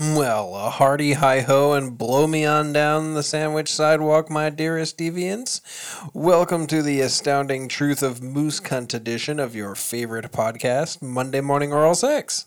Well, 0.00 0.54
a 0.54 0.70
hearty 0.70 1.14
hi 1.14 1.40
ho 1.40 1.72
and 1.72 1.98
blow 1.98 2.28
me 2.28 2.44
on 2.44 2.72
down 2.72 3.14
the 3.14 3.22
sandwich 3.24 3.74
sidewalk, 3.74 4.30
my 4.30 4.48
dearest 4.48 4.96
deviants. 4.96 5.60
Welcome 6.14 6.68
to 6.68 6.82
the 6.82 7.00
astounding 7.00 7.66
truth 7.66 8.00
of 8.00 8.22
Moose 8.22 8.60
Cunt 8.60 8.94
edition 8.94 9.40
of 9.40 9.56
your 9.56 9.74
favorite 9.74 10.30
podcast, 10.30 11.02
Monday 11.02 11.40
Morning 11.40 11.72
Aural 11.72 11.96
Sex. 11.96 12.46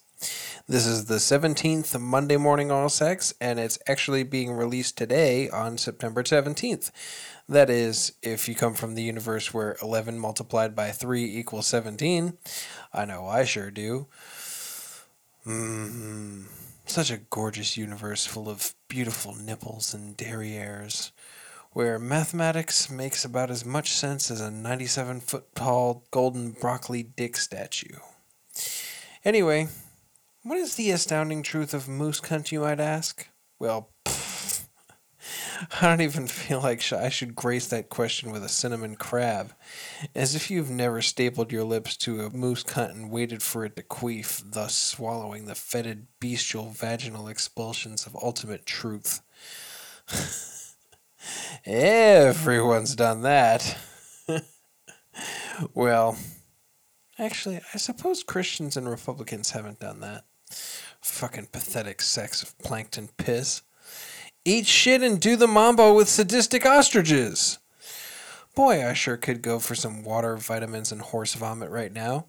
This 0.70 0.86
is 0.86 1.08
the 1.08 1.16
17th 1.16 2.00
Monday 2.00 2.38
Morning 2.38 2.72
Aural 2.72 2.88
Sex, 2.88 3.34
and 3.42 3.60
it's 3.60 3.80
actually 3.86 4.24
being 4.24 4.54
released 4.54 4.98
today 4.98 5.50
on 5.50 5.78
September 5.78 6.24
17th. 6.24 6.90
That 7.50 7.70
is, 7.70 8.14
if 8.22 8.48
you 8.48 8.56
come 8.56 8.76
from 8.76 8.96
the 8.96 9.04
universe 9.04 9.54
where 9.54 9.76
11 9.82 10.18
multiplied 10.18 10.74
by 10.74 10.92
3 10.92 11.26
equals 11.26 11.68
17. 11.68 12.38
I 12.94 13.04
know 13.04 13.28
I 13.28 13.44
sure 13.44 13.72
do. 13.72 14.08
Hmm. 15.44 16.44
Such 16.86 17.12
a 17.12 17.18
gorgeous 17.18 17.78
universe 17.78 18.26
full 18.26 18.50
of 18.50 18.74
beautiful 18.88 19.34
nipples 19.36 19.94
and 19.94 20.18
derrieres, 20.18 21.12
where 21.72 21.98
mathematics 21.98 22.90
makes 22.90 23.24
about 23.24 23.50
as 23.50 23.64
much 23.64 23.94
sense 23.94 24.30
as 24.30 24.42
a 24.42 24.52
97 24.52 25.22
foot 25.22 25.56
tall 25.56 26.04
golden 26.12 26.52
broccoli 26.52 27.04
dick 27.04 27.38
statue. 27.38 27.98
Anyway, 29.24 29.68
what 30.44 30.58
is 30.58 30.76
the 30.76 30.92
astounding 30.92 31.44
truth 31.44 31.74
of 31.74 31.88
moose 31.88 32.20
cunt, 32.20 32.52
you 32.52 32.62
might 32.62 32.80
ask? 32.80 33.28
Well, 33.60 33.90
I 35.80 35.88
don't 35.88 36.02
even 36.02 36.28
feel 36.28 36.62
like 36.62 36.92
I 36.92 37.10
should 37.10 37.36
grace 37.36 37.68
that 37.68 37.90
question 37.90 38.32
with 38.32 38.44
a 38.44 38.50
cinnamon 38.50 38.96
crab. 38.96 39.54
As 40.16 40.36
if 40.36 40.50
you've 40.50 40.70
never 40.70 41.02
stapled 41.02 41.52
your 41.52 41.64
lips 41.64 41.96
to 41.98 42.22
a 42.22 42.30
moose 42.30 42.64
cunt 42.64 42.92
and 42.92 43.12
waited 43.12 43.44
for 43.44 43.64
it 43.66 43.76
to 43.76 43.84
queef, 43.84 44.42
thus 44.44 44.76
swallowing 44.76 45.46
the 45.46 45.56
fetid, 45.56 46.08
bestial 46.20 46.70
vaginal 46.72 47.28
expulsions 47.28 48.06
of 48.06 48.16
ultimate 48.16 48.66
truth. 48.66 49.22
Everyone's 51.66 52.96
done 52.96 53.22
that. 53.22 53.78
well, 55.74 56.18
actually, 57.20 57.62
I 57.74 57.78
suppose 57.78 58.24
Christians 58.24 58.76
and 58.76 58.90
Republicans 58.90 59.52
haven't 59.52 59.80
done 59.80 60.00
that. 60.00 60.26
Fucking 61.02 61.48
pathetic 61.52 62.02
sex 62.02 62.42
of 62.42 62.58
plankton 62.60 63.10
piss. 63.18 63.62
Eat 64.44 64.66
shit 64.66 65.04
and 65.04 65.20
do 65.20 65.36
the 65.36 65.48
mambo 65.48 65.94
with 65.94 66.10
sadistic 66.10 66.66
ostriches. 66.66 67.60
Boy, 68.56 68.88
I 68.88 68.94
sure 68.94 69.16
could 69.16 69.44
go 69.44 69.60
for 69.60 69.76
some 69.76 70.04
water, 70.04 70.36
vitamins, 70.36 70.92
and 70.92 71.00
horse 71.00 71.36
vomit 71.36 71.70
right 71.70 71.94
now. 71.94 72.26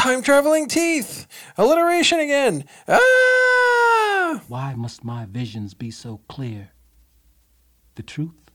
Time 0.00 0.22
traveling 0.22 0.66
teeth! 0.66 1.26
Alliteration 1.58 2.20
again! 2.20 2.64
Ah! 2.88 4.40
Why 4.48 4.72
must 4.74 5.04
my 5.04 5.26
visions 5.26 5.74
be 5.74 5.90
so 5.90 6.22
clear? 6.26 6.70
The 7.96 8.02
truth? 8.02 8.50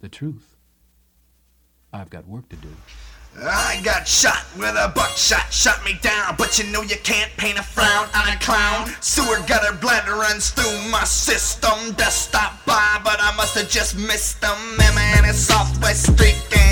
The 0.00 0.08
truth? 0.08 0.56
I've 1.92 2.08
got 2.08 2.26
work 2.26 2.48
to 2.48 2.56
do. 2.56 2.70
I 3.42 3.78
got 3.84 4.08
shot 4.08 4.42
with 4.56 4.74
a 4.74 4.90
buckshot, 4.94 5.52
shot 5.52 5.84
me 5.84 5.98
down. 6.00 6.36
But 6.38 6.58
you 6.58 6.64
know 6.72 6.80
you 6.80 6.96
can't 7.04 7.30
paint 7.36 7.58
a 7.58 7.62
frown 7.62 8.08
on 8.16 8.34
a 8.34 8.38
clown. 8.38 8.88
Sewer 9.02 9.44
gutter 9.46 9.76
blood 9.76 10.08
runs 10.08 10.48
through 10.48 10.90
my 10.90 11.04
system. 11.04 11.94
Just 11.98 12.28
stop 12.28 12.64
by, 12.64 13.00
but 13.04 13.18
I 13.20 13.36
must 13.36 13.54
have 13.54 13.68
just 13.68 13.98
missed 13.98 14.40
them. 14.40 14.56
Man, 14.78 14.94
man, 14.94 15.24
it's 15.26 15.40
Southwest 15.40 16.14
Street 16.14 16.42
Gang. 16.50 16.65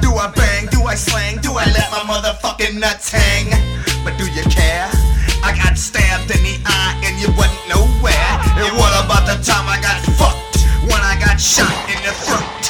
Do 0.00 0.14
I 0.14 0.30
bang? 0.34 0.66
Do 0.70 0.82
I 0.84 0.94
slang? 0.94 1.38
Do 1.38 1.52
I 1.52 1.66
let 1.66 1.90
my 1.90 2.02
motherfucking 2.08 2.78
nuts 2.78 3.10
hang? 3.10 3.50
But 4.04 4.16
do 4.16 4.24
you 4.30 4.42
care? 4.48 4.88
I 5.42 5.52
got 5.56 5.76
stabbed 5.76 6.30
in 6.30 6.42
the 6.42 6.56
eye 6.64 6.94
and 7.04 7.18
you 7.20 7.28
wasn't 7.36 7.60
nowhere. 7.68 8.30
And 8.56 8.72
what 8.78 8.92
about 9.04 9.26
the 9.26 9.36
time 9.42 9.68
I 9.68 9.78
got 9.82 9.98
fucked 10.16 10.62
when 10.86 11.02
I 11.02 11.18
got 11.18 11.40
shot 11.40 11.74
in 11.90 11.98
the 12.06 12.14
throat? 12.24 12.62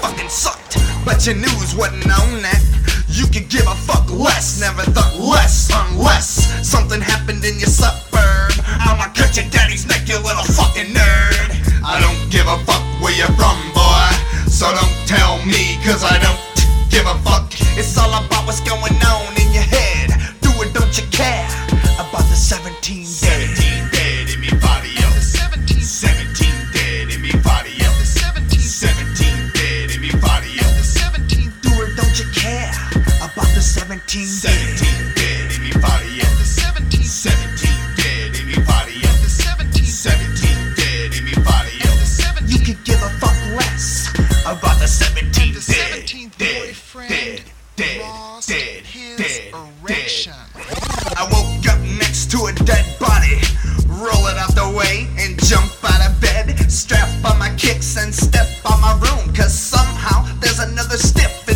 fucking 0.00 0.28
sucked. 0.28 0.78
But 1.04 1.26
your 1.26 1.36
news 1.36 1.74
wasn't 1.74 2.10
on 2.10 2.42
that. 2.42 2.62
You 3.08 3.26
could 3.26 3.48
give 3.48 3.66
a 3.66 3.74
fuck 3.74 4.10
less, 4.12 4.60
never 4.60 4.82
thought 4.90 5.16
less, 5.18 5.70
unless 5.72 6.46
something 6.66 7.00
happened 7.00 7.44
in 7.44 7.58
your 7.58 7.68
suburb. 7.70 8.52
I'ma 8.66 9.10
cut 9.14 9.36
your 9.36 9.48
daddy's 9.50 9.86
neck, 9.86 10.06
you 10.08 10.18
little 10.22 10.44
fucking 10.44 10.92
nerd. 10.94 11.82
I 11.82 11.98
don't 12.00 12.30
give 12.30 12.46
a 12.46 12.58
fuck 12.64 12.84
where 13.02 13.14
you're 13.16 13.32
from, 13.34 13.58
boy. 13.74 14.27
So 14.48 14.66
don't 14.72 15.06
tell 15.06 15.38
me, 15.44 15.78
cause 15.84 16.02
I 16.02 16.18
don't 16.18 16.40
give 16.90 17.06
a 17.06 17.14
fuck. 17.22 17.52
It's 17.78 17.96
all 17.96 18.10
about 18.10 18.46
what's 18.46 18.60
going 18.60 18.96
on 19.04 19.36
in 19.36 19.52
your 19.52 19.62
head. 19.62 20.10
Do 20.40 20.50
it, 20.62 20.74
don't 20.74 20.96
you 20.98 21.06
care 21.12 21.46
about 21.94 22.24
the 22.26 22.34
17 22.34 23.04
dead? 23.04 23.56
17 23.56 23.88
dead 23.92 24.34
in 24.34 24.40
me 24.40 24.50
body, 24.60 24.90
yo. 24.98 25.08
17 25.20 25.78
dead 26.72 27.14
in 27.14 27.22
me 27.22 27.30
body, 27.44 27.70
yo. 27.78 27.88
17 28.02 29.50
dead 29.54 29.90
in 29.94 30.00
me 30.00 30.10
body, 30.20 30.50
yo. 30.50 30.66
Do 31.62 31.70
it, 31.84 31.94
don't 31.94 32.18
you 32.18 32.26
care 32.34 32.72
about 33.22 33.46
the 33.54 33.60
17 33.62 34.00
dead? 34.00 34.78
17 34.78 34.97
17th. 44.88 45.54
The 45.54 45.72
17th 45.72 46.38
boyfriend. 46.38 47.10
Dead, 47.10 47.42
dead, 47.76 48.00
lost 48.00 48.48
dead, 48.48 48.82
his 48.84 49.18
dead, 49.18 49.52
erection. 49.52 50.32
Dead. 50.54 51.14
I 51.16 51.24
woke 51.28 51.68
up 51.68 51.80
next 52.00 52.30
to 52.32 52.46
a 52.46 52.52
dead 52.64 52.86
body. 52.98 53.36
Roll 53.86 54.26
it 54.32 54.38
out 54.38 54.54
the 54.54 54.72
way 54.76 55.06
and 55.18 55.38
jump 55.44 55.70
out 55.84 56.08
of 56.08 56.18
bed. 56.20 56.56
Strap 56.70 57.08
on 57.30 57.38
my 57.38 57.54
kicks 57.56 57.98
and 57.98 58.14
step 58.14 58.48
on 58.64 58.80
my 58.80 58.94
room. 59.04 59.34
Cause 59.34 59.52
somehow 59.52 60.24
there's 60.40 60.58
another 60.60 60.96
stiff 60.96 61.47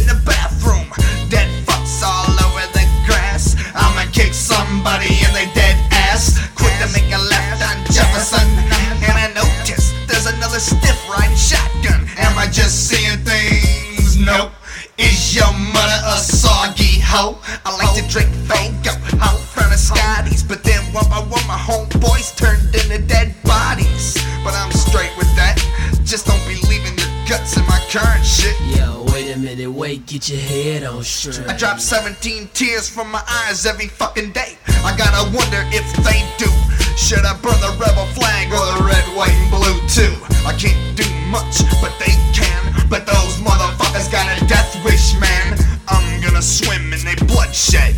I 17.15 17.77
like 17.77 17.93
to 18.03 18.09
drink 18.09 18.31
Faygo, 18.49 18.97
out 19.21 19.39
front 19.39 19.71
of 19.71 19.79
Scotties, 19.79 20.43
but 20.43 20.65
then 20.65 20.81
one 20.95 21.05
by 21.11 21.21
one 21.21 21.45
my 21.47 21.61
homeboys 21.61 22.35
turned 22.35 22.75
into 22.75 23.07
dead 23.07 23.35
bodies. 23.45 24.17
But 24.43 24.55
I'm 24.55 24.73
straight 24.73 25.13
with 25.19 25.29
that. 25.37 25.61
Just 26.05 26.25
don't 26.25 26.41
be 26.49 26.57
leaving 26.73 26.97
your 26.97 27.13
guts 27.29 27.59
in 27.59 27.67
my 27.67 27.79
current 27.93 28.25
shit. 28.25 28.57
Yo, 28.65 29.05
wait 29.13 29.31
a 29.31 29.39
minute, 29.39 29.71
wait, 29.71 30.07
get 30.07 30.31
your 30.31 30.41
head 30.41 30.85
on 30.85 31.05
straight. 31.05 31.47
I 31.51 31.55
drop 31.55 31.81
17 31.81 32.49
tears 32.55 32.89
from 32.89 33.11
my 33.11 33.23
eyes 33.29 33.67
every 33.67 33.89
fucking 33.89 34.33
day. 34.33 34.57
I 34.81 34.97
gotta 34.97 35.29
wonder 35.37 35.69
if 35.69 35.85
they 36.01 36.25
do. 36.41 36.49
Should 36.97 37.27
I 37.29 37.37
burn 37.45 37.61
the 37.61 37.77
rebel 37.77 38.07
flag 38.17 38.49
or 38.49 38.65
the 38.73 38.89
red, 38.89 39.05
white, 39.13 39.37
and 39.37 39.51
blue 39.53 39.77
too? 39.85 40.17
I 40.49 40.57
can't 40.57 40.97
do 40.97 41.05
much, 41.29 41.61
but 41.83 41.93
they 42.01 42.17
can. 42.33 42.89
But 42.89 43.05
those 43.05 43.37
motherfuckers 43.45 44.11
got 44.11 44.25
a 44.33 44.47
death 44.47 44.73
wish, 44.83 45.13
man. 45.21 45.62
I'm 45.89 46.21
gonna 46.21 46.43
swim 46.43 46.93
in 46.93 47.01
their 47.05 47.17
bloodshed 47.27 47.95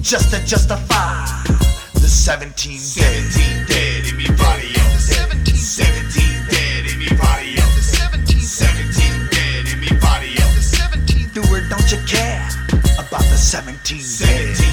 just 0.00 0.30
to 0.32 0.44
justify 0.46 1.26
the 1.94 2.08
17 2.08 2.78
dead. 2.94 3.32
17 3.32 3.66
dead 3.66 4.06
in 4.06 4.16
me 4.16 4.26
body, 4.36 4.68
yo. 4.68 4.82
17 4.98 6.48
dead 6.50 6.86
in 6.86 6.98
me 6.98 7.08
body. 7.16 7.56
17 8.40 9.28
dead 9.30 9.66
in 9.68 9.80
me 9.80 9.88
body. 10.00 10.34
Do 11.34 11.42
it, 11.54 11.68
don't 11.68 11.92
you 11.92 11.98
care 12.06 12.48
about 12.98 13.22
the 13.28 13.36
17 13.36 13.98
dead? 13.98 14.56
17 14.56 14.67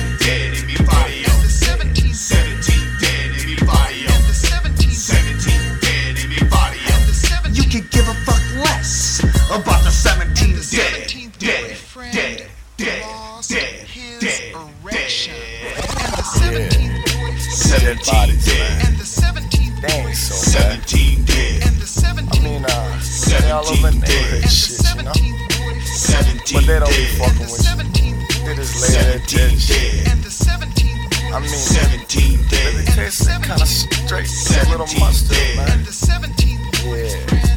17 18.06 18.38
dead. 18.46 18.86
And 18.86 18.98
the 18.98 19.06
17 19.06 19.82
boys. 19.82 20.20
So 20.20 20.36
17 20.38 21.26
dead. 21.26 21.66
And 21.66 21.76
the 21.82 21.90
17 21.90 22.30
I 22.30 22.46
mean, 22.46 22.66
uh, 22.66 23.00
17 23.02 24.00
dead. 24.06 24.34
And 24.34 24.44
the 24.44 24.50
17 24.50 25.34
boys. 25.58 25.90
17 25.90 26.54
But 26.54 26.66
they 26.70 26.78
don't 26.78 26.94
be 26.94 27.06
fucking 27.18 27.50
with 27.50 27.66
you. 27.66 28.14
They 28.46 28.54
just 28.54 28.78
lay 28.78 28.94
there 28.94 29.26
dead. 29.26 29.58
And 30.06 30.22
the 30.22 30.30
17 30.30 31.34
I 31.34 31.40
mean, 31.42 31.50
17 31.50 32.46
dead. 32.46 32.76
It 32.78 32.94
tastes 32.94 33.26
kind 33.26 33.62
of 33.62 33.68
straight, 33.68 34.28
Seventeen 34.28 34.70
little 34.70 35.00
mustard, 35.02 35.42
man. 35.58 35.72
And 35.72 35.86
the 35.86 35.92
17 35.92 36.62
boys. 36.86 37.10
Yeah. 37.10 37.56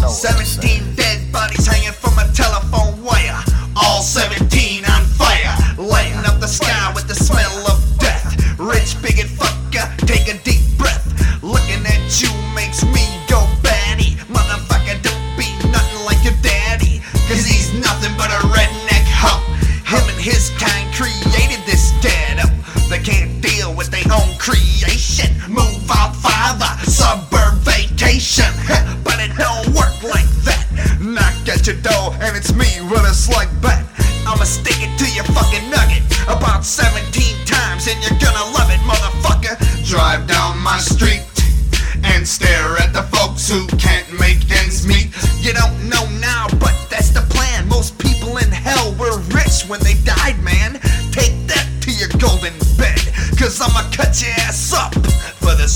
No 0.00 0.08
17 0.08 0.94
dead 0.96 1.30
bodies 1.30 1.66
hanging 1.66 1.92
from 1.92 2.16
a 2.18 2.24
telephone 2.32 3.02
wire. 3.04 3.42
All 3.76 4.00
17 4.02 4.84
on 4.84 5.04
fire, 5.04 5.52
lighting 5.76 6.24
up 6.24 6.40
the 6.40 6.48
sky 6.48 6.92
with 6.94 7.06
the 7.06 7.14
smell 7.14 7.61
take 10.12 10.28
a 10.28 10.38
deep 10.44 10.60
breath. 10.76 11.08
Looking 11.42 11.80
at 11.88 12.04
you 12.20 12.28
makes 12.54 12.84
me 12.84 13.04
go 13.32 13.40
batty. 13.64 14.12
Motherfucker, 14.28 15.00
don't 15.00 15.28
be 15.40 15.48
nothing 15.72 16.04
like 16.04 16.20
your 16.22 16.36
daddy. 16.44 17.00
Cause 17.28 17.44
he's 17.48 17.72
nothing 17.80 18.12
but 18.20 18.28
a 18.28 18.40
redneck 18.52 19.06
hoe. 19.08 19.40
Him 19.88 20.04
and 20.12 20.20
his 20.20 20.52
kind 20.60 20.86
created 20.92 21.64
this 21.64 21.92
ghetto. 22.04 22.48
They 22.90 23.00
can't 23.00 23.40
deal 23.40 23.74
with 23.74 23.88
their 23.90 24.04
own 24.12 24.36
creation. 24.36 25.32
Move 25.48 25.88
out 25.90 26.14
farther, 26.14 26.72
suburb 26.84 27.56
vacation. 27.64 28.52
But 29.02 29.16
it 29.16 29.32
don't 29.40 29.68
work 29.72 29.96
like 30.04 30.28
that. 30.44 30.64
Knock 31.00 31.48
at 31.48 31.66
your 31.66 31.80
door 31.80 32.12
and 32.20 32.36
it's 32.36 32.52
me 32.52 32.68
with 32.90 33.04
a 33.08 33.14
slug 33.14 33.48
bat. 33.62 33.86
I'ma 34.28 34.44
stick 34.44 34.76
it 34.78 34.92
to 35.00 35.06
your 35.16 35.24
fucking 35.32 35.70
nugget 35.70 36.04
about 36.28 36.64
17 36.64 37.00
times 37.46 37.88
and 37.88 37.98
you're 38.04 38.21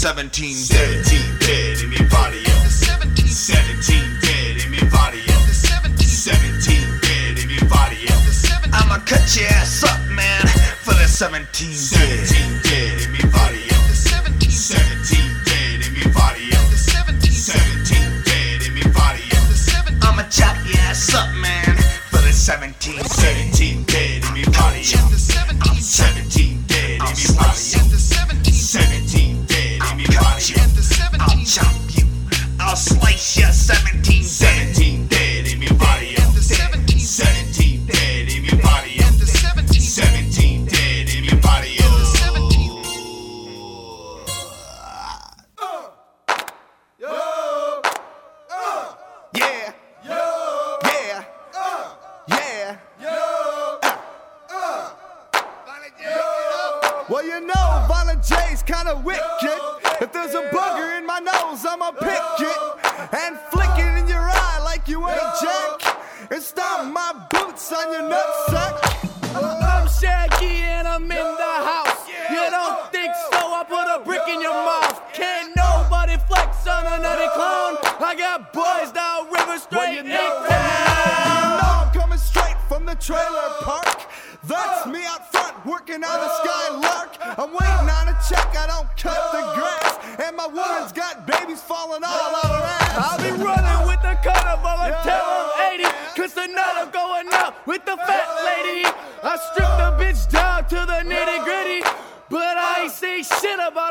17 0.07 0.55
dead. 0.69 1.05
17 1.05 1.39
dead 1.41 1.83
in 1.83 1.89
mi 1.91 1.99
barrio. 2.09 2.39
17 2.69 4.19
dead 4.21 4.63
in 4.63 4.71
mi 4.71 4.79
barrio. 4.89 5.35
17 5.99 7.01
dead 7.01 7.39
in 7.39 7.49
mi 7.49 7.59
barrio. 7.67 8.15
I'ma 8.73 8.99
cut 9.05 9.35
your 9.35 9.49
ass 9.49 9.83
up, 9.83 9.99
man, 10.09 10.47
for 10.85 10.95
the 10.95 11.09
17 11.09 11.73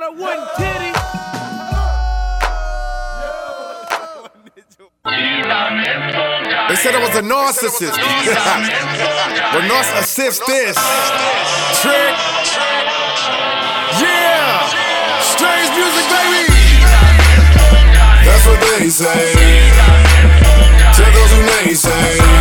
about 0.05 0.17
one 0.17 0.47
titty. 0.57 0.91
They 6.67 6.75
said 6.75 6.95
I 6.95 6.99
was 6.99 7.15
a 7.15 7.21
narcissist. 7.21 7.97
well, 9.53 9.63
narcissist 9.69 10.45
this. 10.45 10.75
Trick. 11.81 12.15
Yeah. 14.01 14.69
Strange 15.21 15.69
music, 15.77 16.05
baby. 16.09 16.45
That's 18.25 18.45
what 18.47 18.59
they 18.79 18.89
say. 18.89 19.33
To 20.93 21.01
those 21.01 21.31
who 21.31 21.41
naysay. 21.45 22.34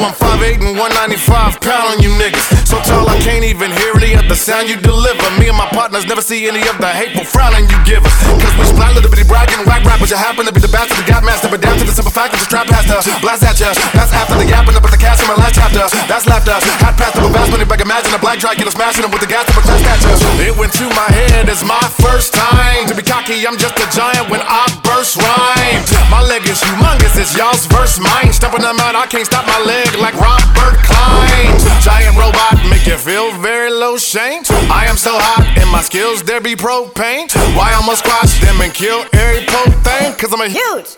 158 0.00 0.62
and 0.62 0.78
195 0.78 1.60
pound 1.60 1.96
on 1.96 2.02
you 2.02 2.10
niggas. 2.10 2.57
So 2.68 2.76
tall 2.84 3.08
I 3.08 3.16
can't 3.24 3.48
even 3.48 3.72
hear 3.72 3.96
any 3.96 4.12
of 4.12 4.28
the 4.28 4.36
sound 4.36 4.68
you 4.68 4.76
deliver. 4.76 5.24
Me 5.40 5.48
and 5.48 5.56
my 5.56 5.64
partners 5.72 6.04
never 6.04 6.20
see 6.20 6.44
any 6.44 6.60
of 6.68 6.76
the 6.76 6.92
hateful 6.92 7.24
frowning 7.24 7.64
you 7.64 7.80
give 7.88 8.04
us. 8.04 8.12
Cause 8.28 8.52
we 8.60 8.68
splat 8.68 8.92
little 8.92 9.08
bitty 9.08 9.24
bragging, 9.24 9.64
whack 9.64 9.88
rappers. 9.88 10.12
You 10.12 10.20
happen 10.20 10.44
to 10.44 10.52
be 10.52 10.60
the 10.60 10.68
bastard, 10.68 11.00
the 11.00 11.08
gap 11.08 11.24
master. 11.24 11.48
But 11.48 11.64
down 11.64 11.80
to 11.80 11.88
the 11.88 11.96
simple 11.96 12.12
fact 12.12 12.36
that 12.36 12.44
you 12.44 12.44
strap 12.44 12.68
past 12.68 12.92
us. 12.92 13.08
Blast 13.24 13.40
at 13.40 13.56
ya. 13.56 13.72
That's 13.96 14.12
after 14.12 14.36
the 14.36 14.44
yapping 14.44 14.76
up 14.76 14.84
at 14.84 14.92
the 14.92 15.00
cast 15.00 15.24
in 15.24 15.32
my 15.32 15.40
last 15.40 15.56
chapter. 15.56 15.80
That's 16.04 16.28
laughter. 16.28 16.60
Hat 16.84 16.92
past 17.00 17.16
the 17.16 17.24
vast 17.32 17.48
money 17.48 17.64
back. 17.64 17.80
Imagine 17.80 18.12
a 18.12 18.20
black 18.20 18.36
Dracula 18.36 18.68
smashing 18.68 19.00
him 19.00 19.16
with 19.16 19.24
the 19.24 19.30
gas 19.32 19.48
to 19.48 19.56
protest 19.56 19.88
at 19.88 20.04
ya. 20.04 20.12
It 20.44 20.52
went 20.52 20.76
to 20.76 20.92
my 20.92 21.08
head 21.08 21.48
as 21.48 21.64
my 21.64 21.80
first 22.04 22.36
time. 22.36 22.84
To 22.84 22.92
be 22.92 23.00
cocky, 23.00 23.48
I'm 23.48 23.56
just 23.56 23.80
a 23.80 23.88
giant 23.96 24.28
when 24.28 24.44
I 24.44 24.68
burst 24.84 25.16
rhymes. 25.16 25.88
My 26.12 26.20
leg 26.20 26.44
is 26.44 26.60
humongous, 26.60 27.16
it's 27.16 27.32
y'all's 27.32 27.64
verse 27.72 27.96
mine. 27.96 28.28
Stepping 28.28 28.60
them 28.60 28.76
out, 28.84 28.92
I 28.92 29.08
can't 29.08 29.24
stop 29.24 29.48
my 29.48 29.56
leg 29.64 29.88
like 29.96 30.12
Robert 30.20 30.76
Klein. 30.84 31.56
Giant 31.80 32.12
robot, 32.12 32.57
make 32.70 32.86
you 32.86 32.96
feel 32.96 33.32
very 33.38 33.70
low 33.70 33.96
shame. 33.96 34.42
I 34.70 34.86
am 34.88 34.96
so 34.96 35.12
hot, 35.14 35.46
and 35.58 35.70
my 35.70 35.82
skills 35.82 36.22
there 36.22 36.40
be 36.40 36.54
propane. 36.54 37.28
Why 37.56 37.72
I'ma 37.74 37.94
squash 37.94 38.40
them 38.40 38.60
and 38.60 38.72
kill 38.72 39.04
every 39.12 39.44
pope 39.46 39.74
thing? 39.84 40.14
Cause 40.14 40.32
I'm 40.32 40.40
a 40.40 40.48
huge 40.48 40.96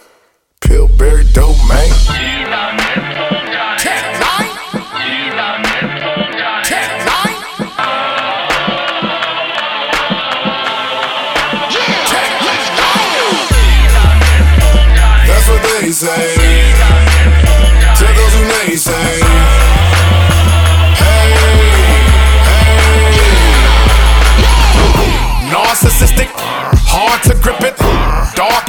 Pillberry 0.61 1.25
domain. 1.33 1.91
Tech 3.79 4.21
nine. 4.21 4.41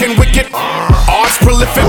And 0.02 0.18
wicked, 0.18 0.50
arts 0.54 1.38
prolific. 1.38 1.86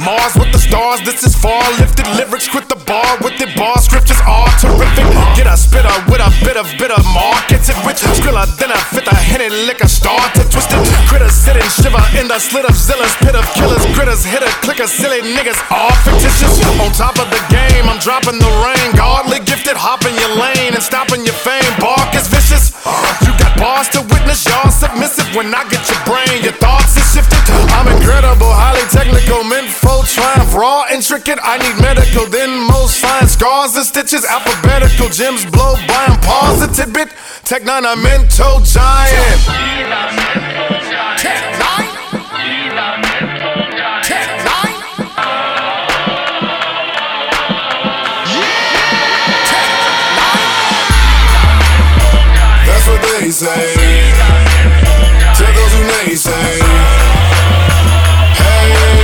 Mars 0.00 0.34
with 0.34 0.50
the 0.52 0.58
stars, 0.58 1.00
this 1.04 1.22
is 1.22 1.36
far 1.36 1.62
lifted. 1.78 2.08
Lyrics 2.16 2.48
quit 2.48 2.68
the 2.68 2.80
bar 2.88 3.18
with 3.20 3.36
the 3.38 3.46
bar 3.56 3.76
scriptures 3.78 4.20
are 4.24 4.48
terrific. 4.56 5.04
Get 5.36 5.46
a 5.46 5.56
spitter 5.56 5.92
with 6.08 6.24
a 6.24 6.32
bit 6.44 6.56
of 6.56 6.66
bitter 6.80 6.98
markets 7.12 7.68
it 7.68 7.78
with 7.84 8.00
Skrilla, 8.00 8.48
then 8.56 8.72
a 8.72 8.78
fit 8.90 9.06
a 9.06 9.14
henny 9.14 9.48
liquor 9.68 9.88
start 9.88 10.32
to 10.34 10.42
twist 10.48 10.72
it. 10.72 10.80
Critters 11.08 11.32
sit 11.32 11.56
and 11.56 11.70
shiver 11.70 12.02
in 12.18 12.26
the 12.28 12.38
slit 12.40 12.64
of 12.64 12.74
Zilla's 12.74 13.14
pit 13.20 13.36
of 13.36 13.44
killers. 13.52 13.84
Critters 13.92 14.24
hit 14.24 14.42
a 14.42 14.50
clicker, 14.64 14.86
silly 14.86 15.20
niggas 15.20 15.60
all 15.70 15.92
fictitious. 16.02 16.56
On 16.80 16.90
top 16.92 17.20
of 17.20 17.28
the 17.28 17.42
game, 17.52 17.84
I'm 17.84 18.00
dropping 18.00 18.40
the 18.40 18.52
rain. 18.64 18.96
Godly 18.96 19.40
gifted, 19.44 19.76
hopping 19.76 20.16
your 20.16 20.32
lane 20.40 20.74
and 20.74 20.82
stopping 20.82 21.24
your 21.24 21.36
fame. 21.36 21.68
Bark 21.78 22.14
is 22.16 22.26
vicious. 22.28 22.72
You 23.22 23.32
bars 23.62 23.88
to 23.94 24.02
witness 24.10 24.42
y'all 24.44 24.74
submissive 24.74 25.30
when 25.38 25.54
I 25.54 25.62
get 25.70 25.86
your 25.86 26.02
brain. 26.02 26.42
Your 26.42 26.58
thoughts 26.58 26.98
are 26.98 27.08
shifted. 27.14 27.38
I'm 27.78 27.86
incredible, 27.94 28.50
highly 28.50 28.82
technical, 28.90 29.46
mental 29.46 30.02
triumph, 30.02 30.50
raw, 30.52 30.90
intricate. 30.90 31.38
I 31.38 31.62
need 31.62 31.78
medical, 31.78 32.26
then 32.26 32.50
most 32.66 32.98
fine 32.98 33.28
Scars 33.28 33.76
and 33.76 33.86
stitches, 33.86 34.26
alphabetical 34.26 35.08
gems 35.08 35.46
blow 35.46 35.78
by. 35.86 36.10
I'm 36.10 36.18
positive 36.20 36.92
bit. 36.92 37.08
Tech 37.44 37.62
nine, 37.62 37.86
I'm 37.86 38.02
mental 38.02 38.58
giant. 38.66 39.38
Tech 41.22 41.40
nine. 41.62 41.92
naysay, 53.42 53.74
to 55.34 55.44
those 55.52 55.72
who 55.74 55.82
may 55.82 56.14
say, 56.14 56.60
Hey, 58.38 58.70
hey. 58.70 59.02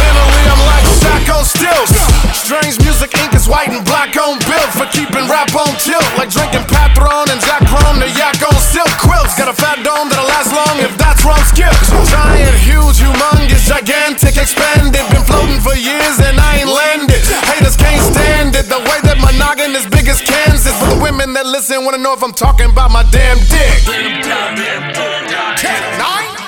Mentally, 0.00 0.44
I'm 0.50 0.62
like 0.66 0.86
Shaco 0.98 1.44
Stills, 1.44 1.90
strings. 2.36 2.89
Like 3.00 3.16
ink 3.16 3.32
is 3.32 3.48
white 3.48 3.72
and 3.72 3.80
black 3.88 4.12
on 4.20 4.36
built 4.44 4.70
for 4.76 4.84
keeping 4.92 5.24
rap 5.24 5.48
on 5.56 5.72
tilt. 5.80 6.04
Like 6.20 6.28
drinking 6.28 6.68
Patron 6.68 7.32
and 7.32 7.40
Jack 7.40 7.64
Chrome 7.64 7.96
The 7.96 8.12
yak 8.12 8.36
on 8.44 8.52
silk 8.60 8.92
quilts. 9.00 9.32
Got 9.40 9.48
a 9.48 9.56
fat 9.56 9.80
dome 9.80 10.12
that'll 10.12 10.28
last 10.28 10.52
long 10.52 10.76
if 10.84 10.92
that's 11.00 11.24
wrong 11.24 11.40
skips. 11.48 11.88
Giant, 12.12 12.52
huge, 12.60 13.00
humongous, 13.00 13.64
gigantic, 13.64 14.36
expanded. 14.36 15.00
Been 15.08 15.24
floating 15.24 15.64
for 15.64 15.72
years 15.72 16.20
and 16.20 16.36
I 16.36 16.60
ain't 16.60 16.68
landed. 16.68 17.24
Haters 17.48 17.80
can't 17.80 18.04
stand 18.04 18.52
it. 18.52 18.68
The 18.68 18.84
way 18.84 19.00
that 19.08 19.16
my 19.16 19.32
noggin 19.40 19.72
is 19.72 19.88
big 19.88 20.04
as 20.04 20.20
Kansas. 20.20 20.76
For 20.76 20.92
the 20.92 21.00
women 21.00 21.32
that 21.40 21.46
listen, 21.48 21.80
wanna 21.88 22.04
know 22.04 22.12
if 22.12 22.22
I'm 22.22 22.36
talking 22.36 22.68
about 22.68 22.92
my 22.92 23.08
damn 23.08 23.40
dick. 23.48 23.80
Nine? 25.96 26.39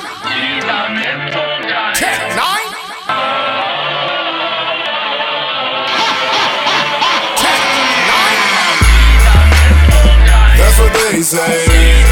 say. 11.32 12.04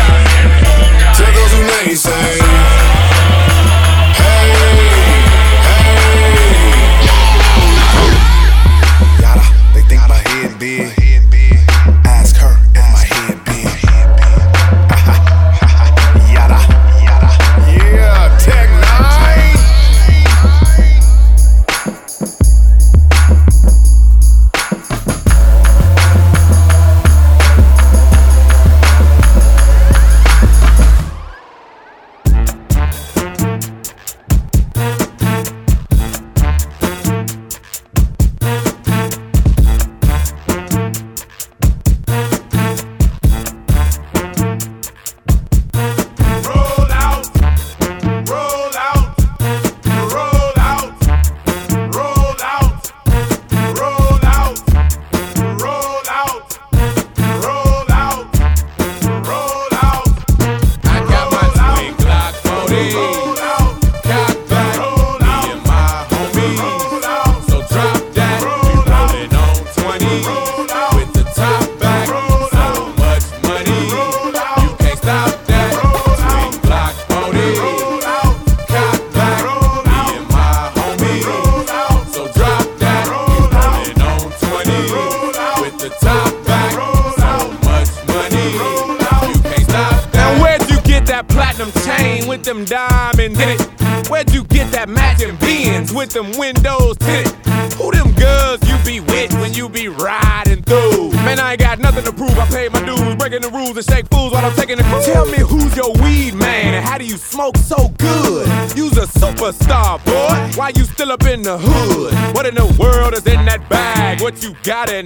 Tell 1.14 1.32
those 1.34 1.52
who 1.52 1.60
naysay. 1.68 2.39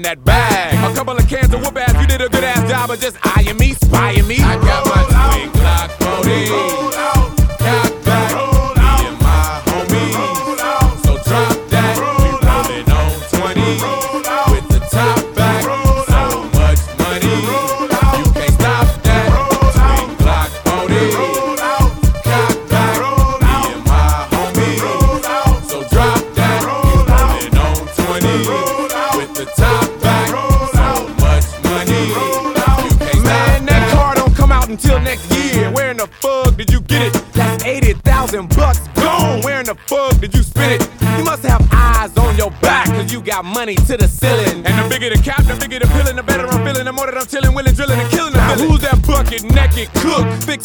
that 0.05 0.23
back. 0.23 0.34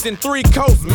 in 0.05 0.15
three 0.17 0.43
coats. 0.43 0.88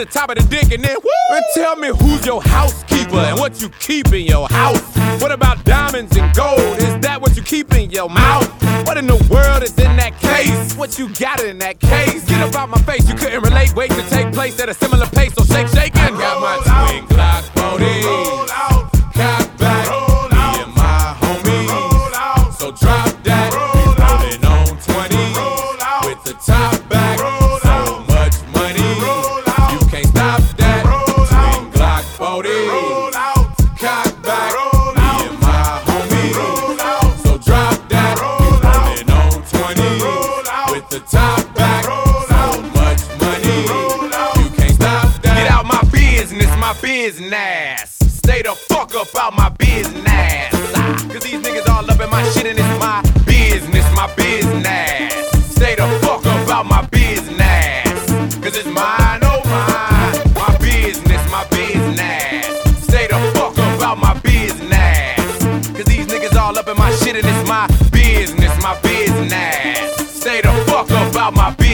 the 0.00 0.06
top 0.06 0.30
of 0.30 0.36
the 0.36 0.42
dick 0.44 0.72
and 0.72 0.82
then 0.82 0.96
woo! 1.04 1.36
And 1.36 1.44
tell 1.52 1.76
me 1.76 1.88
who's 1.88 2.24
your 2.24 2.42
housekeeper 2.42 3.16
and 3.16 3.38
what 3.38 3.60
you 3.60 3.68
keep 3.80 4.12
in 4.12 4.24
your 4.24 4.48
house. 4.48 4.80
What 5.20 5.30
about 5.30 5.62
diamonds 5.64 6.16
and 6.16 6.34
gold? 6.34 6.78
Is 6.78 6.98
that 7.00 7.20
what 7.20 7.36
you 7.36 7.42
keep 7.42 7.74
in 7.74 7.90
your 7.90 8.08
mouth? 8.08 8.48
What 8.86 8.96
in 8.96 9.06
the 9.06 9.16
world 9.30 9.62
is 9.62 9.78
in 9.78 9.96
that 9.96 10.18
case? 10.18 10.74
What 10.74 10.98
you 10.98 11.10
got 11.14 11.40
in 11.44 11.58
that 11.58 11.80
case? 11.80 12.24
Get 12.24 12.40
up 12.40 12.54
out 12.54 12.70
my 12.70 12.80
face, 12.82 13.06
you 13.08 13.14
couldn't 13.14 13.42
relate. 13.42 13.74
Wait 13.74 13.90
to 13.90 14.02
take 14.08 14.32
place 14.32 14.58
at 14.58 14.70
a 14.70 14.74
similar 14.74 15.06
pace. 15.06 15.19
Business. 47.40 47.96
Stay 48.00 48.42
the 48.42 48.54
fuck 48.54 48.94
up 48.94 49.08
out 49.16 49.34
my 49.34 49.48
business. 49.50 50.52
Cause 51.12 51.22
these 51.22 51.40
niggas 51.40 51.68
all 51.68 51.90
up 51.90 52.00
in 52.00 52.10
my 52.10 52.22
shit 52.30 52.46
and 52.46 52.58
it's 52.58 52.78
my 52.78 53.02
business, 53.26 53.86
my 53.94 54.12
business. 54.14 55.14
Stay 55.56 55.74
the 55.74 55.86
fuck 56.02 56.24
up 56.26 56.48
out 56.48 56.66
my 56.66 56.82
business. 56.86 58.06
Cause 58.42 58.56
it's 58.56 58.66
mine, 58.66 59.20
oh 59.22 59.40
mine. 59.54 60.34
My 60.34 60.56
business, 60.58 61.22
my 61.30 61.46
business. 61.48 62.46
Stay 62.84 63.06
the 63.08 63.18
fuck 63.34 63.58
up 63.58 63.80
out 63.82 63.98
my 63.98 64.14
business. 64.20 65.38
Cause 65.76 65.86
these 65.86 66.06
niggas 66.06 66.36
all 66.36 66.58
up 66.58 66.68
in 66.68 66.76
my 66.76 66.90
shit 66.96 67.16
and 67.16 67.26
it's 67.26 67.48
my 67.48 67.66
business, 67.90 68.54
my 68.62 68.78
business. 68.80 70.20
Stay 70.20 70.40
the 70.40 70.52
fuck 70.66 70.90
up 70.90 71.14
out 71.16 71.34
my 71.34 71.50
business. 71.50 71.69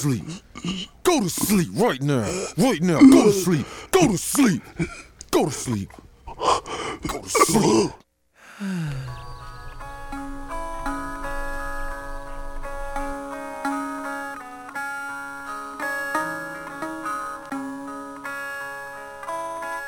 Sleep. 0.00 0.24
Go 1.02 1.20
to 1.20 1.28
sleep 1.28 1.68
right 1.74 2.00
now. 2.00 2.26
Right 2.56 2.80
now. 2.80 3.00
Go 3.00 3.24
to 3.24 3.32
sleep. 3.32 3.66
Go 3.90 4.08
to 4.08 4.16
sleep. 4.16 4.62
Go 5.30 5.44
to 5.44 5.50
sleep. 5.50 5.90
Go 7.06 7.20
to 7.20 7.28
sleep. 7.28 7.90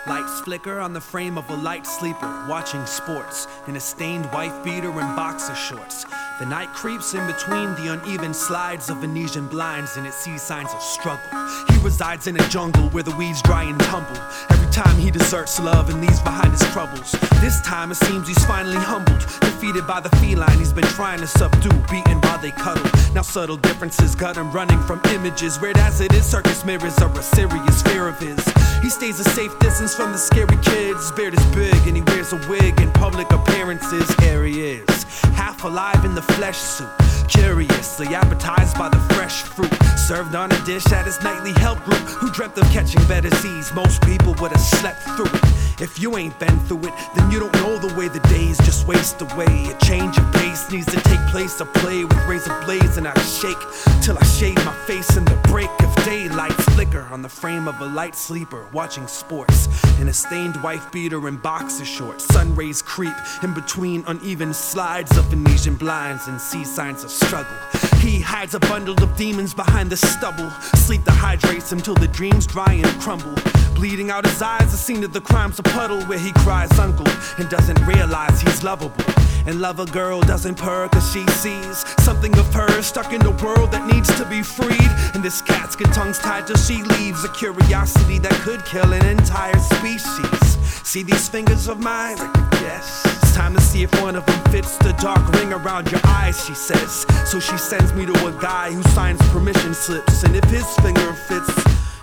Lights 0.08 0.40
flicker 0.42 0.78
on 0.78 0.92
the 0.92 1.00
frame 1.00 1.38
of 1.38 1.48
a 1.48 1.56
light 1.56 1.86
sleeper, 1.86 2.46
watching 2.50 2.84
sports 2.84 3.46
in 3.66 3.76
a 3.76 3.80
stained 3.80 4.30
wife 4.32 4.62
beater 4.62 4.90
and 4.90 5.16
boxer 5.16 5.54
shorts. 5.54 6.04
The 6.42 6.48
night 6.48 6.72
creeps 6.72 7.14
in 7.14 7.24
between 7.28 7.72
the 7.76 7.92
uneven 7.92 8.34
slides 8.34 8.90
of 8.90 8.96
Venetian 8.96 9.46
blinds 9.46 9.96
and 9.96 10.04
it 10.04 10.12
sees 10.12 10.42
signs 10.42 10.74
of 10.74 10.82
struggle. 10.82 11.22
He 11.68 11.78
resides 11.84 12.26
in 12.26 12.34
a 12.34 12.48
jungle 12.48 12.88
where 12.88 13.04
the 13.04 13.14
weeds 13.14 13.40
dry 13.42 13.62
and 13.62 13.78
tumble. 13.82 14.20
Every 14.50 14.68
time 14.72 14.98
he 14.98 15.12
deserts 15.12 15.60
love 15.60 15.88
and 15.88 16.00
leaves 16.00 16.18
behind 16.18 16.50
his 16.50 16.64
troubles. 16.72 17.12
This 17.40 17.60
time 17.60 17.92
it 17.92 17.94
seems 17.94 18.26
he's 18.26 18.44
finally 18.44 18.74
humbled, 18.74 19.20
defeated 19.40 19.86
by 19.86 20.00
the 20.00 20.08
feline 20.16 20.58
he's 20.58 20.72
been 20.72 20.90
trying 20.98 21.20
to 21.20 21.28
subdue, 21.28 21.70
beaten 21.88 22.20
while 22.22 22.38
they 22.38 22.50
cuddle. 22.50 22.90
Now 23.14 23.22
subtle 23.22 23.56
differences 23.56 24.16
got 24.16 24.36
him 24.36 24.50
running 24.50 24.82
from 24.82 25.00
images. 25.10 25.60
Weird 25.60 25.78
as 25.78 26.00
it 26.00 26.12
is, 26.12 26.26
circus 26.26 26.64
mirrors 26.64 26.98
are 26.98 27.12
a 27.16 27.22
serious 27.22 27.82
fear 27.82 28.08
of 28.08 28.18
his. 28.18 28.44
He 28.82 28.90
stays 28.90 29.20
a 29.20 29.24
safe 29.30 29.56
distance 29.60 29.94
from 29.94 30.10
the 30.10 30.18
scary 30.18 30.56
kids. 30.56 31.12
Beard 31.12 31.34
is 31.34 31.46
big 31.54 31.86
and 31.86 31.94
he 31.94 32.02
wears 32.02 32.32
a 32.32 32.48
wig 32.48 32.80
in 32.80 32.90
public 32.90 33.30
appearances. 33.30 34.12
Here 34.16 34.44
he 34.44 34.60
is, 34.60 35.04
half 35.36 35.62
alive 35.62 36.04
in 36.04 36.16
the 36.16 36.31
flesh 36.36 36.58
soup. 36.58 36.90
Curiously 37.28 38.08
appetized 38.14 38.76
by 38.76 38.88
the 38.88 39.00
fresh 39.14 39.42
fruit. 39.42 39.72
Served 39.96 40.34
on 40.34 40.52
a 40.52 40.64
dish 40.64 40.86
at 40.92 41.06
his 41.06 41.22
nightly 41.22 41.52
help 41.52 41.82
group. 41.84 42.02
Who 42.20 42.30
dreamt 42.30 42.58
of 42.58 42.64
catching 42.70 43.02
better 43.06 43.30
seas? 43.36 43.72
Most 43.74 44.02
people 44.02 44.34
would 44.40 44.52
have 44.52 44.60
slept 44.60 45.02
through 45.16 45.26
it. 45.26 45.80
If 45.80 45.98
you 45.98 46.16
ain't 46.16 46.38
been 46.38 46.58
through 46.66 46.84
it, 46.88 46.94
then 47.16 47.30
you 47.30 47.40
don't 47.40 47.54
know 47.54 47.78
the 47.78 47.92
way 47.94 48.08
the 48.08 48.20
days 48.28 48.58
just 48.58 48.86
waste 48.86 49.22
away. 49.22 49.70
A 49.70 49.76
change 49.84 50.18
of 50.18 50.30
pace 50.34 50.70
needs 50.70 50.86
to 50.86 51.00
take 51.00 51.24
place. 51.30 51.60
I 51.60 51.64
play 51.80 52.04
with 52.04 52.26
razor 52.26 52.60
blades 52.64 52.98
and 52.98 53.08
I 53.08 53.18
shake 53.22 53.62
till 54.02 54.18
I 54.18 54.24
shave 54.24 54.56
my 54.64 54.74
face 54.86 55.16
in 55.16 55.24
the 55.24 55.36
break 55.48 55.70
of 55.82 55.94
daylight. 56.04 56.52
Flicker 56.74 57.06
on 57.10 57.22
the 57.22 57.28
frame 57.28 57.66
of 57.66 57.80
a 57.80 57.86
light 57.86 58.14
sleeper, 58.14 58.66
watching 58.72 59.06
sports 59.06 59.68
in 60.00 60.08
a 60.08 60.12
stained 60.12 60.62
wife 60.62 60.90
beater 60.92 61.26
and 61.26 61.40
boxer 61.40 61.84
shorts. 61.84 62.24
Sun 62.26 62.54
rays 62.54 62.82
creep 62.82 63.16
in 63.42 63.54
between 63.54 64.04
uneven 64.06 64.52
slides 64.52 65.16
of 65.16 65.24
Venetian 65.26 65.76
blinds 65.76 66.11
and 66.12 66.38
see 66.38 66.62
signs 66.62 67.04
of 67.04 67.10
struggle. 67.10 67.56
He 68.00 68.20
hides 68.20 68.54
a 68.54 68.60
bundle 68.60 69.02
of 69.02 69.16
demons 69.16 69.54
behind 69.54 69.88
the 69.88 69.96
stubble. 69.96 70.50
Sleep 70.76 71.00
dehydrates 71.02 71.72
him 71.72 71.80
till 71.80 71.94
the 71.94 72.08
dreams 72.08 72.46
dry 72.46 72.74
and 72.74 73.00
crumble. 73.00 73.34
Bleeding 73.74 74.10
out 74.10 74.26
his 74.26 74.42
eyes, 74.42 74.70
the 74.72 74.76
scene 74.76 75.04
of 75.04 75.14
the 75.14 75.22
crime's 75.22 75.58
a 75.58 75.62
puddle 75.62 76.02
where 76.02 76.18
he 76.18 76.30
cries 76.32 76.70
uncle 76.78 77.06
and 77.38 77.48
doesn't 77.48 77.80
realize 77.86 78.42
he's 78.42 78.62
lovable. 78.62 79.04
And 79.46 79.62
love 79.62 79.80
a 79.80 79.86
girl 79.86 80.20
doesn't 80.20 80.56
purr 80.56 80.86
cause 80.88 81.10
she 81.12 81.26
sees 81.28 81.84
something 82.04 82.38
of 82.38 82.52
her 82.52 82.82
stuck 82.82 83.12
in 83.14 83.24
a 83.24 83.30
world 83.42 83.72
that 83.72 83.86
needs 83.90 84.14
to 84.18 84.26
be 84.26 84.42
freed. 84.42 84.90
And 85.14 85.24
this 85.24 85.40
cat's 85.40 85.76
got 85.76 85.94
tongues 85.94 86.18
tied 86.18 86.46
till 86.46 86.56
she 86.56 86.82
leaves 86.82 87.24
a 87.24 87.30
curiosity 87.30 88.18
that 88.18 88.34
could 88.44 88.62
kill 88.66 88.92
an 88.92 89.06
entire 89.06 89.58
species. 89.58 90.58
See 90.86 91.02
these 91.02 91.26
fingers 91.26 91.68
of 91.68 91.80
mine? 91.80 92.18
Yes. 92.60 93.11
Time 93.32 93.54
to 93.54 93.60
see 93.60 93.82
if 93.82 94.02
one 94.02 94.14
of 94.16 94.26
them 94.26 94.44
fits 94.52 94.76
the 94.78 94.92
dark 95.00 95.26
ring 95.32 95.52
around 95.52 95.90
your 95.90 96.00
eyes, 96.04 96.44
she 96.44 96.54
says. 96.54 97.06
So 97.24 97.40
she 97.40 97.56
sends 97.56 97.92
me 97.94 98.06
to 98.06 98.26
a 98.26 98.32
guy 98.40 98.72
who 98.72 98.82
signs 98.90 99.20
permission 99.30 99.74
slips. 99.74 100.22
And 100.22 100.36
if 100.36 100.44
his 100.44 100.66
finger 100.76 101.12
fits, 101.14 101.50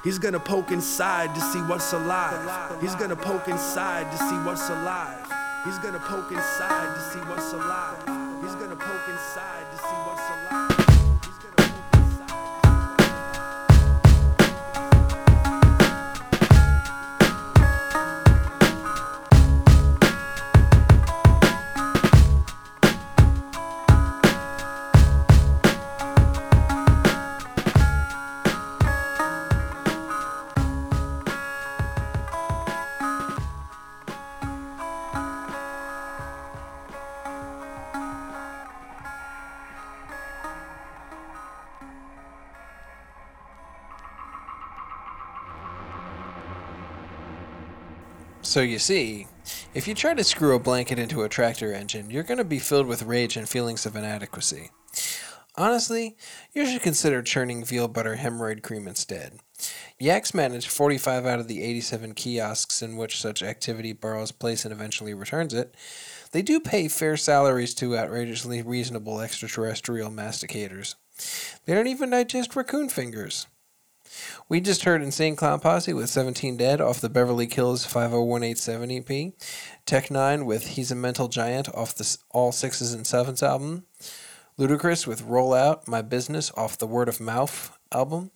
He's 0.03 0.17
gonna 0.17 0.39
poke 0.39 0.71
inside 0.71 1.35
to 1.35 1.41
see 1.41 1.59
what's 1.59 1.91
alive. 1.91 2.81
He's 2.81 2.95
gonna 2.95 3.17
poke 3.17 3.49
inside 3.49 4.09
to 4.11 4.17
see 4.17 4.37
what's 4.45 4.69
alive. 4.69 5.27
He's 5.65 5.77
gonna 5.79 5.99
poke 5.99 6.31
inside 6.31 6.95
to 6.95 7.01
see 7.11 7.19
what's 7.29 7.51
alive. 7.51 7.97
He's 8.41 8.55
gonna 8.55 8.77
poke 8.77 9.09
inside 9.09 9.65
to 9.71 9.77
see 9.77 9.99
what's 10.07 10.29
alive. 10.29 10.48
So 48.49 48.62
you 48.62 48.79
see, 48.79 49.27
if 49.75 49.88
you 49.88 49.93
try 49.93 50.15
to 50.15 50.23
screw 50.23 50.55
a 50.55 50.59
blanket 50.59 50.97
into 50.97 51.21
a 51.21 51.29
tractor 51.29 51.71
engine, 51.71 52.09
you're 52.09 52.23
going 52.23 52.39
to 52.39 52.43
be 52.43 52.57
filled 52.57 52.88
with 52.88 53.03
rage 53.03 53.38
and 53.38 53.47
feelings 53.47 53.85
of 53.85 53.95
inadequacy. 53.95 54.71
Honestly, 55.55 56.17
you 56.51 56.65
should 56.65 56.81
consider 56.81 57.21
churning 57.21 57.63
veal 57.63 57.88
butter 57.88 58.15
hemorrhoid 58.15 58.63
cream 58.63 58.88
instead. 58.88 59.38
Yaks 59.99 60.33
manage 60.33 60.67
45 60.67 61.27
out 61.27 61.39
of 61.39 61.47
the 61.47 61.62
87 61.62 62.15
kiosks 62.15 62.81
in 62.81 62.97
which 62.97 63.21
such 63.21 63.43
activity 63.43 63.93
borrows 63.93 64.31
place 64.31 64.65
and 64.65 64.73
eventually 64.73 65.13
returns 65.13 65.53
it. 65.53 65.75
They 66.31 66.41
do 66.41 66.59
pay 66.59 66.88
fair 66.88 67.17
salaries 67.17 67.75
to 67.75 67.95
outrageously 67.95 68.63
reasonable 68.63 69.21
extraterrestrial 69.21 70.09
masticators. 70.09 70.95
They 71.65 71.75
don't 71.75 71.85
even 71.85 72.09
digest 72.09 72.55
raccoon 72.55 72.89
fingers. 72.89 73.45
We 74.47 74.59
just 74.61 74.83
heard 74.83 75.01
Insane 75.01 75.35
Clown 75.35 75.59
Posse 75.59 75.93
with 75.93 76.09
17 76.09 76.57
Dead 76.57 76.81
off 76.81 77.01
the 77.01 77.09
Beverly 77.09 77.47
Kills 77.47 77.85
501870 77.85 78.97
EP. 78.97 79.33
Tech 79.85 80.09
Nine 80.09 80.45
with 80.45 80.67
He's 80.69 80.91
a 80.91 80.95
Mental 80.95 81.27
Giant 81.27 81.69
off 81.75 81.95
the 81.95 82.17
All 82.31 82.51
Sixes 82.51 82.93
and 82.93 83.05
Sevens 83.05 83.43
album. 83.43 83.85
Ludacris 84.57 85.07
with 85.07 85.21
Roll 85.21 85.53
Out 85.53 85.87
My 85.87 86.01
Business 86.01 86.51
off 86.57 86.77
the 86.77 86.87
Word 86.87 87.07
of 87.07 87.19
Mouth 87.19 87.77
album. 87.91 88.31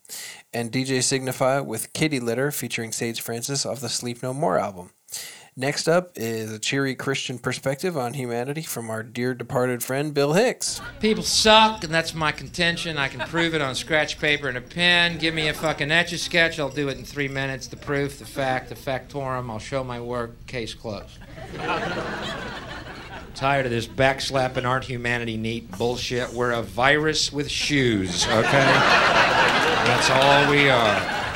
And 0.53 0.71
DJ 0.71 1.03
Signify 1.03 1.59
with 1.59 1.93
Kitty 1.93 2.19
Litter 2.19 2.51
featuring 2.51 2.91
Sage 2.91 3.21
Francis 3.21 3.65
off 3.65 3.81
the 3.81 3.89
Sleep 3.89 4.23
No 4.23 4.33
More 4.33 4.57
album. 4.57 4.91
Next 5.55 5.87
up 5.87 6.13
is 6.15 6.51
a 6.51 6.57
cheery 6.57 6.95
Christian 6.95 7.37
perspective 7.37 7.95
on 7.95 8.15
humanity 8.15 8.63
from 8.63 8.89
our 8.89 9.03
dear 9.03 9.35
departed 9.35 9.83
friend 9.83 10.11
Bill 10.11 10.33
Hicks. 10.33 10.81
People 10.99 11.23
suck, 11.23 11.83
and 11.83 11.93
that's 11.93 12.15
my 12.15 12.31
contention. 12.31 12.97
I 12.97 13.07
can 13.07 13.19
prove 13.27 13.53
it 13.53 13.61
on 13.61 13.75
scratch 13.75 14.17
paper 14.17 14.47
and 14.47 14.57
a 14.57 14.61
pen. 14.61 15.19
Give 15.19 15.31
me 15.31 15.49
a 15.49 15.53
fucking 15.53 15.91
etch 15.91 16.11
a 16.11 16.17
sketch. 16.17 16.59
I'll 16.59 16.69
do 16.69 16.89
it 16.89 16.97
in 16.97 17.05
three 17.05 17.27
minutes. 17.27 17.67
The 17.67 17.77
proof, 17.77 18.17
the 18.17 18.25
fact, 18.25 18.69
the 18.69 18.75
factorum. 18.75 19.51
I'll 19.51 19.59
show 19.59 19.83
my 19.83 20.01
work. 20.01 20.47
Case 20.47 20.73
closed. 20.73 21.19
tired 23.35 23.67
of 23.67 23.71
this 23.71 23.85
backslapping 23.85 24.65
aren't 24.65 24.85
humanity 24.85 25.37
neat 25.37 25.69
bullshit. 25.77 26.33
We're 26.33 26.53
a 26.53 26.63
virus 26.63 27.31
with 27.31 27.47
shoes, 27.47 28.25
okay? 28.25 28.73
That's 29.85 30.09
all 30.09 30.49
we 30.49 30.71
are. 30.71 31.32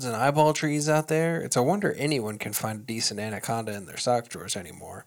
Clouds 0.00 0.14
and 0.14 0.22
eyeball 0.22 0.54
trees 0.54 0.88
out 0.88 1.08
there, 1.08 1.42
it's 1.42 1.56
a 1.56 1.62
wonder 1.62 1.92
anyone 1.92 2.38
can 2.38 2.54
find 2.54 2.80
a 2.80 2.84
decent 2.84 3.20
anaconda 3.20 3.74
in 3.74 3.84
their 3.84 3.98
sock 3.98 4.30
drawers 4.30 4.56
anymore. 4.56 5.04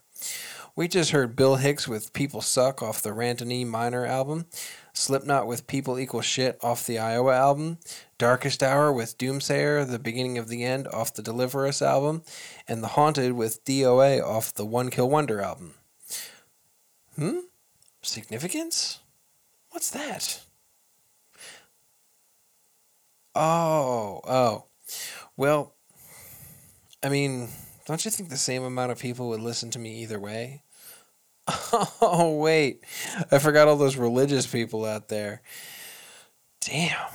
We 0.76 0.88
just 0.88 1.10
heard 1.10 1.36
Bill 1.36 1.56
Hicks 1.56 1.88
with 1.88 2.14
People 2.14 2.42
Suck 2.42 2.84
off 2.84 3.02
the 3.02 3.12
Rant 3.12 3.42
in 3.42 3.52
E-Minor 3.52 4.06
album, 4.06 4.46
Slipknot 4.94 5.48
with 5.48 5.66
People 5.66 5.98
Equal 5.98 6.22
Shit 6.22 6.60
off 6.62 6.86
the 6.86 7.00
Iowa 7.00 7.34
album, 7.34 7.80
Darkest 8.20 8.62
Hour 8.62 8.94
with 8.94 9.18
Doomsayer, 9.18 9.90
The 9.90 9.98
Beginning 9.98 10.38
of 10.38 10.48
the 10.48 10.64
End 10.64 10.88
off 10.90 11.12
the 11.12 11.24
Deliver 11.24 11.66
Us 11.66 11.82
album, 11.82 12.22
and 12.68 12.84
The 12.84 12.90
Haunted 12.90 13.32
with 13.32 13.66
DOA 13.66 14.24
off 14.24 14.54
the 14.54 14.66
One 14.66 14.92
Kill 14.92 15.10
Wonder 15.10 15.42
album. 15.42 15.74
Hmm? 17.16 17.40
Significance? 18.04 19.00
What's 19.72 19.90
that? 19.90 20.44
Oh, 23.34 24.22
oh. 24.28 24.66
Well, 25.36 25.74
I 27.02 27.10
mean, 27.10 27.50
don't 27.86 28.04
you 28.06 28.12
think 28.12 28.30
the 28.30 28.38
same 28.38 28.64
amount 28.64 28.92
of 28.92 29.00
people 29.00 29.30
would 29.30 29.42
listen 29.42 29.70
to 29.72 29.80
me 29.80 30.02
either 30.02 30.20
way? 30.20 30.64
Oh, 32.06 32.38
wait. 32.38 32.82
I 33.32 33.40
forgot 33.40 33.68
all 33.68 33.76
those 33.76 33.96
religious 33.96 34.46
people 34.46 34.86
out 34.86 35.10
there. 35.10 35.42
Damn. 36.62 37.08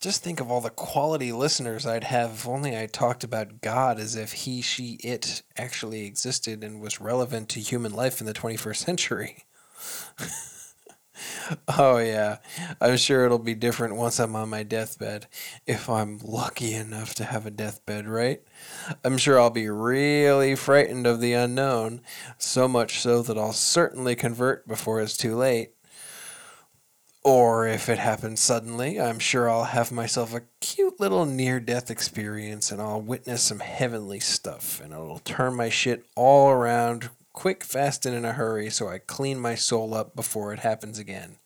Just 0.00 0.24
think 0.24 0.40
of 0.40 0.50
all 0.50 0.60
the 0.60 0.70
quality 0.70 1.30
listeners 1.30 1.86
I'd 1.86 2.04
have 2.04 2.32
if 2.32 2.48
only 2.48 2.76
I 2.76 2.86
talked 2.86 3.22
about 3.22 3.60
God 3.60 3.98
as 4.00 4.16
if 4.16 4.32
he, 4.32 4.60
she, 4.60 4.98
it 5.04 5.42
actually 5.56 6.04
existed 6.04 6.64
and 6.64 6.80
was 6.80 7.00
relevant 7.00 7.48
to 7.50 7.60
human 7.60 7.92
life 7.92 8.20
in 8.20 8.26
the 8.26 8.34
21st 8.34 8.76
century. 8.76 9.44
Oh, 11.68 11.98
yeah. 11.98 12.38
I'm 12.80 12.96
sure 12.96 13.24
it'll 13.24 13.38
be 13.38 13.54
different 13.54 13.96
once 13.96 14.18
I'm 14.18 14.36
on 14.36 14.48
my 14.48 14.62
deathbed. 14.62 15.26
If 15.66 15.88
I'm 15.88 16.18
lucky 16.22 16.74
enough 16.74 17.14
to 17.16 17.24
have 17.24 17.46
a 17.46 17.50
deathbed, 17.50 18.06
right? 18.06 18.42
I'm 19.04 19.18
sure 19.18 19.38
I'll 19.38 19.50
be 19.50 19.68
really 19.68 20.54
frightened 20.54 21.06
of 21.06 21.20
the 21.20 21.32
unknown, 21.32 22.00
so 22.38 22.68
much 22.68 23.00
so 23.00 23.22
that 23.22 23.38
I'll 23.38 23.52
certainly 23.52 24.14
convert 24.14 24.66
before 24.66 25.00
it's 25.00 25.16
too 25.16 25.36
late. 25.36 25.70
Or 27.22 27.66
if 27.66 27.88
it 27.88 27.98
happens 27.98 28.40
suddenly, 28.40 29.00
I'm 29.00 29.18
sure 29.18 29.48
I'll 29.48 29.64
have 29.64 29.90
myself 29.90 30.34
a 30.34 30.42
cute 30.60 31.00
little 31.00 31.24
near 31.24 31.58
death 31.58 31.90
experience 31.90 32.70
and 32.70 32.82
I'll 32.82 33.00
witness 33.00 33.42
some 33.42 33.60
heavenly 33.60 34.20
stuff 34.20 34.78
and 34.82 34.92
it'll 34.92 35.20
turn 35.20 35.56
my 35.56 35.70
shit 35.70 36.04
all 36.16 36.50
around 36.50 37.08
quick, 37.34 37.62
fast, 37.62 38.06
and 38.06 38.16
in 38.16 38.24
a 38.24 38.32
hurry 38.32 38.70
so 38.70 38.88
I 38.88 38.96
clean 38.98 39.38
my 39.38 39.54
soul 39.54 39.92
up 39.92 40.16
before 40.16 40.54
it 40.54 40.60
happens 40.60 40.98
again. 40.98 41.36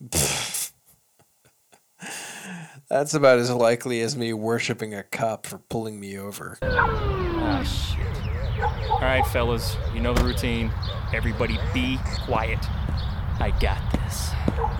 That's 2.88 3.14
about 3.14 3.40
as 3.40 3.50
likely 3.50 4.00
as 4.02 4.16
me 4.16 4.32
worshipping 4.32 4.94
a 4.94 5.02
cop 5.02 5.44
for 5.46 5.58
pulling 5.58 5.98
me 5.98 6.16
over. 6.16 6.56
Ah, 6.62 7.64
shit. 7.64 8.06
All 8.88 9.00
right, 9.00 9.26
fellas, 9.26 9.76
you 9.92 10.00
know 10.00 10.14
the 10.14 10.22
routine. 10.22 10.72
Everybody 11.12 11.58
be 11.74 11.98
quiet. 12.24 12.60
I 13.40 13.50
got 13.60 13.78
this. 13.92 14.30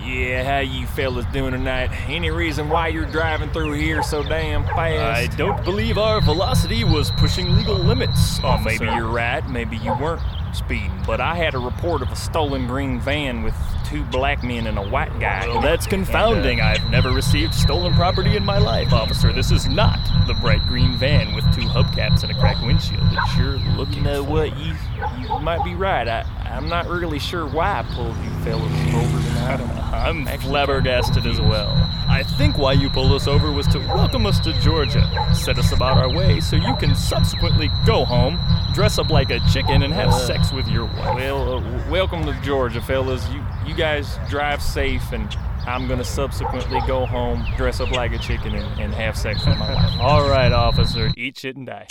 Yeah, 0.01 0.43
how 0.43 0.59
you 0.59 0.87
fellas 0.87 1.25
doing 1.27 1.51
tonight? 1.51 1.91
Any 2.07 2.31
reason 2.31 2.69
why 2.69 2.87
you're 2.87 3.05
driving 3.05 3.49
through 3.51 3.73
here 3.73 4.01
so 4.01 4.23
damn 4.23 4.63
fast? 4.63 5.33
I 5.33 5.35
don't 5.35 5.63
believe 5.63 5.97
our 5.97 6.21
velocity 6.21 6.83
was 6.83 7.11
pushing 7.11 7.55
legal 7.55 7.75
limits. 7.75 8.39
Oh, 8.43 8.57
maybe 8.57 8.85
you're 8.85 9.07
right, 9.07 9.47
maybe 9.49 9.77
you 9.77 9.93
weren't 9.99 10.21
speeding. 10.53 10.91
But 11.05 11.19
I 11.19 11.35
had 11.35 11.55
a 11.55 11.59
report 11.59 12.01
of 12.01 12.11
a 12.11 12.15
stolen 12.15 12.67
green 12.67 12.99
van 12.99 13.43
with 13.43 13.53
two 13.85 14.03
black 14.05 14.43
men 14.43 14.67
and 14.67 14.77
a 14.77 14.89
white 14.89 15.17
guy. 15.19 15.47
Well, 15.47 15.61
that's 15.61 15.85
confounding. 15.85 16.59
Uh, 16.59 16.65
I've 16.65 16.89
never 16.89 17.11
received 17.11 17.53
stolen 17.53 17.93
property 17.93 18.35
in 18.35 18.43
my 18.43 18.57
life, 18.57 18.91
officer. 18.91 19.31
This 19.31 19.51
is 19.51 19.67
not 19.67 19.99
the 20.27 20.33
bright 20.35 20.65
green 20.67 20.97
van 20.97 21.33
with 21.35 21.45
two 21.53 21.67
hubcaps 21.67 22.23
and 22.23 22.31
a 22.31 22.35
cracked 22.35 22.65
windshield 22.65 23.01
that 23.01 23.35
you're 23.37 23.57
looking. 23.77 23.97
You 23.97 24.01
know 24.01 24.23
what? 24.23 24.57
You 24.57 24.73
you 25.19 25.39
might 25.39 25.63
be 25.63 25.75
right. 25.75 26.07
I 26.07 26.25
I'm 26.49 26.69
not 26.69 26.87
really 26.87 27.19
sure 27.19 27.45
why 27.47 27.79
I 27.79 27.83
pulled 27.83 28.15
you 28.17 28.29
fellas 28.43 28.93
over 28.93 29.27
tonight. 29.27 29.61
I'm 29.93 30.25
flabbergasted 30.39 31.25
as 31.25 31.39
well. 31.39 31.71
I 32.07 32.23
think 32.23 32.57
why 32.57 32.73
you 32.73 32.89
pulled 32.89 33.11
us 33.11 33.27
over 33.27 33.51
was 33.51 33.67
to 33.67 33.79
welcome 33.79 34.25
us 34.25 34.39
to 34.41 34.53
Georgia, 34.61 35.03
set 35.33 35.57
us 35.57 35.71
about 35.71 35.97
our 35.97 36.09
way, 36.09 36.39
so 36.39 36.55
you 36.55 36.75
can 36.77 36.95
subsequently 36.95 37.69
go 37.85 38.05
home, 38.05 38.39
dress 38.73 38.97
up 38.97 39.09
like 39.09 39.29
a 39.29 39.39
chicken, 39.51 39.83
and 39.83 39.93
have 39.93 40.13
sex 40.13 40.51
with 40.51 40.67
your 40.67 40.85
wife. 40.85 41.15
Well, 41.15 41.57
uh, 41.57 41.89
welcome 41.89 42.25
to 42.25 42.33
Georgia, 42.41 42.81
fellas. 42.81 43.27
You 43.29 43.43
you 43.65 43.75
guys 43.75 44.17
drive 44.29 44.61
safe, 44.61 45.11
and 45.11 45.35
I'm 45.67 45.87
gonna 45.87 46.03
subsequently 46.03 46.79
go 46.87 47.05
home, 47.05 47.45
dress 47.57 47.81
up 47.81 47.91
like 47.91 48.13
a 48.13 48.19
chicken, 48.19 48.55
and, 48.55 48.79
and 48.79 48.93
have 48.93 49.17
sex 49.17 49.45
with 49.45 49.57
my 49.57 49.73
wife. 49.73 49.99
All 49.99 50.27
right, 50.29 50.51
officer, 50.53 51.11
eat 51.17 51.37
shit 51.37 51.57
and 51.57 51.67
die. 51.67 51.87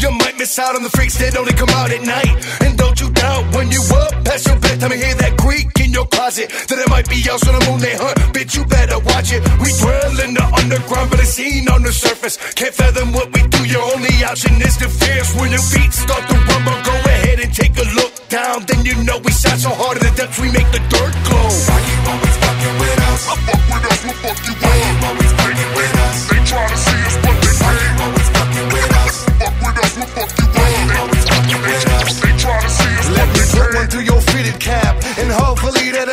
You 0.00 0.10
might 0.16 0.38
miss 0.38 0.58
out 0.58 0.74
on 0.74 0.82
the 0.82 0.88
freaks 0.88 1.20
that 1.20 1.36
only 1.36 1.52
come 1.52 1.68
out 1.76 1.92
at 1.92 2.00
night. 2.00 2.32
And 2.64 2.72
don't 2.72 2.96
you 2.96 3.12
doubt 3.12 3.44
when 3.52 3.68
you 3.68 3.84
up 3.92 4.16
past 4.24 4.48
your 4.48 4.56
bedtime 4.56 4.96
and 4.96 5.00
hear 5.00 5.12
that 5.20 5.36
creak 5.36 5.68
in 5.76 5.92
your 5.92 6.08
closet 6.08 6.48
that 6.48 6.78
it 6.80 6.88
might 6.88 7.04
be 7.04 7.20
else 7.28 7.44
on 7.44 7.52
the 7.52 7.62
moon 7.68 7.84
they 7.84 7.92
hunt. 8.00 8.16
Bitch, 8.32 8.56
you 8.56 8.64
better 8.64 8.96
watch 9.04 9.28
it. 9.28 9.44
We 9.60 9.68
dwell 9.76 10.16
in 10.24 10.32
the 10.32 10.46
underground, 10.56 11.12
but 11.12 11.20
it's 11.20 11.36
seen 11.36 11.68
on 11.68 11.84
the 11.84 11.92
surface. 11.92 12.40
Can't 12.56 12.72
fathom 12.72 13.12
what 13.12 13.28
we 13.36 13.44
do. 13.52 13.60
Your 13.68 13.84
only 13.92 14.08
option 14.24 14.56
is 14.64 14.80
defense. 14.80 15.36
When 15.36 15.52
your 15.52 15.60
feet 15.60 15.92
start 15.92 16.24
to 16.32 16.36
rumble, 16.48 16.80
go 16.80 16.96
ahead 17.04 17.36
and 17.44 17.52
take 17.52 17.76
a 17.76 17.84
look 17.92 18.16
down. 18.32 18.64
Then 18.64 18.80
you 18.88 18.96
know 19.04 19.20
we 19.20 19.36
shot 19.36 19.60
so 19.60 19.68
hard 19.68 20.00
in 20.00 20.08
the 20.08 20.14
depths 20.16 20.40
we 20.40 20.48
make 20.48 20.68
the 20.72 20.80
dirt 20.88 21.12
glow. 21.28 21.44
Why 21.68 21.76
you 21.76 21.96
always 22.08 22.36
fucking 22.40 22.76
with 22.80 22.98
us? 23.04 23.20
I 23.28 23.34
fuck 23.44 23.62
with 23.68 23.84
us, 23.84 24.00
we'll 24.08 24.18
fuck 24.24 24.38
you 24.48 24.54
Why 24.64 24.74
you 24.80 24.92
always 25.12 25.32
fucking 25.36 25.70
with 25.76 25.94
us? 26.08 26.16
They 26.32 26.40
try 26.48 26.64
to 26.72 26.78
see 26.88 27.00
us, 27.04 27.16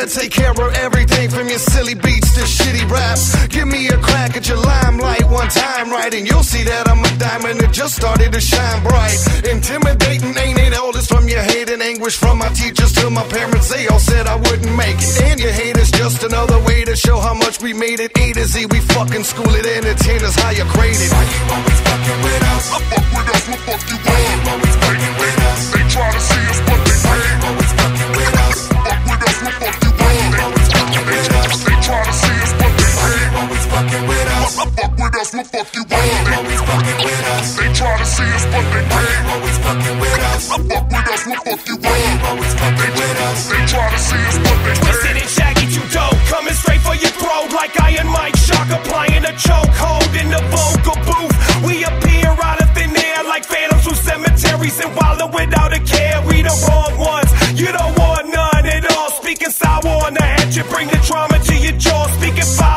take 0.08 0.32
care 0.32 0.50
of 0.50 0.72
everything 0.80 1.28
from 1.28 1.48
your 1.48 1.58
silly 1.58 1.94
beats 1.94 2.32
to 2.34 2.40
shitty 2.40 2.88
raps. 2.88 3.34
Give 3.48 3.68
me 3.68 3.88
a 3.88 3.98
crack 3.98 4.36
at 4.36 4.48
your 4.48 4.56
limelight 4.56 5.24
one 5.28 5.48
time, 5.48 5.90
right, 5.90 6.12
and 6.14 6.26
you'll 6.26 6.42
see 6.42 6.64
that 6.64 6.88
I'm 6.88 7.04
a 7.04 7.12
diamond 7.18 7.60
that 7.60 7.72
just 7.72 7.96
started 7.96 8.32
to 8.32 8.40
shine 8.40 8.82
bright. 8.82 9.18
Intimidating 9.44 10.36
ain't 10.38 10.58
it 10.58 10.74
all? 10.78 10.92
this 10.92 11.06
from 11.06 11.28
your 11.28 11.42
hate 11.42 11.68
and 11.68 11.82
anguish 11.82 12.16
from 12.16 12.38
my 12.38 12.48
teachers 12.50 12.92
to 12.94 13.10
my 13.10 13.22
parents. 13.28 13.68
They 13.68 13.86
all 13.88 13.98
said 13.98 14.26
I 14.26 14.36
wouldn't 14.36 14.74
make 14.76 14.96
it, 14.96 15.20
and 15.28 15.40
your 15.40 15.52
hate 15.52 15.76
is 15.76 15.90
just 15.90 16.24
another 16.24 16.58
way 16.64 16.84
to 16.84 16.96
show 16.96 17.20
how 17.20 17.34
much 17.34 17.60
we 17.60 17.72
made 17.74 18.00
it. 18.00 18.16
A 18.16 18.32
to 18.32 18.44
Z, 18.44 18.66
we 18.66 18.80
fucking 18.96 19.24
school 19.24 19.52
it, 19.52 19.66
entertainers 19.66 20.36
higher 20.36 20.64
graded. 20.72 21.12
Why 21.12 21.24
you 21.28 21.42
always 21.52 21.80
fucking 21.84 22.20
with 22.24 22.42
us? 22.56 22.64
I 22.72 22.78
fuck 22.88 23.06
with 23.12 23.28
us, 23.34 23.42
we'll 23.48 23.62
fuck 23.68 23.82
you 23.90 23.98
Why 24.08 24.18
you 24.24 24.38
always 24.48 24.76
fucking 24.80 25.14
with 25.20 25.38
us? 25.52 25.60
They 25.74 25.84
try 25.92 26.08
to 26.12 26.20
see 26.20 26.44
us, 26.48 26.60
but 26.64 26.80
they 26.86 26.96
Why 27.04 27.16
you 27.20 27.36
always 27.44 27.72
fucking 27.76 28.10
with 28.16 28.34
us? 28.46 28.58
Fuck 28.72 29.00
with 29.04 29.22
us, 29.28 29.36
we'll 29.42 29.52
fuck 29.58 29.82
you 29.82 29.87
you 29.87 29.87
us? 34.48 34.56
Fuck 34.56 34.92
with 34.96 35.14
us, 35.20 35.32
we'll 35.34 35.44
fuck 35.44 35.68
you 35.74 35.84
Why 35.84 36.00
you 36.00 36.36
always 36.36 36.60
fucking 36.64 37.00
with 37.04 37.24
us? 37.36 37.56
They 37.56 37.68
try 37.72 37.92
to 37.98 38.06
see 38.06 38.30
us, 38.32 38.44
but 38.48 38.64
they 38.72 38.84
you 38.88 39.20
always 39.28 39.58
fucking 39.60 39.96
with 40.00 40.22
us? 40.32 40.42
Fuck 40.48 40.64
with 40.64 41.08
us, 41.12 41.22
we'll 41.26 41.42
fuck 41.44 41.62
you 41.68 41.76
Why 41.76 41.96
you 41.98 42.14
always 42.24 42.54
fucking 42.56 42.94
with 42.96 43.18
us? 43.28 43.38
They 43.52 43.62
try 43.68 43.86
to 43.92 44.00
see 44.00 44.22
us, 44.24 44.36
but 44.40 44.56
they 44.64 44.74
can't. 44.74 44.88
Twisted 44.88 45.16
and 45.20 45.30
shaggy, 45.30 45.66
too 45.68 45.86
dope. 45.92 46.16
Coming 46.32 46.56
straight 46.56 46.80
for 46.80 46.96
your 46.96 47.12
throat 47.20 47.52
like 47.52 47.72
Iron 47.80 48.08
Mike 48.08 48.36
Shark 48.36 48.68
applying 48.72 49.24
a 49.24 49.34
chokehold 49.36 50.12
in 50.16 50.28
the 50.32 50.42
vocal 50.48 50.96
booth. 51.04 51.36
We 51.66 51.84
appear 51.84 52.32
out 52.40 52.62
of 52.62 52.68
thin 52.72 52.96
air 52.96 53.24
like 53.24 53.44
phantoms 53.44 53.84
through 53.84 54.00
cemeteries 54.00 54.80
and 54.80 54.94
wallow 54.96 55.28
without 55.28 55.76
a 55.76 55.80
care. 55.80 56.24
We 56.24 56.40
the 56.42 56.54
wrong 56.68 56.96
ones. 56.96 57.30
You 57.58 57.68
don't 57.68 57.94
want 57.98 58.32
none 58.32 58.64
at 58.64 58.84
all. 58.96 59.10
Speaking 59.20 59.50
sour 59.50 59.84
on 60.06 60.14
the 60.14 60.28
you 60.58 60.64
bring 60.64 60.88
the 60.88 60.98
trauma 61.06 61.38
to 61.38 61.54
your 61.56 61.76
jaw. 61.78 62.06
Speaking 62.18 62.48
foul 62.56 62.67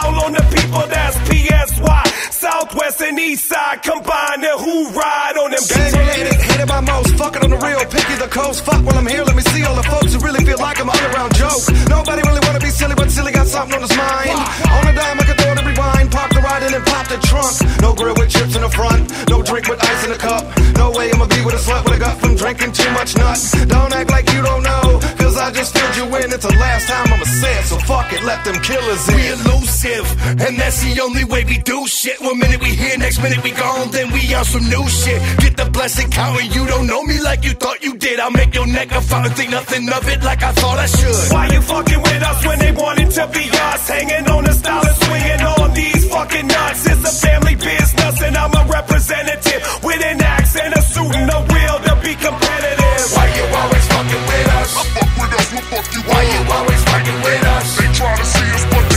And 3.01 3.17
East 3.17 3.49
Side 3.49 3.81
combined, 3.81 4.45
and 4.45 4.59
who 4.61 4.89
ride 4.93 5.35
on 5.35 5.49
them 5.49 5.65
Gang 5.67 5.93
hated, 6.13 6.37
hated 6.37 6.67
by 6.67 6.81
most. 6.81 7.17
Fucking 7.17 7.41
on 7.43 7.49
the 7.49 7.57
real, 7.57 7.81
picky 7.89 8.15
the 8.21 8.29
coast. 8.29 8.63
Fuck 8.63 8.85
while 8.85 8.97
I'm 8.97 9.07
here, 9.07 9.23
let 9.23 9.35
me 9.35 9.41
see 9.41 9.63
all 9.63 9.75
the 9.75 9.83
folks 9.83 10.13
who 10.13 10.19
really 10.19 10.45
feel 10.45 10.59
like 10.59 10.79
I'm 10.79 10.87
all 10.87 11.05
around 11.09 11.33
joke. 11.33 11.65
Nobody 11.89 12.21
really 12.21 12.39
wanna 12.45 12.59
be 12.59 12.69
silly, 12.69 12.93
but 12.93 13.09
silly 13.09 13.31
got 13.31 13.47
something 13.47 13.73
on 13.73 13.81
his 13.81 13.95
mind. 13.97 14.37
On 14.77 14.85
a 14.85 14.93
dime, 14.93 15.19
I 15.19 15.23
can 15.25 15.35
throw 15.35 15.55
the 15.55 15.65
rewind, 15.65 16.11
park 16.11 16.30
the 16.51 16.65
ride 16.65 16.67
in 16.67 16.73
and 16.73 16.85
pop 16.85 17.07
the 17.07 17.17
trunk. 17.27 17.53
No 17.81 17.93
grill 17.93 18.15
with 18.15 18.29
chips 18.29 18.55
in 18.55 18.61
the 18.61 18.69
front, 18.69 19.09
no 19.29 19.41
drink 19.41 19.67
with 19.67 19.83
ice 19.83 20.03
in 20.03 20.11
the 20.11 20.17
cup. 20.17 20.43
No 20.75 20.91
way 20.91 21.11
I'ma 21.11 21.27
be 21.27 21.43
with 21.45 21.55
a 21.55 21.61
slut 21.63 21.83
with 21.83 21.95
a 21.95 21.99
gut 21.99 22.17
from 22.19 22.35
drinking 22.35 22.71
too 22.73 22.91
much 22.91 23.15
nut. 23.17 23.39
Don't 23.67 23.93
act 23.93 24.09
like 24.09 24.27
you 24.33 24.41
don't 24.41 24.63
know, 24.63 24.99
cause 25.17 25.37
I 25.37 25.51
just 25.51 25.77
filled 25.77 25.95
you 25.95 26.05
in. 26.17 26.31
It's 26.31 26.45
the 26.45 26.55
last 26.55 26.87
time 26.87 27.13
I'ma 27.13 27.25
say 27.25 27.53
it, 27.59 27.65
so 27.65 27.77
fuck 27.79 28.11
it, 28.13 28.23
let 28.23 28.43
them 28.45 28.59
killers 28.61 29.07
in. 29.09 29.15
We 29.15 29.23
elusive, 29.35 30.07
and 30.45 30.53
that's 30.59 30.79
the 30.83 31.01
only 31.01 31.25
way 31.25 31.43
we 31.45 31.57
do 31.59 31.87
shit. 31.87 32.19
One 32.21 32.39
minute 32.39 32.61
we 32.61 32.71
here, 32.75 32.97
next 32.97 33.21
minute 33.21 33.43
we 33.43 33.51
gone, 33.51 33.91
then 33.91 34.11
we 34.11 34.21
on 34.33 34.45
some 34.45 34.67
new 34.67 34.85
shit. 34.87 35.19
Get 35.39 35.57
the 35.57 35.69
blessing 35.69 36.09
counting, 36.09 36.51
you 36.51 36.65
don't 36.67 36.87
know 36.87 37.03
me 37.03 37.21
like 37.21 37.43
you 37.43 37.53
thought 37.53 37.83
you 37.83 37.95
did. 37.95 38.19
I'll 38.19 38.31
make 38.31 38.53
your 38.53 38.67
neck 38.67 38.91
a 38.91 39.01
fountain, 39.01 39.33
think 39.33 39.51
nothing 39.51 39.87
of 39.89 40.07
it 40.07 40.23
like 40.23 40.43
I 40.43 40.51
thought 40.51 40.79
I 40.79 40.87
should. 40.87 41.33
Why 41.33 41.47
you 41.47 41.61
fucking 41.61 42.01
with 42.01 42.23
us 42.23 42.45
when 42.45 42.59
they 42.59 42.71
wanted 42.71 43.11
to 43.11 43.27
be 43.27 43.45
us? 43.69 43.87
Hanging 43.87 44.27
on 44.27 44.43
the 44.43 44.53
style 44.53 44.85
and 44.85 44.97
swinging 45.05 45.41
on 45.41 45.73
these 45.73 46.00
fucking 46.11 46.47
nuts. 46.47 46.85
It's 46.85 47.03
a 47.07 47.27
family 47.27 47.55
business 47.55 48.21
and 48.21 48.35
I'm 48.35 48.53
a 48.53 48.63
representative 48.67 49.61
with 49.83 50.01
an 50.03 50.21
axe 50.21 50.55
and 50.59 50.73
a 50.75 50.81
suit 50.81 51.15
and 51.15 51.31
a 51.31 51.39
wheel 51.51 51.77
to 51.87 51.93
be 52.03 52.13
competitive. 52.19 53.07
Why 53.15 53.27
you 53.31 53.45
always 53.47 53.85
fucking 53.87 54.23
with 54.29 54.47
us? 54.59 54.71
I 54.75 54.83
fuck 54.95 55.11
with 55.17 55.33
us, 55.39 55.47
we'll 55.51 55.67
fuck 55.71 55.87
you 55.95 56.01
Why 56.11 56.21
you 56.27 56.41
always 56.51 56.81
fucking 56.83 57.19
with 57.23 57.43
us? 57.55 57.67
They 57.79 57.89
try 57.95 58.15
to 58.17 58.25
see 58.25 58.49
us, 58.51 58.65
but 58.71 58.90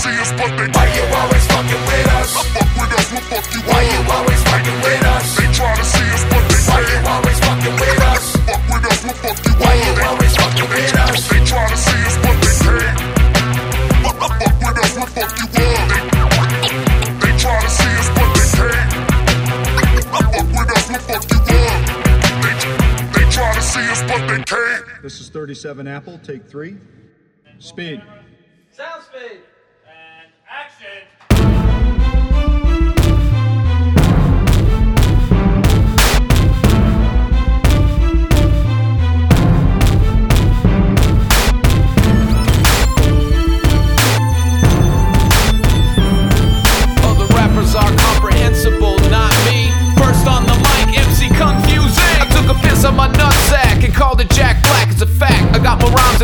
see 0.00 0.16
us, 0.16 0.32
but 0.32 0.48
they 0.56 0.68
Why 0.72 0.88
you 0.96 1.04
always 1.12 1.44
fucking 1.52 1.82
with 1.84 2.08
us? 2.16 2.30
I 2.32 2.42
fuck 2.56 2.70
with 2.72 2.92
us, 2.96 3.08
we'll 3.12 3.26
fuck 3.28 3.46
you 3.52 3.60
Why 3.68 3.82
you 3.84 4.00
always 4.08 4.40
fucking 4.48 4.78
with 4.80 5.04
us? 5.04 5.26
They 5.36 5.48
try 5.52 5.72
to 5.76 5.84
see 5.84 6.08
us, 6.16 6.24
but 6.32 6.44
they 6.48 6.60
Why 6.68 6.80
you 6.88 6.98
always 7.04 7.38
fucking 7.44 7.76
with 7.76 8.00
us? 8.08 8.24
Fuck 8.48 8.64
with 8.72 8.84
us, 8.88 9.00
we'll 9.04 9.18
fuck 9.20 9.38
you 9.44 9.52
Why 9.60 9.72
you 9.76 9.92
always 10.08 10.34
fucking 10.40 10.68
with 10.72 10.96
us? 11.04 11.20
They 11.28 11.40
try 11.44 11.64
to 11.68 11.76
see 11.76 12.00
us, 12.08 12.16
but 12.24 12.36
they 12.40 12.54
can't. 12.64 12.96
Fuck 14.00 14.16
fuck 14.40 14.56
with 14.64 14.78
us, 14.80 14.92
we'll 14.96 15.10
fuck 15.12 15.32
you 15.36 15.48
They, 15.52 15.68
they 17.20 17.32
try 17.36 17.56
to 17.60 17.68
see 17.68 17.94
us, 18.00 18.08
but 18.16 18.28
they 18.40 18.48
can't. 18.56 18.88
Fuck 20.08 20.32
with 20.56 20.70
us, 20.76 20.86
we'll 20.88 21.04
fuck 21.12 21.24
you 21.28 21.40
They, 22.40 22.54
they 23.12 23.26
try 23.28 23.50
to 23.52 23.62
see 23.62 23.84
us, 23.92 24.00
but 24.08 24.22
they 24.32 24.40
can't. 24.48 24.84
This 25.02 25.20
is 25.20 25.28
37 25.28 25.86
Apple, 25.86 26.16
take 26.24 26.48
three. 26.48 26.76
Speed. 27.58 28.00
Sound 28.72 29.02
speed. 29.02 29.49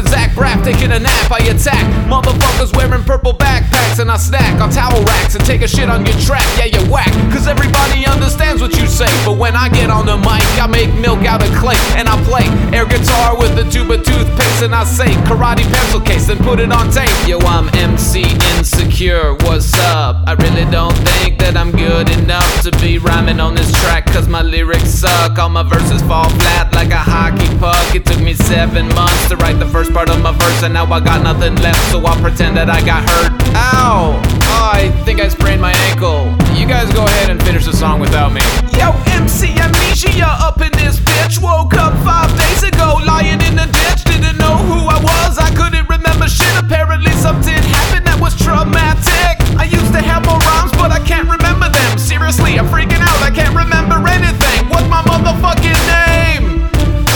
Zach 0.02 0.32
Braff 0.32 0.64
taking 0.64 0.92
a 0.92 0.98
nap. 0.98 1.30
I 1.30 1.38
attack 1.48 1.84
motherfuckers 2.08 2.74
wearing 2.76 3.02
purple 3.04 3.32
backpacks, 3.32 3.98
and 3.98 4.10
I 4.10 4.16
snack 4.16 4.60
on 4.60 4.70
towel 4.70 5.02
racks 5.04 5.34
and 5.34 5.44
take 5.44 5.62
a 5.62 5.68
shit 5.68 5.88
on 5.88 6.04
your 6.04 6.16
track. 6.20 6.44
Yeah, 6.58 6.66
you 6.66 6.82
whack, 6.90 7.12
cause 7.32 7.46
everybody 7.46 8.06
understands 8.06 8.60
what 8.60 8.76
you 8.76 8.86
say. 8.86 9.08
But 9.24 9.38
when 9.38 9.56
I 9.56 9.68
get 9.68 9.90
on 9.90 10.06
the 10.06 10.16
mic, 10.16 10.44
I 10.60 10.66
make 10.66 10.92
milk 11.00 11.24
out 11.24 11.42
of 11.42 11.54
clay, 11.56 11.76
and 11.96 12.08
I 12.08 12.16
play 12.24 12.46
air 12.76 12.86
guitar 12.86 13.36
with 13.38 13.58
a 13.58 13.68
tube 13.70 13.90
of 13.90 14.04
toothpaste, 14.04 14.62
and 14.62 14.74
I 14.74 14.84
say 14.84 15.08
karate 15.28 15.64
pencil 15.72 16.00
case, 16.00 16.26
then 16.26 16.38
put 16.38 16.60
it 16.60 16.72
on 16.72 16.90
tape. 16.90 17.10
Yo, 17.26 17.38
I'm 17.40 17.68
MC 17.74 18.24
Insecure, 18.56 19.34
what's 19.46 19.72
up? 19.96 20.24
I 20.26 20.34
really 20.34 20.70
don't 20.70 20.96
think 21.08 21.38
that 21.38 21.56
I'm 21.56 21.70
good 21.70 22.08
enough 22.18 22.62
to 22.62 22.70
be 22.82 22.98
rhyming 22.98 23.40
on 23.40 23.54
this 23.54 23.72
track, 23.82 24.06
cause 24.06 24.28
my 24.28 24.42
lyrics 24.42 24.90
suck. 24.90 25.38
All 25.38 25.48
my 25.48 25.62
verses 25.62 26.02
fall 26.02 26.28
flat 26.28 26.74
like 26.74 26.90
a 26.90 26.98
hockey 26.98 27.48
puck. 27.58 27.94
It 27.94 28.04
took 28.04 28.20
me 28.20 28.34
seven 28.34 28.88
months 28.88 29.28
to 29.28 29.36
write 29.36 29.58
the 29.58 29.66
first 29.66 29.85
part 29.90 30.10
of 30.10 30.22
my 30.22 30.32
verse, 30.32 30.62
and 30.62 30.74
now 30.74 30.86
I 30.86 31.00
got 31.00 31.22
nothing 31.22 31.54
left, 31.56 31.80
so 31.90 32.00
I'll 32.00 32.20
pretend 32.20 32.56
that 32.56 32.70
I 32.70 32.80
got 32.84 33.04
hurt. 33.08 33.32
Ow! 33.54 34.16
Oh, 34.16 34.70
I 34.72 34.90
think 35.04 35.20
I 35.20 35.28
sprained 35.28 35.60
my 35.60 35.72
ankle. 35.90 36.32
You 36.56 36.66
guys 36.66 36.92
go 36.92 37.04
ahead 37.04 37.30
and 37.30 37.42
finish 37.42 37.66
the 37.66 37.72
song 37.72 38.00
without 38.00 38.32
me. 38.32 38.40
Yo, 38.78 38.94
MC 39.12 39.52
Amnesia 39.58 40.26
up 40.40 40.60
in 40.60 40.72
this 40.80 40.98
bitch. 41.00 41.42
Woke 41.42 41.74
up 41.74 41.92
five 42.04 42.30
days 42.38 42.62
ago, 42.62 42.98
lying 43.04 43.40
in 43.44 43.54
the 43.54 43.68
ditch. 43.68 44.04
Didn't 44.08 44.38
know 44.38 44.56
who 44.64 44.88
I 44.88 44.98
was, 44.98 45.38
I 45.38 45.52
couldn't 45.54 45.88
remember 45.88 46.26
shit. 46.28 46.50
Apparently, 46.56 47.12
something 47.20 47.60
happened 47.76 48.06
that 48.06 48.18
was 48.20 48.34
traumatic. 48.36 49.36
I 49.60 49.68
used 49.68 49.92
to 49.92 50.00
have 50.00 50.24
more 50.24 50.40
rhymes, 50.40 50.72
but 50.80 50.90
I 50.90 51.00
can't 51.04 51.28
remember 51.28 51.68
them. 51.68 51.98
Seriously, 51.98 52.58
I'm 52.58 52.66
freaking 52.72 53.02
out, 53.02 53.20
I 53.22 53.30
can't 53.30 53.54
remember 53.54 54.00
anything. 54.08 54.68
What's 54.72 54.88
my 54.88 55.02
motherfucking 55.04 55.80
name? 55.90 56.66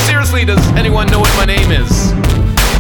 Seriously, 0.07 0.45
does 0.45 0.62
anyone 0.77 1.09
know 1.09 1.21
what 1.21 1.33
my 1.37 1.45
name 1.45 1.73
is? 1.73 2.12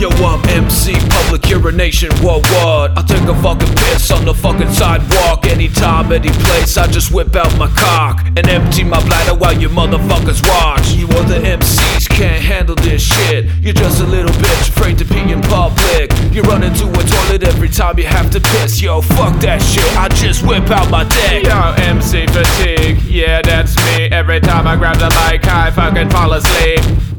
Yo, 0.00 0.08
I'm 0.24 0.40
MC 0.48 0.94
Public 1.10 1.46
Urination, 1.50 2.08
what 2.24 2.40
what? 2.52 2.96
I 2.96 3.02
take 3.06 3.28
a 3.28 3.34
fucking 3.42 3.68
piss 3.68 4.10
on 4.10 4.24
the 4.24 4.32
fucking 4.32 4.72
sidewalk. 4.72 5.44
Anytime, 5.44 6.10
any 6.10 6.30
place, 6.30 6.78
I 6.78 6.86
just 6.86 7.12
whip 7.12 7.36
out 7.36 7.54
my 7.58 7.68
cock 7.76 8.24
And 8.38 8.48
empty 8.48 8.82
my 8.82 9.04
bladder 9.04 9.34
while 9.34 9.52
you 9.52 9.68
motherfuckers 9.68 10.40
watch. 10.48 10.88
You 10.92 11.06
other 11.20 11.38
MCs 11.40 12.08
can't 12.08 12.42
handle 12.42 12.76
this 12.76 13.02
shit. 13.02 13.44
You're 13.60 13.74
just 13.74 14.00
a 14.00 14.06
little 14.06 14.32
bitch 14.40 14.70
afraid 14.70 14.96
to 15.00 15.04
pee 15.04 15.32
in 15.32 15.42
public. 15.42 16.10
You 16.32 16.40
run 16.48 16.62
into 16.62 16.88
a 16.88 17.04
toilet 17.04 17.42
every 17.42 17.68
time 17.68 17.98
you 17.98 18.06
have 18.06 18.30
to 18.30 18.40
piss. 18.40 18.80
Yo, 18.80 19.02
fuck 19.02 19.38
that 19.40 19.60
shit, 19.60 19.84
I 19.98 20.08
just 20.08 20.46
whip 20.46 20.70
out 20.70 20.90
my 20.90 21.04
dick. 21.04 21.44
Yo, 21.44 21.74
MC 21.76 22.26
fatigue, 22.26 23.02
yeah 23.02 23.42
that's 23.42 23.76
me. 23.76 24.08
Every 24.10 24.40
time 24.40 24.66
I 24.66 24.76
grab 24.76 24.96
the 24.96 25.10
mic, 25.28 25.46
I 25.46 25.70
fucking 25.70 26.08
fall 26.08 26.32
asleep 26.32 27.10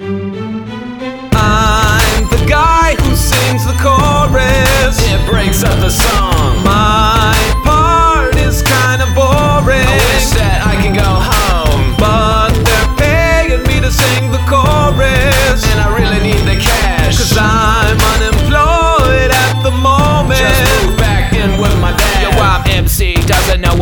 I'm 0.00 0.14
the 2.30 2.46
guy 2.48 2.94
who 3.02 3.16
sings 3.16 3.66
the 3.66 3.72
chorus. 3.82 4.96
It 5.00 5.28
breaks 5.28 5.64
up 5.64 5.76
the 5.80 5.90
song. 5.90 6.62
My 6.62 7.34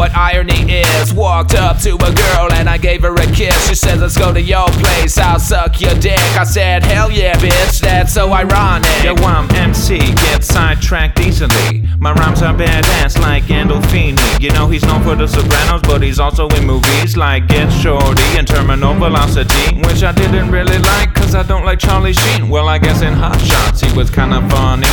what 0.06 0.16
irony 0.16 0.70
is. 0.70 1.12
Walked 1.12 1.54
up 1.54 1.78
to 1.80 1.94
a 1.94 2.12
girl 2.12 2.52
and 2.52 2.68
I 2.68 2.78
gave 2.78 3.02
her 3.02 3.14
a 3.14 3.26
kiss. 3.32 3.68
She 3.68 3.74
said, 3.74 3.98
Let's 3.98 4.16
go 4.16 4.32
to 4.32 4.40
your 4.40 4.68
place, 4.68 5.18
I'll 5.18 5.40
suck 5.40 5.80
your 5.80 5.94
dick. 5.94 6.20
I 6.38 6.44
said, 6.44 6.84
Hell 6.84 7.10
yeah, 7.10 7.34
bitch, 7.36 7.80
that's 7.80 8.12
so 8.12 8.32
ironic. 8.32 8.86
Yo, 9.02 9.14
I'm 9.24 9.50
MC, 9.50 9.98
get 9.98 10.44
sidetracked 10.44 11.20
easily. 11.20 11.82
My 11.98 12.12
rhymes 12.12 12.42
are 12.42 12.54
badass 12.54 13.20
like 13.20 13.44
Gandolfini. 13.44 14.40
You 14.40 14.50
know 14.50 14.68
he's 14.68 14.84
known 14.84 15.02
for 15.02 15.16
The 15.16 15.26
Sopranos, 15.26 15.82
but 15.82 16.02
he's 16.02 16.20
also 16.20 16.48
in 16.50 16.66
movies 16.66 17.16
like 17.16 17.48
Get 17.48 17.70
Shorty 17.70 18.22
and 18.36 18.46
Terminal 18.46 18.94
Velocity, 18.94 19.76
which 19.86 20.02
I 20.02 20.12
didn't 20.12 20.50
really 20.50 20.78
like 20.78 21.14
cause 21.14 21.34
I 21.34 21.42
don't 21.42 21.64
like 21.64 21.78
Charlie 21.78 22.12
Sheen. 22.12 22.48
Well, 22.48 22.68
I 22.68 22.78
guess 22.78 23.02
in 23.02 23.14
Hot 23.14 23.40
Shots 23.40 23.80
he 23.80 23.96
was 23.96 24.10
kinda 24.10 24.46
funny. 24.50 24.86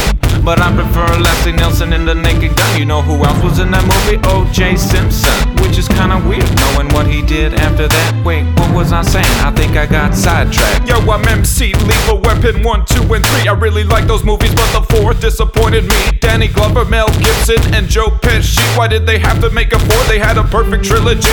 But 0.44 0.60
I 0.60 0.76
prefer 0.76 1.08
Leslie 1.20 1.54
Nielsen 1.54 1.94
in 1.94 2.04
The 2.06 2.16
Naked 2.16 2.58
Gun. 2.58 2.78
You 2.78 2.84
know 2.84 3.02
who 3.02 3.24
else 3.24 3.42
was 3.42 3.60
in 3.60 3.72
that 3.72 3.86
movie? 3.88 4.20
O.J. 4.28 4.76
Simpson, 5.12 5.56
which 5.64 5.78
is 5.78 5.88
kinda 5.88 6.18
weird 6.28 6.50
knowing 6.60 6.88
what 6.94 7.08
he 7.08 7.22
did 7.22 7.54
after 7.56 7.88
that. 7.88 8.14
Wait, 8.24 8.44
what 8.58 8.74
was 8.74 8.94
I 8.94 9.02
saying? 9.02 9.26
I 9.44 9.52
think 9.52 9.76
I 9.76 9.86
got 9.86 10.16
sidetracked. 10.16 10.88
Yo, 10.88 10.96
I'm 11.12 11.28
MC, 11.28 11.74
Lethal 11.74 12.20
Weapon 12.22 12.64
1, 12.64 12.86
2, 12.86 13.14
and 13.14 13.26
3. 13.26 13.48
I 13.50 13.54
really 13.54 13.84
like 13.84 14.08
those 14.08 14.24
movies, 14.24 14.54
but 14.56 14.72
the 14.72 14.82
fourth 14.96 15.20
disappointed 15.20 15.86
me. 15.86 16.18
Danny 16.20 16.48
Glover, 16.48 16.86
Mel 16.86 17.08
Gibson, 17.20 17.62
and 17.74 17.88
Joe 17.88 18.10
Pesci. 18.10 18.62
Why 18.78 18.88
did 18.88 19.06
they 19.06 19.20
have 19.20 19.42
to 19.42 19.50
make 19.50 19.74
a 19.74 19.80
four? 19.80 20.04
They 20.06 20.20
had 20.20 20.38
a 20.38 20.44
perfect 20.44 20.86
trilogy. 20.86 21.30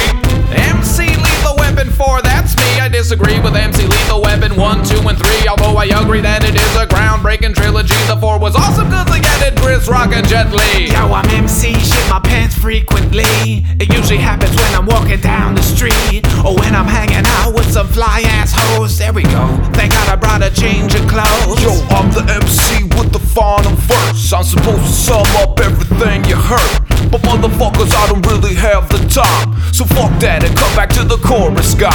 MC 0.50 1.14
Lethal 1.16 1.56
Weapon 1.56 1.90
4, 1.90 2.22
that's 2.22 2.56
me. 2.56 2.80
I 2.80 2.88
disagree 2.88 3.38
with 3.38 3.54
MC 3.54 3.86
Lethal 3.86 4.22
Weapon 4.22 4.56
1, 4.56 4.84
2, 4.84 5.08
and 5.08 5.18
3. 5.18 5.48
Although 5.48 5.76
I 5.76 5.84
agree 5.84 6.20
that 6.22 6.42
it 6.42 6.56
is 6.56 6.76
a 6.76 6.86
groundbreaking 6.86 7.54
trilogy. 7.54 7.94
The 8.08 8.16
4 8.16 8.38
was 8.40 8.56
awesome 8.56 8.88
because 8.88 9.06
they 9.06 9.20
added 9.20 9.58
Chris 9.60 9.88
Rock 9.88 10.10
and 10.12 10.26
Jet 10.26 10.52
Li. 10.52 10.90
Yo, 10.90 11.12
I'm 11.12 11.28
MC, 11.30 11.74
shit 11.74 12.08
my 12.08 12.18
pants 12.18 12.56
frequently. 12.56 13.59
It 13.80 13.92
usually 13.92 14.18
happens 14.18 14.54
when 14.56 14.74
I'm 14.74 14.86
walking 14.86 15.20
down 15.20 15.54
the 15.54 15.62
street 15.62 16.26
or 16.44 16.54
when 16.54 16.74
I'm 16.74 16.86
hanging 16.86 17.24
out 17.40 17.54
with 17.54 17.70
some 17.70 17.88
fly 17.88 18.22
ass 18.26 18.52
hoes. 18.54 18.98
There 18.98 19.12
we 19.12 19.22
go. 19.22 19.46
Thank 19.72 19.92
God 19.92 20.08
I 20.08 20.16
brought 20.16 20.42
a 20.42 20.50
change 20.50 20.94
of 20.94 21.06
clothes. 21.08 21.62
Yo, 21.62 21.72
I'm 21.90 22.10
the 22.10 22.24
MC 22.28 22.84
with 22.98 23.12
the 23.12 23.18
final 23.18 23.72
verse. 23.88 24.32
I'm 24.32 24.44
supposed 24.44 24.84
to 24.84 24.92
sum 24.92 25.26
up 25.42 25.58
everything 25.60 26.24
you 26.24 26.36
heard. 26.36 26.80
But 27.10 27.22
motherfuckers, 27.22 27.92
I 27.94 28.06
don't 28.08 28.24
really 28.26 28.54
have 28.54 28.88
the 28.88 28.98
time. 29.08 29.56
So 29.72 29.84
fuck 29.84 30.12
that 30.20 30.44
and 30.44 30.56
come 30.56 30.74
back 30.76 30.90
to 30.90 31.04
the 31.04 31.16
chorus 31.18 31.74
guy. 31.74 31.90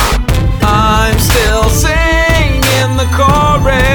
I'm 0.61 1.17
still 1.19 1.69
singing 1.69 2.97
the 2.97 3.07
chorus. 3.13 3.94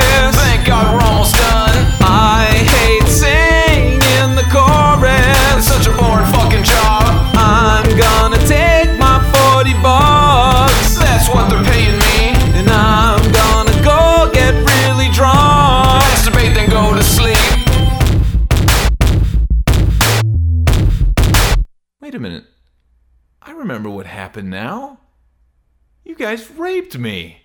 Guys 26.20 26.50
raped 26.50 26.96
me. 26.98 27.42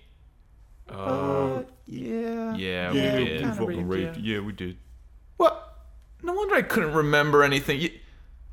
Uh, 0.88 1.62
Yeah, 1.86 2.54
yeah. 2.54 2.92
we 2.92 3.00
Yeah, 3.00 3.16
did. 3.18 3.40
kinda 3.40 3.54
fucking 3.56 3.88
raped 3.88 4.16
Yeah, 4.18 4.40
we 4.40 4.52
did. 4.52 4.76
What? 5.36 5.62
No 6.22 6.32
wonder 6.32 6.54
I 6.54 6.62
couldn't 6.62 6.92
remember 6.92 7.42
anything. 7.42 7.80
You, 7.80 7.90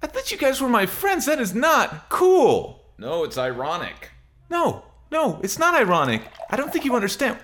I 0.02 0.08
thought 0.08 0.32
you 0.32 0.38
guys 0.38 0.62
were 0.62 0.70
my 0.70 0.86
friends. 0.86 1.26
That 1.26 1.40
is 1.40 1.54
not 1.54 2.10
cool. 2.10 2.84
No, 2.98 3.24
it's 3.24 3.38
ironic. 3.38 4.12
No, 4.50 4.84
no, 5.12 5.40
it's 5.44 5.58
not 5.60 5.74
ironic. 5.76 6.22
I 6.50 6.56
don't 6.58 6.72
think 6.72 6.86
you 6.86 6.96
understand. 6.96 7.38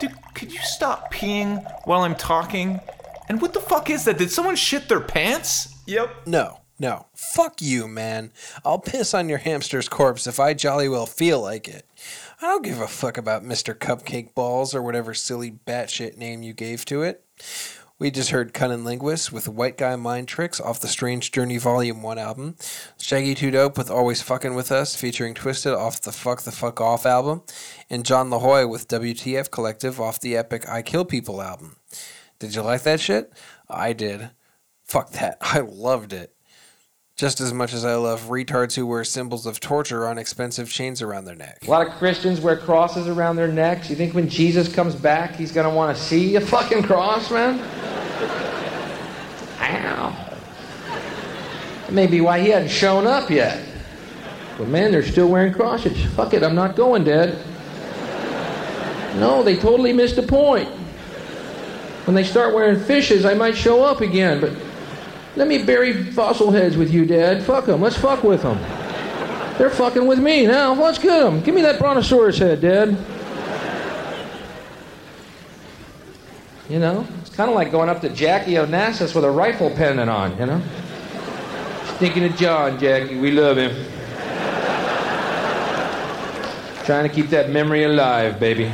Dude, 0.00 0.12
could 0.34 0.52
you 0.52 0.60
stop 0.60 1.12
peeing 1.12 1.62
while 1.86 2.02
I'm 2.02 2.14
talking? 2.14 2.80
And 3.28 3.40
what 3.40 3.52
the 3.52 3.60
fuck 3.60 3.90
is 3.90 4.04
that? 4.04 4.18
Did 4.18 4.30
someone 4.30 4.56
shit 4.56 4.88
their 4.88 5.00
pants? 5.00 5.74
Yep. 5.86 6.26
No, 6.26 6.59
no. 6.80 7.06
Fuck 7.14 7.60
you, 7.60 7.86
man. 7.86 8.32
I'll 8.64 8.78
piss 8.78 9.12
on 9.14 9.28
your 9.28 9.38
hamster's 9.38 9.88
corpse 9.88 10.26
if 10.26 10.40
I 10.40 10.54
jolly 10.54 10.88
well 10.88 11.06
feel 11.06 11.40
like 11.40 11.68
it. 11.68 11.86
I 12.42 12.46
don't 12.46 12.64
give 12.64 12.80
a 12.80 12.88
fuck 12.88 13.18
about 13.18 13.44
Mr. 13.44 13.74
Cupcake 13.74 14.34
Balls 14.34 14.74
or 14.74 14.82
whatever 14.82 15.12
silly 15.12 15.50
batshit 15.50 16.16
name 16.16 16.42
you 16.42 16.54
gave 16.54 16.86
to 16.86 17.02
it. 17.02 17.22
We 17.98 18.10
just 18.10 18.30
heard 18.30 18.54
Cunning 18.54 18.82
Linguist 18.82 19.30
with 19.30 19.46
White 19.46 19.76
Guy 19.76 19.94
Mind 19.96 20.26
Tricks 20.26 20.58
off 20.58 20.80
the 20.80 20.88
Strange 20.88 21.32
Journey 21.32 21.58
Volume 21.58 22.02
1 22.02 22.16
album. 22.16 22.56
Shaggy 22.98 23.34
Two 23.34 23.50
Dope 23.50 23.76
with 23.76 23.90
Always 23.90 24.22
Fucking 24.22 24.54
With 24.54 24.72
Us 24.72 24.96
featuring 24.96 25.34
Twisted 25.34 25.74
off 25.74 26.00
the 26.00 26.12
Fuck 26.12 26.40
the 26.40 26.50
Fuck 26.50 26.80
Off 26.80 27.04
album. 27.04 27.42
And 27.90 28.06
Jon 28.06 28.30
Lajoie 28.30 28.70
with 28.70 28.88
WTF 28.88 29.50
Collective 29.50 30.00
off 30.00 30.18
the 30.18 30.34
epic 30.34 30.66
I 30.66 30.80
Kill 30.80 31.04
People 31.04 31.42
album. 31.42 31.76
Did 32.38 32.54
you 32.54 32.62
like 32.62 32.84
that 32.84 33.00
shit? 33.00 33.34
I 33.68 33.92
did. 33.92 34.30
Fuck 34.82 35.10
that. 35.10 35.36
I 35.42 35.60
loved 35.60 36.14
it. 36.14 36.34
Just 37.20 37.40
as 37.42 37.52
much 37.52 37.74
as 37.74 37.84
I 37.84 37.96
love 37.96 38.30
retards 38.30 38.74
who 38.74 38.86
wear 38.86 39.04
symbols 39.04 39.44
of 39.44 39.60
torture 39.60 40.08
on 40.08 40.16
expensive 40.16 40.70
chains 40.70 41.02
around 41.02 41.26
their 41.26 41.36
neck. 41.36 41.58
A 41.66 41.70
lot 41.70 41.86
of 41.86 41.92
Christians 41.92 42.40
wear 42.40 42.56
crosses 42.56 43.08
around 43.08 43.36
their 43.36 43.46
necks. 43.46 43.90
You 43.90 43.96
think 43.96 44.14
when 44.14 44.26
Jesus 44.26 44.72
comes 44.72 44.94
back, 44.94 45.36
he's 45.36 45.52
gonna 45.52 45.68
want 45.68 45.94
to 45.94 46.02
see 46.02 46.36
a 46.36 46.40
fucking 46.40 46.82
cross, 46.82 47.30
man? 47.30 47.58
Ow. 49.60 50.36
That 51.82 51.92
may 51.92 52.06
be 52.06 52.22
why 52.22 52.40
he 52.40 52.48
hadn't 52.48 52.70
shown 52.70 53.06
up 53.06 53.28
yet. 53.28 53.66
But 54.56 54.68
man, 54.68 54.90
they're 54.90 55.02
still 55.02 55.28
wearing 55.28 55.52
crosses. 55.52 56.02
Fuck 56.14 56.32
it, 56.32 56.42
I'm 56.42 56.54
not 56.54 56.74
going, 56.74 57.04
Dad. 57.04 57.36
No, 59.16 59.42
they 59.42 59.58
totally 59.58 59.92
missed 59.92 60.16
the 60.16 60.22
point. 60.22 60.70
When 62.06 62.14
they 62.14 62.24
start 62.24 62.54
wearing 62.54 62.80
fishes, 62.80 63.26
I 63.26 63.34
might 63.34 63.58
show 63.58 63.84
up 63.84 64.00
again, 64.00 64.40
but 64.40 64.54
let 65.36 65.46
me 65.46 65.62
bury 65.62 66.04
fossil 66.12 66.50
heads 66.50 66.76
with 66.76 66.92
you, 66.92 67.06
Dad. 67.06 67.42
Fuck 67.44 67.66
them. 67.66 67.80
Let's 67.80 67.96
fuck 67.96 68.24
with 68.24 68.42
them. 68.42 68.58
They're 69.58 69.70
fucking 69.70 70.06
with 70.06 70.18
me 70.18 70.46
now. 70.46 70.74
Let's 70.74 70.98
get 70.98 71.22
them. 71.22 71.40
Give 71.42 71.54
me 71.54 71.62
that 71.62 71.78
brontosaurus 71.78 72.38
head, 72.38 72.60
Dad. 72.60 72.96
You 76.68 76.78
know, 76.78 77.06
it's 77.20 77.30
kind 77.30 77.50
of 77.50 77.56
like 77.56 77.70
going 77.70 77.88
up 77.88 78.00
to 78.02 78.08
Jackie 78.08 78.52
Onassis 78.52 79.14
with 79.14 79.24
a 79.24 79.30
rifle 79.30 79.70
pendant 79.70 80.08
on, 80.08 80.38
you 80.38 80.46
know? 80.46 80.62
Thinking 81.98 82.24
of 82.24 82.36
John, 82.36 82.78
Jackie. 82.78 83.18
We 83.18 83.32
love 83.32 83.58
him. 83.58 83.70
Trying 86.84 87.08
to 87.08 87.14
keep 87.14 87.28
that 87.30 87.50
memory 87.50 87.84
alive, 87.84 88.40
baby. 88.40 88.72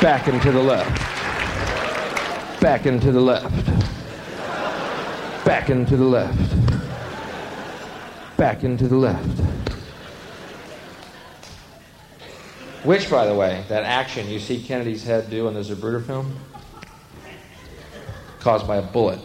Back 0.00 0.28
and 0.28 0.40
to 0.40 0.50
the 0.50 0.62
left. 0.62 0.98
Back 2.62 2.86
and 2.86 3.02
to 3.02 3.12
the 3.12 3.20
left. 3.20 3.66
Back 5.44 5.68
and 5.68 5.86
to 5.86 5.96
the 5.98 6.04
left. 6.04 6.56
Back 8.38 8.62
and 8.62 8.78
to 8.78 8.88
the 8.88 8.96
left. 8.96 9.40
Which, 12.82 13.10
by 13.10 13.26
the 13.26 13.34
way, 13.34 13.62
that 13.68 13.84
action 13.84 14.26
you 14.30 14.38
see 14.38 14.62
Kennedy's 14.62 15.04
head 15.04 15.28
do 15.28 15.46
in 15.48 15.54
the 15.54 15.60
Zapruder 15.60 16.02
film, 16.02 16.34
caused 18.38 18.66
by 18.66 18.76
a 18.78 18.82
bullet 18.82 19.20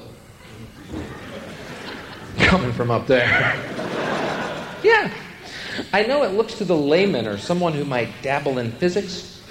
coming 2.38 2.74
from 2.74 2.92
up 2.92 3.08
there. 3.08 3.30
yeah. 4.84 5.10
I 5.94 6.04
know 6.04 6.24
it 6.24 6.34
looks 6.34 6.56
to 6.56 6.66
the 6.66 6.76
layman 6.76 7.28
or 7.28 7.38
someone 7.38 7.72
who 7.72 7.86
might 7.86 8.10
dabble 8.22 8.58
in 8.58 8.74
physics. 8.74 9.42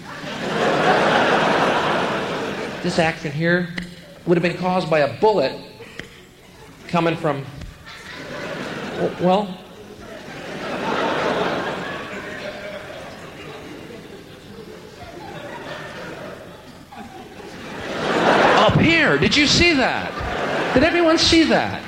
This 2.85 2.99
action 2.99 3.33
here 3.33 3.71
would 4.27 4.37
have 4.37 4.43
been 4.43 4.59
caused 4.59 4.91
by 4.91 4.99
a 4.99 5.19
bullet 5.19 5.59
coming 6.87 7.17
from, 7.17 7.43
well, 9.23 9.59
up 18.61 18.79
here. 18.79 19.17
Did 19.17 19.35
you 19.35 19.47
see 19.47 19.73
that? 19.73 20.75
Did 20.75 20.85
everyone 20.85 21.17
see 21.17 21.45
that? 21.45 21.83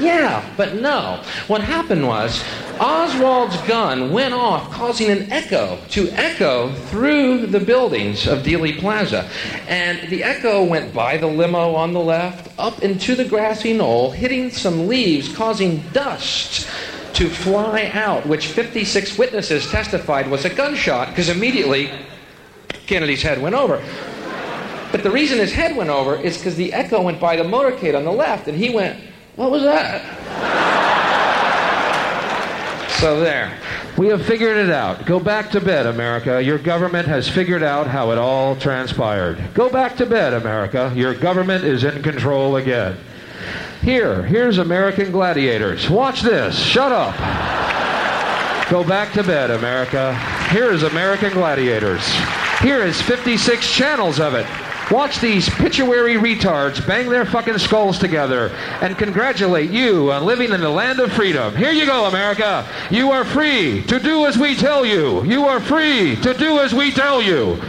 Yeah, 0.00 0.44
but 0.56 0.76
no. 0.76 1.22
What 1.46 1.60
happened 1.60 2.06
was 2.06 2.42
Oswald's 2.78 3.56
gun 3.68 4.10
went 4.10 4.32
off, 4.32 4.70
causing 4.70 5.10
an 5.10 5.30
echo 5.30 5.78
to 5.90 6.08
echo 6.12 6.72
through 6.86 7.46
the 7.46 7.60
buildings 7.60 8.26
of 8.26 8.38
Dealey 8.38 8.78
Plaza. 8.78 9.28
And 9.68 10.08
the 10.08 10.24
echo 10.24 10.64
went 10.64 10.94
by 10.94 11.18
the 11.18 11.26
limo 11.26 11.74
on 11.74 11.92
the 11.92 12.00
left, 12.00 12.50
up 12.58 12.82
into 12.82 13.14
the 13.14 13.24
grassy 13.24 13.74
knoll, 13.74 14.10
hitting 14.10 14.50
some 14.50 14.88
leaves, 14.88 15.34
causing 15.34 15.80
dust 15.92 16.66
to 17.14 17.28
fly 17.28 17.90
out, 17.92 18.26
which 18.26 18.46
56 18.46 19.18
witnesses 19.18 19.70
testified 19.70 20.30
was 20.30 20.46
a 20.46 20.50
gunshot, 20.50 21.08
because 21.08 21.28
immediately 21.28 21.90
Kennedy's 22.86 23.22
head 23.22 23.42
went 23.42 23.54
over. 23.54 23.84
But 24.90 25.02
the 25.02 25.10
reason 25.10 25.38
his 25.38 25.52
head 25.52 25.76
went 25.76 25.90
over 25.90 26.16
is 26.16 26.38
because 26.38 26.56
the 26.56 26.72
echo 26.72 27.02
went 27.02 27.20
by 27.20 27.36
the 27.36 27.44
motorcade 27.44 27.96
on 27.96 28.04
the 28.04 28.12
left, 28.12 28.48
and 28.48 28.56
he 28.56 28.70
went, 28.70 28.98
What 29.40 29.50
was 29.52 29.62
that? 29.62 30.04
so 33.00 33.20
there. 33.20 33.56
We 33.96 34.08
have 34.08 34.26
figured 34.26 34.58
it 34.58 34.68
out. 34.68 35.06
Go 35.06 35.18
back 35.18 35.50
to 35.52 35.62
bed, 35.62 35.86
America. 35.86 36.42
Your 36.42 36.58
government 36.58 37.08
has 37.08 37.26
figured 37.26 37.62
out 37.62 37.86
how 37.86 38.10
it 38.10 38.18
all 38.18 38.54
transpired. 38.54 39.42
Go 39.54 39.70
back 39.70 39.96
to 39.96 40.04
bed, 40.04 40.34
America. 40.34 40.92
Your 40.94 41.14
government 41.14 41.64
is 41.64 41.84
in 41.84 42.02
control 42.02 42.56
again. 42.56 42.98
Here, 43.80 44.22
here's 44.24 44.58
American 44.58 45.10
gladiators. 45.10 45.88
Watch 45.88 46.20
this. 46.20 46.58
Shut 46.58 46.92
up. 46.92 47.16
Go 48.68 48.84
back 48.84 49.14
to 49.14 49.22
bed, 49.22 49.50
America. 49.50 50.14
Here 50.50 50.70
is 50.70 50.82
American 50.82 51.32
gladiators. 51.32 52.06
Here 52.60 52.82
is 52.82 53.00
56 53.00 53.72
channels 53.74 54.20
of 54.20 54.34
it. 54.34 54.44
Watch 54.90 55.20
these 55.20 55.48
pituitary 55.48 56.14
retards 56.14 56.84
bang 56.84 57.08
their 57.08 57.24
fucking 57.24 57.58
skulls 57.58 57.96
together 57.96 58.48
and 58.80 58.98
congratulate 58.98 59.70
you 59.70 60.10
on 60.10 60.24
living 60.24 60.50
in 60.50 60.60
the 60.60 60.68
land 60.68 60.98
of 60.98 61.12
freedom. 61.12 61.54
Here 61.54 61.70
you 61.70 61.86
go, 61.86 62.06
America. 62.06 62.66
You 62.90 63.12
are 63.12 63.24
free 63.24 63.82
to 63.84 64.00
do 64.00 64.26
as 64.26 64.36
we 64.36 64.56
tell 64.56 64.84
you. 64.84 65.22
You 65.24 65.46
are 65.46 65.60
free 65.60 66.16
to 66.16 66.34
do 66.34 66.58
as 66.58 66.74
we 66.74 66.90
tell 66.90 67.22
you. 67.22 67.60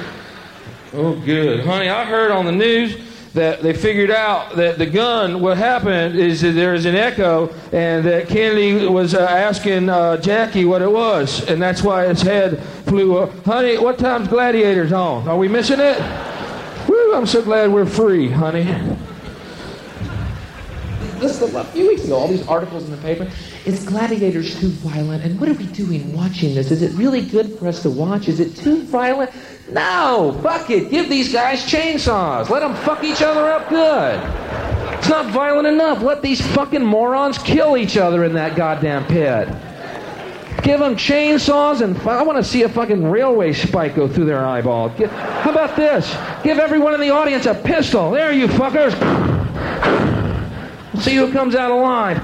Oh, 0.94 1.16
good. 1.24 1.64
Honey, 1.64 1.90
I 1.90 2.06
heard 2.06 2.32
on 2.32 2.46
the 2.46 2.52
news 2.52 3.00
that 3.34 3.62
they 3.62 3.74
figured 3.74 4.12
out 4.12 4.56
that 4.56 4.80
the 4.80 4.86
gun, 4.86 5.42
what 5.42 5.58
happened 5.58 6.18
is 6.18 6.42
that 6.42 6.52
there's 6.52 6.86
an 6.86 6.96
echo, 6.96 7.54
and 7.72 8.04
that 8.04 8.28
Kennedy 8.28 8.88
was 8.88 9.14
uh, 9.14 9.20
asking 9.20 9.90
uh, 9.90 10.18
Jackie 10.18 10.66
what 10.66 10.82
it 10.82 10.92
was, 10.92 11.48
and 11.48 11.62
that's 11.62 11.82
why 11.82 12.08
his 12.08 12.22
head 12.22 12.62
flew 12.88 13.20
up. 13.20 13.46
Honey, 13.46 13.78
what 13.78 14.00
time's 14.00 14.28
Gladiators 14.28 14.92
on? 14.92 15.28
Are 15.28 15.38
we 15.38 15.48
missing 15.48 15.80
it? 15.80 16.31
I'm 17.14 17.26
so 17.26 17.42
glad 17.42 17.74
we're 17.74 17.86
free, 17.86 18.30
honey. 18.30 18.64
This 21.20 21.42
is 21.42 21.54
a 21.54 21.64
few 21.66 21.88
weeks 21.88 22.06
ago, 22.06 22.16
all 22.16 22.28
these 22.28 22.48
articles 22.48 22.86
in 22.86 22.92
the 22.92 22.98
paper. 22.98 23.30
Is 23.66 23.86
Gladiators 23.86 24.60
too 24.60 24.70
violent? 24.70 25.24
And 25.24 25.40
what 25.40 25.50
are 25.50 25.54
we 25.54 25.66
doing 25.68 26.14
watching 26.14 26.56
this? 26.56 26.72
Is 26.72 26.82
it 26.82 26.94
really 26.94 27.22
good 27.22 27.60
for 27.60 27.68
us 27.68 27.82
to 27.84 27.90
watch? 27.90 28.28
Is 28.28 28.40
it 28.40 28.56
too 28.56 28.84
violent? 28.84 29.30
No! 29.70 30.40
Fuck 30.42 30.70
it! 30.70 30.90
Give 30.90 31.10
these 31.10 31.32
guys 31.32 31.62
chainsaws! 31.64 32.50
Let 32.50 32.62
them 32.62 32.76
fuck 32.76 33.04
each 33.04 33.22
other 33.22 33.52
up 33.52 33.70
good! 33.70 34.20
It's 34.98 35.10
not 35.10 35.32
violent 35.32 35.68
enough. 35.68 36.02
Let 36.02 36.22
these 36.22 36.42
fucking 36.56 36.84
morons 36.84 37.38
kill 37.38 37.76
each 37.76 37.98
other 37.98 38.24
in 38.24 38.34
that 38.34 38.56
goddamn 38.56 39.06
pit. 39.06 39.48
Give 40.64 40.80
them 40.80 40.96
chainsaws 40.96 41.82
and 41.82 41.98
I 42.08 42.22
want 42.22 42.38
to 42.38 42.44
see 42.44 42.64
a 42.64 42.70
fucking 42.70 43.04
railway 43.04 43.52
spike 43.54 43.96
go 43.96 44.08
through 44.08 44.26
their 44.26 44.46
eyeball. 44.46 44.90
Give, 44.90 45.10
how 45.10 45.52
about 45.52 45.76
this? 45.76 46.16
Give 46.44 46.60
everyone 46.60 46.94
in 46.94 47.02
the 47.02 47.10
audience 47.10 47.48
a 47.48 47.56
pistol. 47.56 48.12
There, 48.12 48.32
you 48.32 48.48
fuckers. 48.48 48.92
See 51.02 51.16
who 51.16 51.32
comes 51.32 51.56
out 51.56 51.72
alive. 51.72 52.24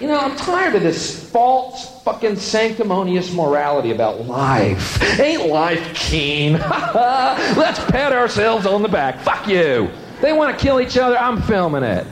You 0.00 0.08
know, 0.08 0.18
I'm 0.18 0.36
tired 0.36 0.74
of 0.74 0.82
this 0.82 1.30
false, 1.30 2.02
fucking 2.02 2.36
sanctimonious 2.36 3.32
morality 3.32 3.90
about 3.90 4.26
life. 4.26 5.02
Ain't 5.20 5.46
life 5.48 5.94
keen? 5.94 6.52
Let's 6.58 7.82
pat 7.90 8.12
ourselves 8.12 8.66
on 8.66 8.82
the 8.82 8.88
back. 8.88 9.20
Fuck 9.20 9.48
you. 9.48 9.90
They 10.22 10.32
want 10.32 10.56
to 10.56 10.62
kill 10.62 10.80
each 10.80 10.96
other. 10.96 11.18
I'm 11.18 11.42
filming 11.42 11.82
it. 11.82 12.06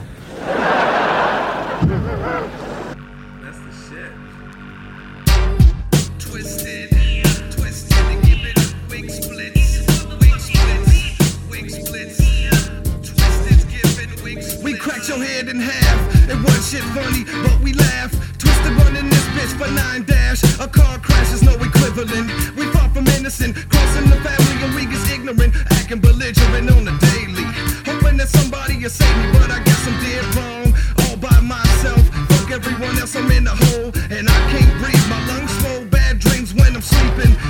Cracked 15.05 15.19
your 15.19 15.27
head 15.27 15.49
in 15.49 15.59
half. 15.59 16.29
It 16.29 16.37
was 16.41 16.67
shit 16.67 16.81
funny, 16.97 17.25
but 17.45 17.61
we 17.61 17.73
laugh. 17.73 18.09
Twisted 18.39 18.73
running 18.73 19.07
this 19.07 19.23
bitch 19.37 19.53
for 19.53 19.71
nine 19.71 20.03
dash. 20.03 20.41
A 20.59 20.67
car 20.67 20.97
crash 20.97 21.31
is 21.31 21.43
no 21.43 21.53
equivalent. 21.53 22.25
We 22.55 22.65
far 22.73 22.89
from 22.89 23.05
innocent, 23.13 23.53
crossing 23.69 24.09
the 24.09 24.17
family 24.25 24.65
and 24.65 24.73
we 24.73 24.89
is 24.91 25.11
ignorant, 25.11 25.53
acting 25.77 25.99
belligerent 25.99 26.71
on 26.71 26.85
the 26.85 26.97
daily. 27.13 27.45
Hoping 27.85 28.17
that 28.17 28.29
somebody 28.29 28.81
will 28.81 28.89
save 28.89 29.15
me, 29.21 29.31
but 29.37 29.51
I 29.51 29.61
guess 29.61 29.85
I'm 29.85 29.93
dead 30.01 30.25
wrong. 30.33 30.73
All 31.05 31.17
by 31.17 31.39
myself, 31.39 32.01
fuck 32.29 32.49
everyone 32.49 32.97
else, 32.97 33.15
I'm 33.15 33.29
in 33.29 33.43
the 33.43 33.53
hole, 33.53 33.93
and 34.09 34.27
I 34.27 34.39
can't 34.49 34.73
breathe. 34.81 35.05
My 35.07 35.21
lungs 35.29 35.53
full, 35.61 35.85
bad 35.85 36.17
dreams 36.17 36.55
when 36.55 36.75
I'm 36.75 36.81
sleeping. 36.81 37.44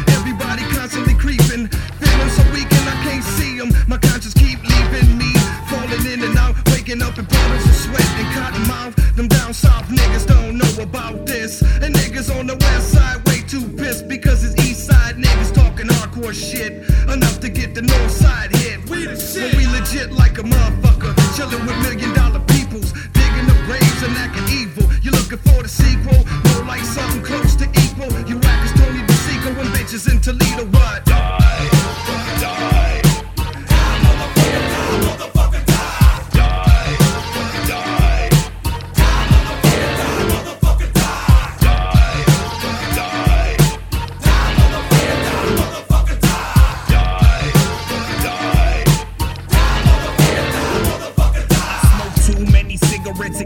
Waking 6.85 7.01
up 7.01 7.17
in 7.17 7.25
puddles 7.25 7.65
of 7.65 7.75
sweat 7.75 8.09
and 8.19 8.35
cotton 8.35 8.67
mouth. 8.67 8.95
Them 9.15 9.27
down 9.27 9.53
south 9.53 9.87
niggas 9.87 10.27
don't 10.27 10.57
know 10.57 10.83
about 10.83 11.25
this, 11.25 11.61
and 11.61 11.95
niggas 11.95 12.29
on 12.37 12.45
the 12.45 12.55
west 12.55 12.91
side 12.91 13.27
way 13.27 13.41
too 13.41 13.67
pissed 13.75 14.07
because 14.07 14.43
it's 14.43 14.55
east 14.63 14.85
side 14.85 15.15
niggas 15.15 15.53
talking 15.53 15.87
hardcore 15.87 16.33
shit 16.33 16.87
enough 17.09 17.39
to 17.39 17.49
get 17.49 17.73
the 17.73 17.81
north 17.81 18.11
side 18.11 18.55
hit. 18.55 18.87
We 18.89 19.05
the 19.05 19.19
shit. 19.19 19.51
But 19.51 19.57
we 19.57 19.67
legit 19.67 20.11
like 20.11 20.37
a 20.37 20.43
motherfucker, 20.43 21.13
chilling 21.35 21.65
with 21.65 21.77
million 21.81 22.13
dollar 22.13 22.41
peoples, 22.53 22.91
digging 23.13 23.49
up 23.49 23.59
graves 23.65 24.03
and 24.03 24.15
acting 24.17 24.47
evil. 24.53 24.85
You 25.01 25.11
looking 25.11 25.39
for 25.39 25.63
the 25.63 25.69
sequel? 25.69 26.21
More 26.53 26.65
like 26.65 26.83
something 26.83 27.23
close 27.23 27.55
to 27.55 27.65
equal. 27.83 28.11
You 28.29 28.37
as 28.37 28.71
Tony 28.73 29.01
DeSico 29.09 29.49
and 29.57 29.69
bitches 29.73 30.11
in 30.11 30.21
Toledo. 30.21 30.65
What? 30.65 31.04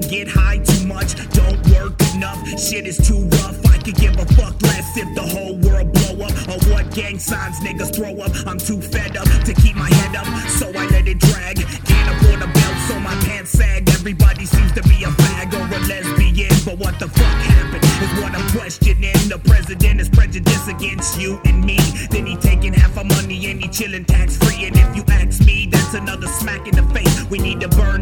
get 0.09 0.27
high 0.27 0.57
too 0.57 0.87
much, 0.87 1.13
don't 1.29 1.61
work 1.69 1.93
enough. 2.15 2.39
Shit 2.59 2.87
is 2.87 2.97
too 2.97 3.29
rough. 3.39 3.57
I 3.67 3.77
could 3.77 3.95
give 3.95 4.17
a 4.17 4.25
fuck 4.33 4.59
less 4.63 4.97
if 4.97 5.13
the 5.13 5.21
whole 5.21 5.55
world 5.57 5.93
blow 5.93 6.25
up 6.25 6.33
or 6.49 6.59
what 6.73 6.89
gang 6.91 7.19
signs 7.19 7.59
niggas 7.59 7.95
throw 7.95 8.17
up. 8.17 8.31
I'm 8.47 8.57
too 8.57 8.81
fed 8.81 9.15
up 9.15 9.27
to 9.45 9.53
keep 9.53 9.75
my 9.75 9.89
head 10.01 10.15
up, 10.15 10.25
so 10.49 10.67
I 10.69 10.87
let 10.87 11.07
it 11.07 11.19
drag. 11.19 11.57
Can't 11.85 12.09
afford 12.15 12.41
a 12.41 12.47
belt, 12.47 12.77
so 12.87 12.99
my 12.99 13.13
pants 13.25 13.51
sag. 13.51 13.87
Everybody 13.89 14.45
seems 14.45 14.71
to 14.73 14.81
be 14.83 15.03
a 15.03 15.11
fag 15.21 15.53
or 15.53 15.65
a 15.69 15.79
lesbian, 15.87 16.55
but 16.65 16.79
what 16.79 16.97
the 16.99 17.07
fuck 17.07 17.37
happened 17.53 17.85
is 17.85 18.11
what 18.21 18.33
I'm 18.33 18.49
questioning. 18.49 19.13
The 19.29 19.39
president 19.45 20.01
is 20.01 20.09
prejudiced 20.09 20.67
against 20.67 21.19
you 21.21 21.39
and 21.45 21.63
me. 21.63 21.77
Then 22.09 22.25
he 22.25 22.35
taking 22.35 22.73
half 22.73 22.97
our 22.97 23.03
money 23.03 23.51
and 23.51 23.61
he 23.61 23.69
chilling 23.69 24.05
tax 24.05 24.37
free. 24.37 24.65
And 24.65 24.75
if 24.75 24.95
you 24.95 25.03
ask 25.09 25.45
me, 25.45 25.67
that's 25.69 25.93
another 25.93 26.27
smack 26.27 26.67
in 26.67 26.75
the 26.75 26.83
face. 26.93 27.29
We 27.29 27.37
need 27.37 27.59
to 27.61 27.67
burn 27.69 27.98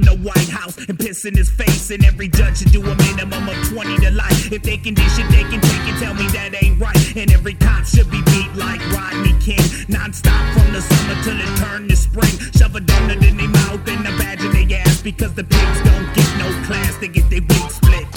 and 0.88 0.98
piss 0.98 1.26
in 1.26 1.36
his 1.36 1.50
face. 1.50 1.90
And 1.90 2.04
every 2.06 2.28
judge 2.28 2.60
should 2.60 2.72
do 2.72 2.82
a 2.82 2.96
minimum 2.96 3.50
of 3.50 3.56
20 3.70 3.98
to 4.06 4.12
life. 4.12 4.52
If 4.52 4.64
they 4.64 4.78
can 4.78 4.94
dish 4.94 5.18
it, 5.18 5.30
they 5.32 5.44
can 5.44 5.62
take 5.62 5.86
it. 5.88 6.00
Tell 6.00 6.14
me 6.14 6.28
that 6.38 6.56
ain't 6.62 6.80
right. 6.80 7.18
And 7.18 7.32
every 7.32 7.56
cop 7.56 7.86
should 7.86 8.10
be 8.12 8.22
beat 8.24 8.54
like 8.56 8.82
Rodney 8.92 9.36
King. 9.40 9.64
Non 9.88 10.14
stop 10.14 10.44
from 10.54 10.74
the 10.74 10.82
summer 10.82 11.18
till 11.24 11.40
it 11.40 11.58
turn 11.58 11.88
to 11.88 11.96
spring. 11.96 12.38
Shove 12.56 12.76
a 12.76 12.80
donut 12.80 13.28
in 13.28 13.38
their 13.38 13.50
mouth 13.50 13.88
and 13.88 14.08
a 14.08 14.12
badge 14.18 14.44
in 14.44 14.52
their 14.52 14.80
ass 14.80 15.02
because 15.02 15.34
the 15.34 15.44
pigs 15.44 15.80
don't 15.84 16.08
get 16.16 16.30
no 16.38 16.48
class. 16.66 16.98
They 16.98 17.08
get 17.08 17.30
their 17.30 17.42
wings 17.42 17.76
split. 17.76 18.17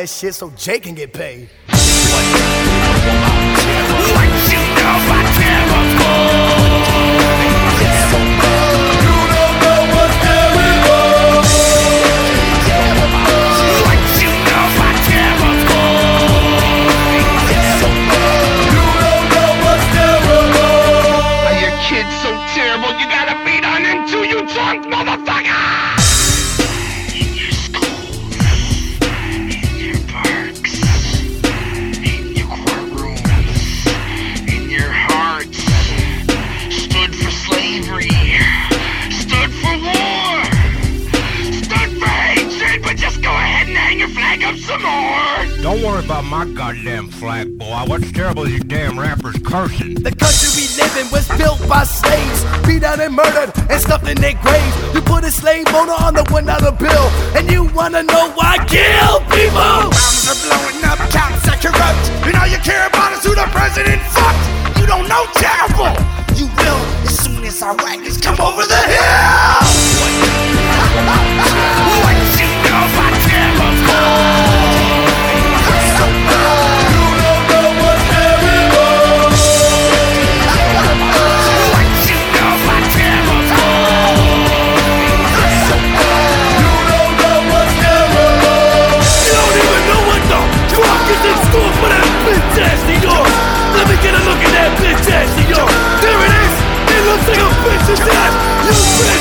that 0.00 0.08
shit 0.08 0.34
so 0.34 0.50
Jake 0.50 0.84
can 0.84 0.94
get 0.94 1.12
paid. 1.12 1.48
Rappers 49.50 49.70
cursing. 49.70 49.94
The 49.94 50.14
country 50.14 50.48
we 50.56 50.66
live 50.76 50.96
in 50.96 51.10
was 51.10 51.28
built 51.36 51.60
by 51.68 51.84
slaves, 51.84 52.44
beat 52.66 52.82
out 52.82 53.00
and 53.00 53.14
murdered 53.14 53.52
and 53.68 53.80
stuffed 53.80 54.08
in 54.08 54.16
their 54.20 54.34
graves. 54.42 54.94
You 54.94 55.00
put 55.00 55.24
a 55.24 55.30
slave 55.30 55.66
owner 55.68 55.92
on 55.92 56.14
the 56.14 56.24
one 56.30 56.48
other 56.48 56.72
bill, 56.72 57.06
and 57.36 57.50
you 57.50 57.64
wanna 57.74 58.02
know 58.02 58.30
why? 58.32 58.58
Kill 58.66 59.20
people! 59.30 59.90
Bombs 59.90 60.28
are 60.30 60.38
blowing 60.46 60.84
up, 60.84 60.98
cops 61.10 61.48
are 61.48 61.58
corrupt, 61.58 62.10
and 62.26 62.34
all 62.36 62.46
you 62.46 62.58
care 62.58 62.86
about 62.86 63.12
is 63.12 63.24
who 63.24 63.34
the 63.34 63.46
president 63.50 64.00
fucked. 64.14 64.78
You 64.78 64.86
don't 64.86 65.08
know 65.08 65.26
terrible. 65.34 65.94
You 66.36 66.46
will 66.46 66.80
as 67.06 67.18
soon 67.18 67.44
as 67.44 67.62
our 67.62 67.76
wagons 67.76 68.18
come 68.20 68.40
over 68.40 68.64
the 68.64 68.76
hill. 68.76 69.49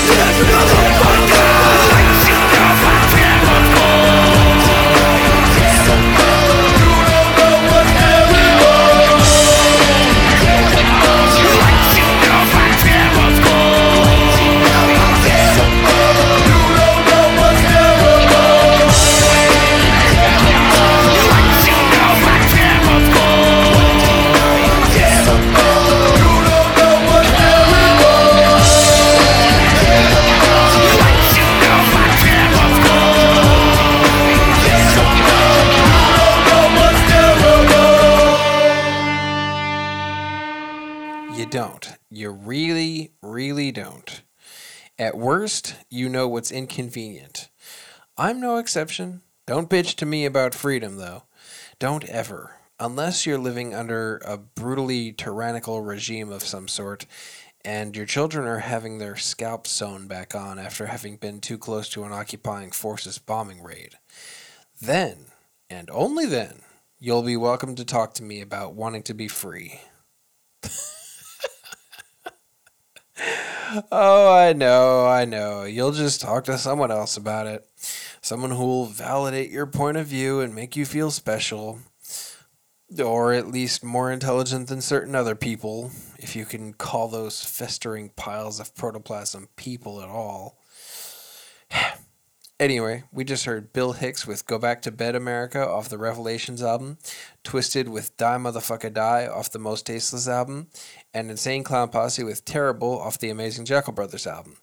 Bitch 0.09 0.53
ass 0.59 0.78
know 46.19 46.27
what's 46.27 46.51
inconvenient. 46.51 47.47
I'm 48.17 48.41
no 48.41 48.57
exception. 48.57 49.21
Don't 49.47 49.69
bitch 49.69 49.95
to 49.95 50.05
me 50.05 50.25
about 50.25 50.53
freedom, 50.53 50.97
though. 50.97 51.23
Don't 51.79 52.03
ever. 52.03 52.57
Unless 52.77 53.25
you're 53.25 53.37
living 53.37 53.73
under 53.73 54.17
a 54.25 54.35
brutally 54.35 55.13
tyrannical 55.13 55.81
regime 55.81 56.29
of 56.29 56.43
some 56.43 56.67
sort, 56.67 57.05
and 57.63 57.95
your 57.95 58.05
children 58.05 58.45
are 58.49 58.59
having 58.59 58.97
their 58.97 59.15
scalps 59.15 59.69
sewn 59.69 60.07
back 60.07 60.35
on 60.35 60.59
after 60.59 60.87
having 60.87 61.15
been 61.15 61.39
too 61.39 61.57
close 61.57 61.87
to 61.87 62.03
an 62.03 62.11
occupying 62.11 62.71
forces 62.71 63.17
bombing 63.17 63.63
raid. 63.63 63.97
Then, 64.81 65.27
and 65.69 65.89
only 65.89 66.25
then, 66.25 66.63
you'll 66.99 67.23
be 67.23 67.37
welcome 67.37 67.75
to 67.75 67.85
talk 67.85 68.13
to 68.15 68.23
me 68.23 68.41
about 68.41 68.73
wanting 68.73 69.03
to 69.03 69.13
be 69.13 69.29
free. 69.29 69.79
Oh, 73.91 74.33
I 74.33 74.53
know, 74.53 75.05
I 75.05 75.25
know. 75.25 75.63
You'll 75.63 75.91
just 75.91 76.21
talk 76.21 76.45
to 76.45 76.57
someone 76.57 76.91
else 76.91 77.17
about 77.17 77.45
it. 77.47 77.67
Someone 78.21 78.51
who 78.51 78.65
will 78.65 78.85
validate 78.85 79.51
your 79.51 79.67
point 79.67 79.97
of 79.97 80.07
view 80.07 80.39
and 80.39 80.55
make 80.55 80.75
you 80.75 80.85
feel 80.85 81.11
special. 81.11 81.79
Or 82.99 83.33
at 83.33 83.47
least 83.47 83.83
more 83.83 84.11
intelligent 84.11 84.67
than 84.67 84.81
certain 84.81 85.13
other 85.13 85.35
people, 85.35 85.91
if 86.17 86.35
you 86.35 86.45
can 86.45 86.73
call 86.73 87.07
those 87.07 87.43
festering 87.43 88.09
piles 88.15 88.59
of 88.59 88.73
protoplasm 88.75 89.49
people 89.55 90.01
at 90.01 90.09
all. 90.09 90.57
Anyway, 92.59 93.03
we 93.13 93.23
just 93.23 93.45
heard 93.45 93.71
Bill 93.71 93.93
Hicks 93.93 94.27
with 94.27 94.45
Go 94.45 94.59
Back 94.59 94.81
to 94.81 94.91
Bed 94.91 95.15
America 95.15 95.65
off 95.65 95.87
the 95.87 95.97
Revelations 95.97 96.61
album, 96.61 96.97
Twisted 97.41 97.87
with 97.87 98.17
Die 98.17 98.37
Motherfucker 98.37 98.93
Die 98.93 99.27
off 99.27 99.49
the 99.49 99.59
Most 99.59 99.85
Tasteless 99.85 100.27
album, 100.27 100.67
and 101.13 101.29
Insane 101.29 101.63
Clown 101.63 101.89
Posse 101.89 102.23
with 102.23 102.45
Terrible 102.45 102.99
off 102.99 103.19
the 103.19 103.29
Amazing 103.29 103.65
Jeckel 103.65 103.95
Brothers 103.95 104.27
album. 104.27 104.57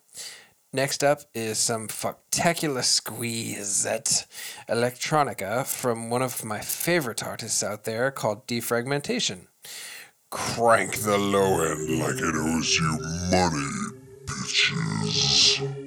Next 0.73 1.03
up 1.03 1.23
is 1.35 1.59
some 1.59 1.89
fucktacular 1.89 2.83
squeezette 2.83 4.27
electronica 4.69 5.65
from 5.67 6.11
one 6.11 6.23
of 6.23 6.45
my 6.45 6.61
favorite 6.61 7.23
artists 7.25 7.63
out 7.63 7.85
there 7.85 8.11
called 8.11 8.47
Defragmentation. 8.47 9.47
Crank 10.31 10.97
the 10.97 11.17
low 11.17 11.63
end 11.63 11.99
like 12.01 12.17
it 12.17 12.35
owes 12.35 12.79
you 12.79 12.99
money, 13.31 13.97
bitches. 14.27 15.86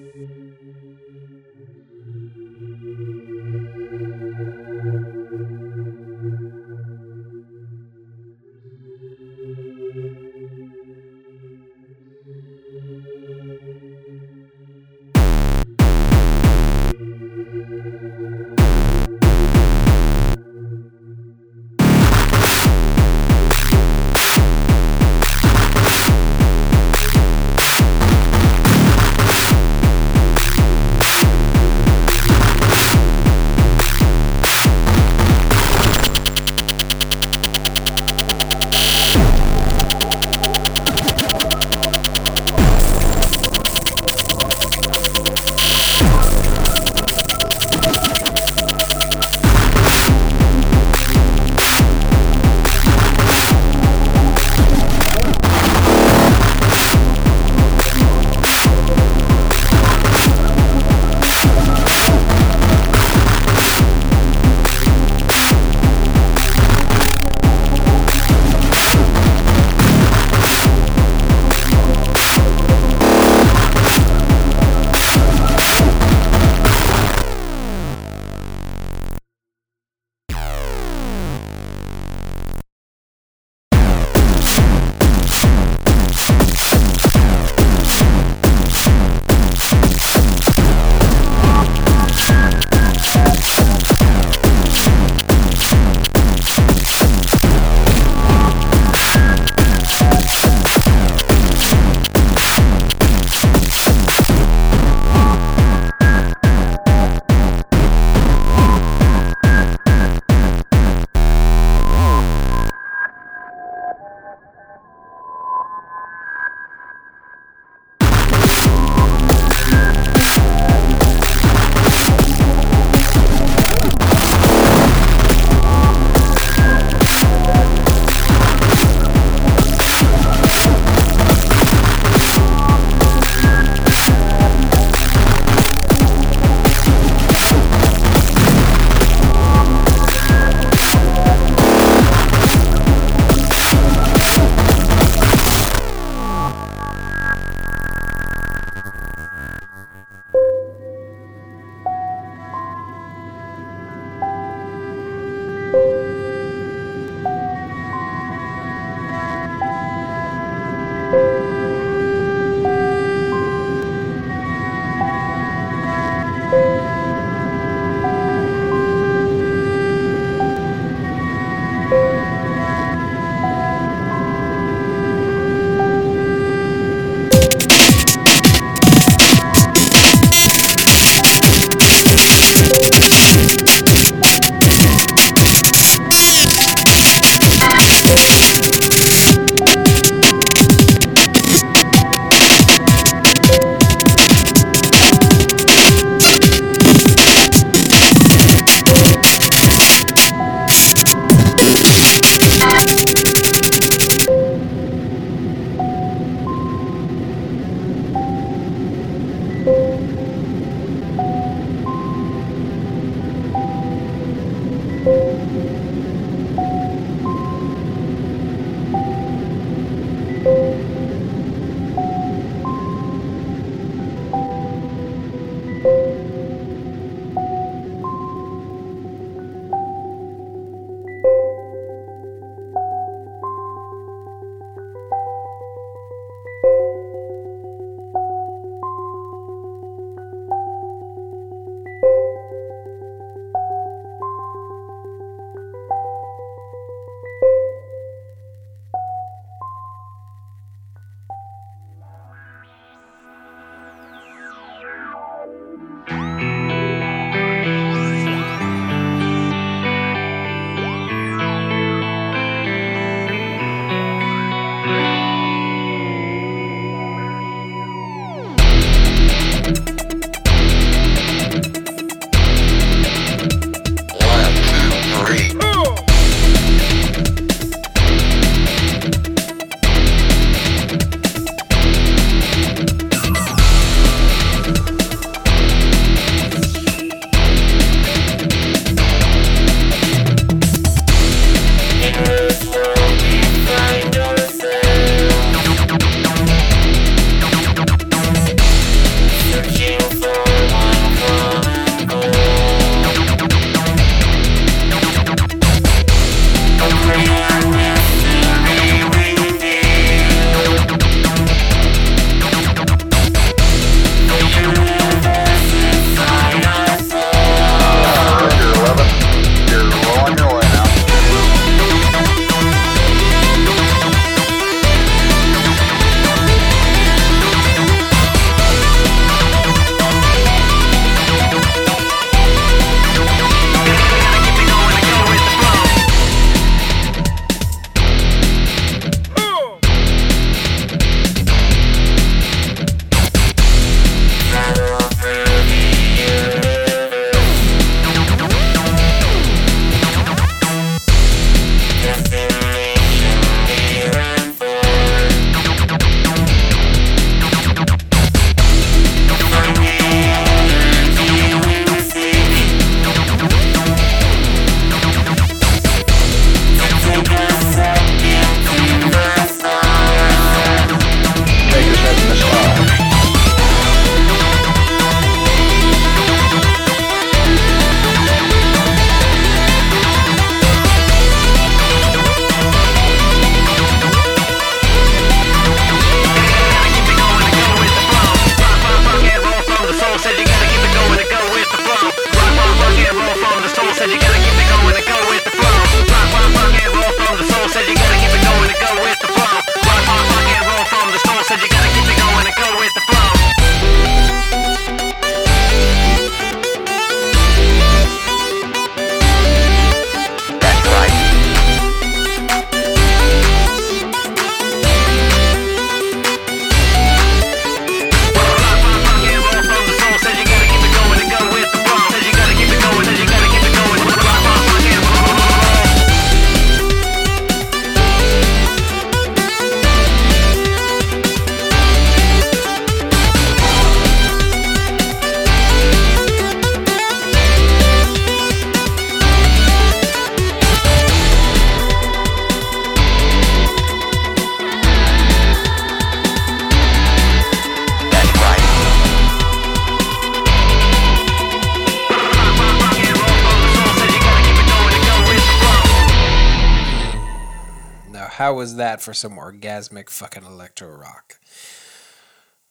For 459.10 459.14
some 459.16 459.38
orgasmic 459.38 460.08
fucking 460.08 460.46
electro 460.46 460.88
rock? 460.90 461.40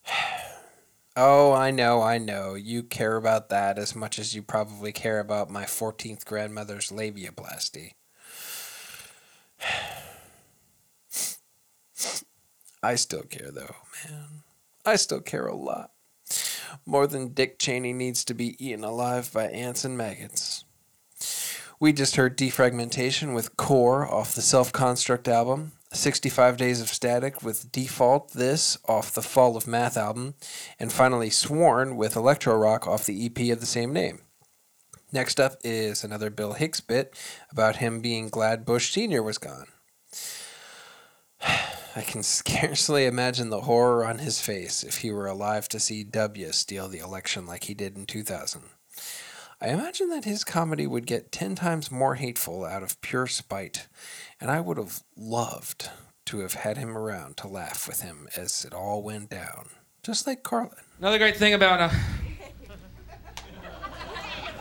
Oh, 1.20 1.52
I 1.52 1.72
know, 1.72 2.00
I 2.00 2.18
know. 2.18 2.54
You 2.54 2.84
care 2.84 3.16
about 3.16 3.48
that 3.48 3.76
as 3.76 3.96
much 3.96 4.20
as 4.20 4.36
you 4.36 4.42
probably 4.42 4.92
care 4.92 5.18
about 5.18 5.50
my 5.50 5.64
14th 5.64 6.24
grandmother's 6.24 6.90
labiaplasty. 6.90 7.94
I 12.84 12.94
still 12.94 13.24
care, 13.24 13.50
though, 13.50 13.74
man. 14.08 14.44
I 14.86 14.94
still 14.94 15.20
care 15.20 15.48
a 15.48 15.56
lot. 15.56 15.90
More 16.86 17.08
than 17.08 17.34
Dick 17.34 17.58
Cheney 17.58 17.92
needs 17.92 18.24
to 18.26 18.32
be 18.32 18.54
eaten 18.64 18.84
alive 18.84 19.32
by 19.32 19.48
ants 19.48 19.84
and 19.84 19.98
maggots. 19.98 20.62
We 21.80 21.92
just 21.92 22.14
heard 22.14 22.38
Defragmentation 22.38 23.34
with 23.34 23.56
Core 23.56 24.06
off 24.06 24.36
the 24.36 24.42
Self 24.42 24.72
Construct 24.72 25.26
album, 25.26 25.72
65 25.92 26.56
Days 26.58 26.80
of 26.80 26.88
Static 26.88 27.42
with 27.42 27.72
Default 27.72 28.32
This 28.32 28.76
off 28.86 29.14
the 29.14 29.22
Fall 29.22 29.56
of 29.56 29.66
Math 29.66 29.96
album, 29.96 30.34
and 30.78 30.92
finally 30.92 31.30
Sworn 31.30 31.96
with 31.96 32.14
Electro 32.14 32.54
Rock 32.56 32.86
off 32.86 33.06
the 33.06 33.24
EP 33.24 33.50
of 33.52 33.60
the 33.60 33.66
same 33.66 33.92
name. 33.92 34.20
Next 35.12 35.40
up 35.40 35.56
is 35.64 36.04
another 36.04 36.28
Bill 36.28 36.52
Hicks 36.52 36.80
bit 36.80 37.18
about 37.50 37.76
him 37.76 38.00
being 38.00 38.28
glad 38.28 38.66
Bush 38.66 38.92
Sr. 38.92 39.22
was 39.22 39.38
gone. 39.38 39.68
I 41.96 42.02
can 42.02 42.22
scarcely 42.22 43.06
imagine 43.06 43.48
the 43.48 43.62
horror 43.62 44.04
on 44.04 44.18
his 44.18 44.40
face 44.40 44.84
if 44.84 44.98
he 44.98 45.10
were 45.10 45.26
alive 45.26 45.68
to 45.70 45.80
see 45.80 46.04
W 46.04 46.52
steal 46.52 46.88
the 46.88 46.98
election 46.98 47.46
like 47.46 47.64
he 47.64 47.74
did 47.74 47.96
in 47.96 48.04
2000. 48.04 48.62
I 49.60 49.70
imagine 49.70 50.08
that 50.10 50.24
his 50.24 50.44
comedy 50.44 50.86
would 50.86 51.04
get 51.04 51.32
10 51.32 51.56
times 51.56 51.90
more 51.90 52.14
hateful 52.14 52.64
out 52.64 52.84
of 52.84 53.00
pure 53.00 53.26
spite, 53.26 53.88
and 54.40 54.52
I 54.52 54.60
would 54.60 54.76
have 54.76 55.02
loved 55.16 55.90
to 56.26 56.38
have 56.40 56.54
had 56.54 56.76
him 56.76 56.96
around 56.96 57.36
to 57.38 57.48
laugh 57.48 57.88
with 57.88 58.02
him 58.02 58.28
as 58.36 58.64
it 58.64 58.72
all 58.72 59.02
went 59.02 59.30
down, 59.30 59.70
just 60.04 60.28
like 60.28 60.44
Carlin. 60.44 60.78
Another 61.00 61.18
great 61.18 61.36
thing 61.36 61.54
about 61.54 61.80
uh, 61.80 61.90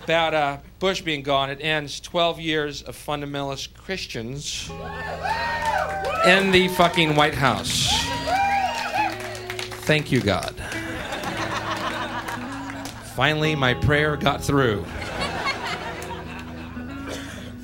about 0.03 0.33
uh, 0.33 0.57
Bush 0.79 1.01
being 1.01 1.21
gone, 1.21 1.51
it 1.51 1.59
ends 1.61 1.99
12 1.99 2.39
years 2.39 2.81
of 2.81 2.95
fundamentalist 2.95 3.75
Christians 3.75 4.71
in 6.25 6.49
the 6.51 6.69
fucking 6.69 7.15
White 7.15 7.35
House. 7.35 7.89
Thank 9.85 10.11
you, 10.11 10.21
God. 10.21 10.55
Finally, 13.17 13.55
my 13.55 13.73
prayer 13.73 14.15
got 14.15 14.43
through. 14.43 14.85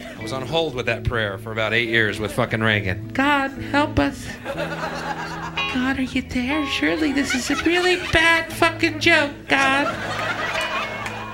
I 0.01 0.20
was 0.20 0.34
on 0.34 0.41
hold 0.41 0.74
with 0.74 0.88
that 0.88 1.04
prayer 1.04 1.38
for 1.38 1.51
about 1.51 1.74
eight 1.74 1.89
years 1.89 2.20
with 2.20 2.32
fucking 2.32 2.62
Reagan. 2.62 3.10
God, 3.10 3.51
help 3.51 3.99
us. 3.99 4.26
God, 4.56 5.99
are 5.99 6.01
you 6.01 6.24
there? 6.24 6.66
Surely 6.66 7.14
this 7.14 7.36
is 7.36 7.51
a 7.51 7.56
really 7.66 7.97
bad 8.12 8.51
fucking 8.51 8.99
joke, 8.99 9.30
God. 9.47 9.95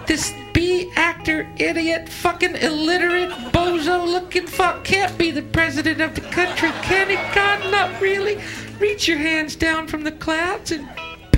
This 0.05 0.33
B 0.51 0.91
actor, 0.97 1.47
idiot, 1.55 2.09
fucking 2.09 2.57
illiterate, 2.57 3.29
bozo 3.53 4.05
looking 4.05 4.47
fuck 4.47 4.83
can't 4.83 5.17
be 5.17 5.31
the 5.31 5.43
president 5.43 6.01
of 6.01 6.13
the 6.13 6.21
country, 6.29 6.71
can 6.81 7.09
he? 7.09 7.15
God, 7.33 7.71
not 7.71 8.01
really. 8.01 8.37
Reach 8.79 9.07
your 9.07 9.17
hands 9.17 9.55
down 9.55 9.87
from 9.87 10.03
the 10.03 10.11
clouds 10.11 10.73
and 10.73 10.85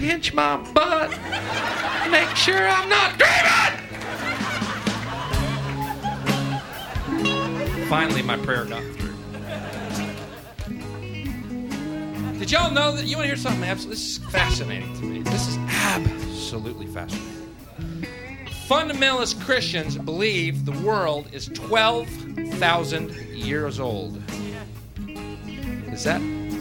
pinch 0.01 0.33
my 0.33 0.57
butt. 0.73 1.11
Make 2.09 2.35
sure 2.35 2.67
I'm 2.67 2.89
not 2.89 3.19
dreaming! 3.19 3.77
Finally, 7.87 8.23
my 8.23 8.35
prayer 8.37 8.65
got 8.65 8.81
through. 8.81 9.13
Did 12.39 12.51
y'all 12.51 12.71
know 12.71 12.95
that? 12.95 13.05
You 13.05 13.15
want 13.15 13.25
to 13.25 13.27
hear 13.27 13.35
something 13.35 13.63
absolutely? 13.63 13.97
This 13.97 14.17
is 14.17 14.31
fascinating 14.31 14.91
to 14.95 15.03
me. 15.03 15.21
This 15.21 15.49
is 15.49 15.57
absolutely 15.57 16.87
fascinating. 16.87 17.27
Fundamentalist 18.67 19.39
Christians 19.45 19.97
believe 19.97 20.65
the 20.65 20.71
world 20.83 21.27
is 21.31 21.45
12,000 21.45 23.11
years 23.35 23.79
old. 23.79 24.19
Is 25.91 26.03
that? 26.05 26.19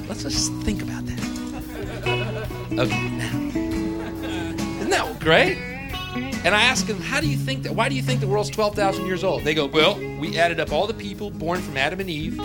Let's 0.09 0.25
just 0.25 0.53
think 0.65 0.83
about 0.83 1.07
that. 1.07 1.30
Okay, 2.03 3.11
now. 3.11 3.37
Isn't 4.81 4.91
that 4.91 5.21
great? 5.21 5.59
And 6.43 6.55
I 6.55 6.63
ask 6.63 6.87
them, 6.87 7.01
how 7.01 7.21
do 7.21 7.29
you 7.29 7.37
think 7.37 7.65
that? 7.65 7.75
Why 7.75 7.89
do 7.89 7.95
you 7.95 8.03
think 8.03 8.21
the 8.21 8.27
world's 8.27 8.49
12,000 8.51 9.05
years 9.07 9.23
old? 9.23 9.45
They 9.45 9.53
go, 9.55 9.67
well, 9.67 9.97
we 10.19 10.39
added 10.39 10.59
up 10.59 10.73
all 10.73 10.87
the 10.87 10.95
people 10.95 11.31
born 11.31 11.61
from 11.61 11.77
Adam 11.77 12.01
and 12.01 12.09
Eve, 12.09 12.41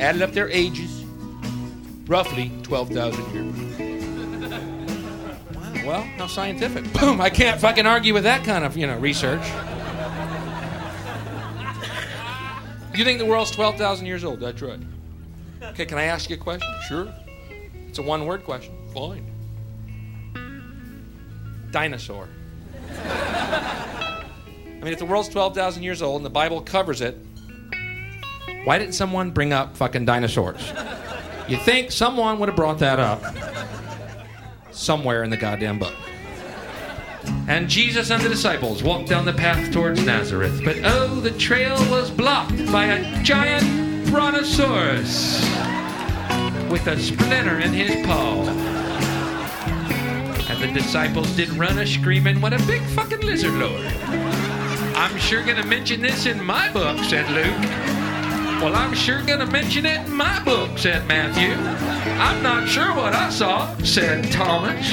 added 0.00 0.20
up 0.22 0.32
their 0.32 0.48
ages, 0.48 1.04
roughly 2.06 2.50
12,000 2.64 3.32
years. 3.32 3.54
Wow, 5.54 5.72
well, 5.86 6.02
how 6.02 6.26
scientific. 6.26 6.92
Boom, 6.92 7.20
I 7.20 7.30
can't 7.30 7.60
fucking 7.60 7.86
argue 7.86 8.14
with 8.14 8.24
that 8.24 8.44
kind 8.44 8.64
of, 8.64 8.76
you 8.76 8.88
know, 8.88 8.98
research. 8.98 9.46
You 12.94 13.04
think 13.04 13.20
the 13.20 13.26
world's 13.26 13.52
12,000 13.52 14.04
years 14.04 14.24
old? 14.24 14.40
That's 14.40 14.60
right. 14.60 14.80
Okay, 15.62 15.86
can 15.86 15.98
I 15.98 16.04
ask 16.04 16.28
you 16.28 16.36
a 16.36 16.38
question? 16.38 16.68
Sure. 16.88 17.14
It's 17.92 17.98
a 17.98 18.02
one 18.02 18.24
word 18.24 18.42
question. 18.42 18.74
Fine. 18.94 19.26
Dinosaur. 21.72 22.26
I 23.04 24.24
mean, 24.80 24.94
if 24.94 24.98
the 24.98 25.04
world's 25.04 25.28
12,000 25.28 25.82
years 25.82 26.00
old 26.00 26.16
and 26.16 26.24
the 26.24 26.30
Bible 26.30 26.62
covers 26.62 27.02
it, 27.02 27.18
why 28.64 28.78
didn't 28.78 28.94
someone 28.94 29.30
bring 29.30 29.52
up 29.52 29.76
fucking 29.76 30.06
dinosaurs? 30.06 30.72
You 31.48 31.58
think 31.58 31.92
someone 31.92 32.38
would 32.38 32.48
have 32.48 32.56
brought 32.56 32.78
that 32.78 32.98
up 32.98 33.22
somewhere 34.70 35.22
in 35.22 35.28
the 35.28 35.36
goddamn 35.36 35.78
book. 35.78 35.94
And 37.46 37.68
Jesus 37.68 38.10
and 38.10 38.22
the 38.22 38.30
disciples 38.30 38.82
walked 38.82 39.10
down 39.10 39.26
the 39.26 39.34
path 39.34 39.70
towards 39.70 40.02
Nazareth, 40.02 40.62
but 40.64 40.78
oh, 40.82 41.16
the 41.16 41.32
trail 41.32 41.76
was 41.90 42.10
blocked 42.10 42.72
by 42.72 42.86
a 42.86 43.22
giant 43.22 44.08
brontosaurus 44.10 45.81
with 46.72 46.86
a 46.86 46.98
splinter 46.98 47.58
in 47.58 47.70
his 47.70 48.06
paw. 48.06 48.48
And 50.48 50.62
the 50.62 50.68
disciples 50.72 51.30
did 51.36 51.50
run 51.50 51.78
a 51.78 51.86
screaming, 51.86 52.40
What 52.40 52.54
a 52.54 52.66
big 52.66 52.80
fucking 52.94 53.20
lizard 53.20 53.52
lord! 53.52 53.84
I'm 54.96 55.14
sure 55.18 55.44
gonna 55.44 55.66
mention 55.66 56.00
this 56.00 56.24
in 56.24 56.42
my 56.42 56.72
book, 56.72 56.98
said 57.04 57.28
Luke. 57.30 57.68
Well, 58.62 58.74
I'm 58.74 58.94
sure 58.94 59.22
gonna 59.22 59.44
mention 59.44 59.84
it 59.84 60.06
in 60.06 60.14
my 60.14 60.42
book, 60.44 60.78
said 60.78 61.06
Matthew. 61.06 61.52
I'm 62.18 62.42
not 62.42 62.66
sure 62.66 62.94
what 62.94 63.12
I 63.12 63.28
saw, 63.28 63.76
said 63.84 64.32
Thomas. 64.32 64.88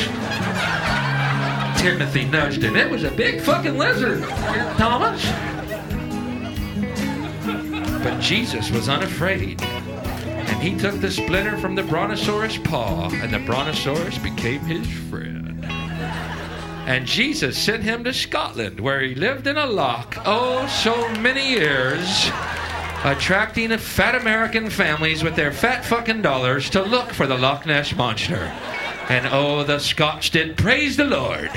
Timothy 1.81 2.26
nudged 2.26 2.61
him. 2.61 2.76
It 2.76 2.91
was 2.91 3.06
a 3.06 3.11
big 3.11 3.39
fucking 3.39 3.77
lizard, 3.77 4.23
Thomas. 4.77 5.26
But 8.03 8.19
Jesus 8.19 8.69
was 8.69 8.89
unafraid. 8.89 9.61
And 10.50 10.62
he 10.62 10.78
took 10.78 11.00
the 11.00 11.12
splinter 11.12 11.58
from 11.58 11.76
the 11.76 11.84
brontosaurus 11.84 12.58
paw, 12.58 13.10
and 13.12 13.34
the 13.34 13.40
brontosaurus 13.40 14.18
became 14.18 14.62
his 14.62 14.88
friend. 15.10 15.64
And 16.88 17.06
Jesus 17.06 17.58
sent 17.58 17.84
him 17.84 18.04
to 18.04 18.14
Scotland, 18.14 18.80
where 18.80 19.02
he 19.02 19.14
lived 19.14 19.46
in 19.46 19.58
a 19.58 19.66
loch, 19.68 20.16
oh, 20.26 20.66
so 20.68 21.08
many 21.20 21.48
years, 21.52 22.32
attracting 23.04 23.78
fat 23.78 24.16
American 24.16 24.70
families 24.70 25.24
with 25.24 25.36
their 25.36 25.52
fat 25.52 25.86
fucking 25.86 26.24
dollars 26.24 26.70
to 26.72 26.82
look 26.82 27.14
for 27.14 27.28
the 27.28 27.38
Loch 27.38 27.66
Ness 27.66 27.96
Monster. 27.96 28.52
And 29.08 29.28
oh, 29.32 29.64
the 29.64 29.80
Scots 29.80 30.30
did 30.30 30.58
praise 30.58 30.98
the 30.98 31.06
Lord. 31.06 31.52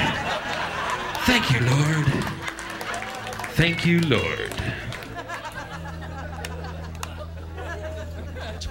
Thank 1.24 1.50
you, 1.50 1.60
Lord. 1.60 2.06
Thank 3.54 3.86
you, 3.86 4.00
Lord. 4.00 4.52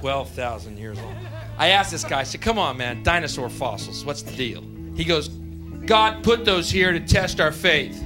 12,000 0.01 0.77
years 0.77 0.99
old. 0.99 1.13
I 1.59 1.69
asked 1.69 1.91
this 1.91 2.03
guy, 2.03 2.21
I 2.21 2.23
said, 2.23 2.41
come 2.41 2.57
on, 2.57 2.75
man, 2.75 3.03
dinosaur 3.03 3.49
fossils, 3.49 4.03
what's 4.03 4.23
the 4.23 4.35
deal? 4.35 4.63
He 4.95 5.03
goes, 5.03 5.27
God 5.85 6.23
put 6.23 6.43
those 6.43 6.71
here 6.71 6.91
to 6.91 6.99
test 6.99 7.39
our 7.39 7.51
faith. 7.51 8.03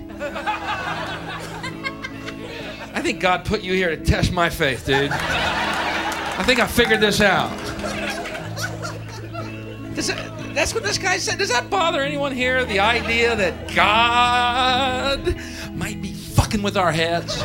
I 2.94 3.02
think 3.02 3.22
God 3.22 3.46
put 3.46 3.62
you 3.62 3.74
here 3.74 3.96
to 3.96 4.04
test 4.04 4.34
my 4.34 4.50
faith, 4.50 4.86
dude. 4.86 5.10
I 5.12 6.44
think 6.46 6.60
I 6.60 6.68
figured 6.68 7.00
this 7.00 7.22
out. 7.22 7.50
Does 9.96 10.08
that, 10.08 10.54
that's 10.54 10.74
what 10.74 10.84
this 10.84 10.98
guy 10.98 11.16
said. 11.18 11.38
Does 11.38 11.48
that 11.50 11.70
bother 11.70 12.02
anyone 12.02 12.34
here? 12.34 12.66
The 12.66 12.82
idea 12.82 13.38
that 13.38 13.74
God 13.74 15.34
might 15.74 16.02
be 16.02 16.12
fucking 16.12 16.62
with 16.62 16.76
our 16.76 16.92
heads? 16.92 17.42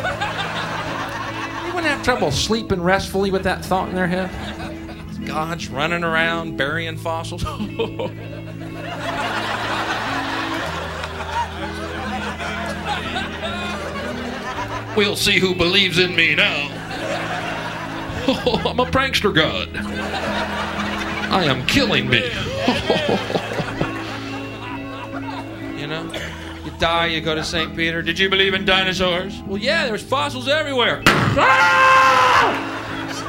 Anyone 1.70 1.84
have 1.84 2.02
trouble 2.02 2.32
sleeping 2.32 2.82
restfully 2.82 3.30
with 3.30 3.44
that 3.44 3.64
thought 3.64 3.90
in 3.90 3.94
their 3.94 4.08
head? 4.08 4.28
God's 5.24 5.68
running 5.68 6.02
around 6.02 6.56
burying 6.56 6.96
fossils. 6.96 7.44
we'll 14.96 15.14
see 15.14 15.38
who 15.38 15.54
believes 15.54 15.98
in 15.98 16.16
me 16.16 16.34
now. 16.34 16.66
I'm 18.66 18.80
a 18.80 18.86
prankster 18.86 19.32
god. 19.32 19.68
I 19.76 21.44
am 21.44 21.64
killing 21.66 22.10
me. 22.10 22.32
die, 26.80 27.06
you 27.06 27.20
go 27.20 27.34
to 27.34 27.44
St. 27.44 27.76
Peter. 27.76 28.00
Did 28.00 28.18
you 28.18 28.30
believe 28.30 28.54
in 28.54 28.64
dinosaurs? 28.64 29.40
Well, 29.42 29.58
yeah, 29.58 29.86
there's 29.86 30.02
fossils 30.02 30.48
everywhere. 30.48 31.02
Ah! 31.06 32.66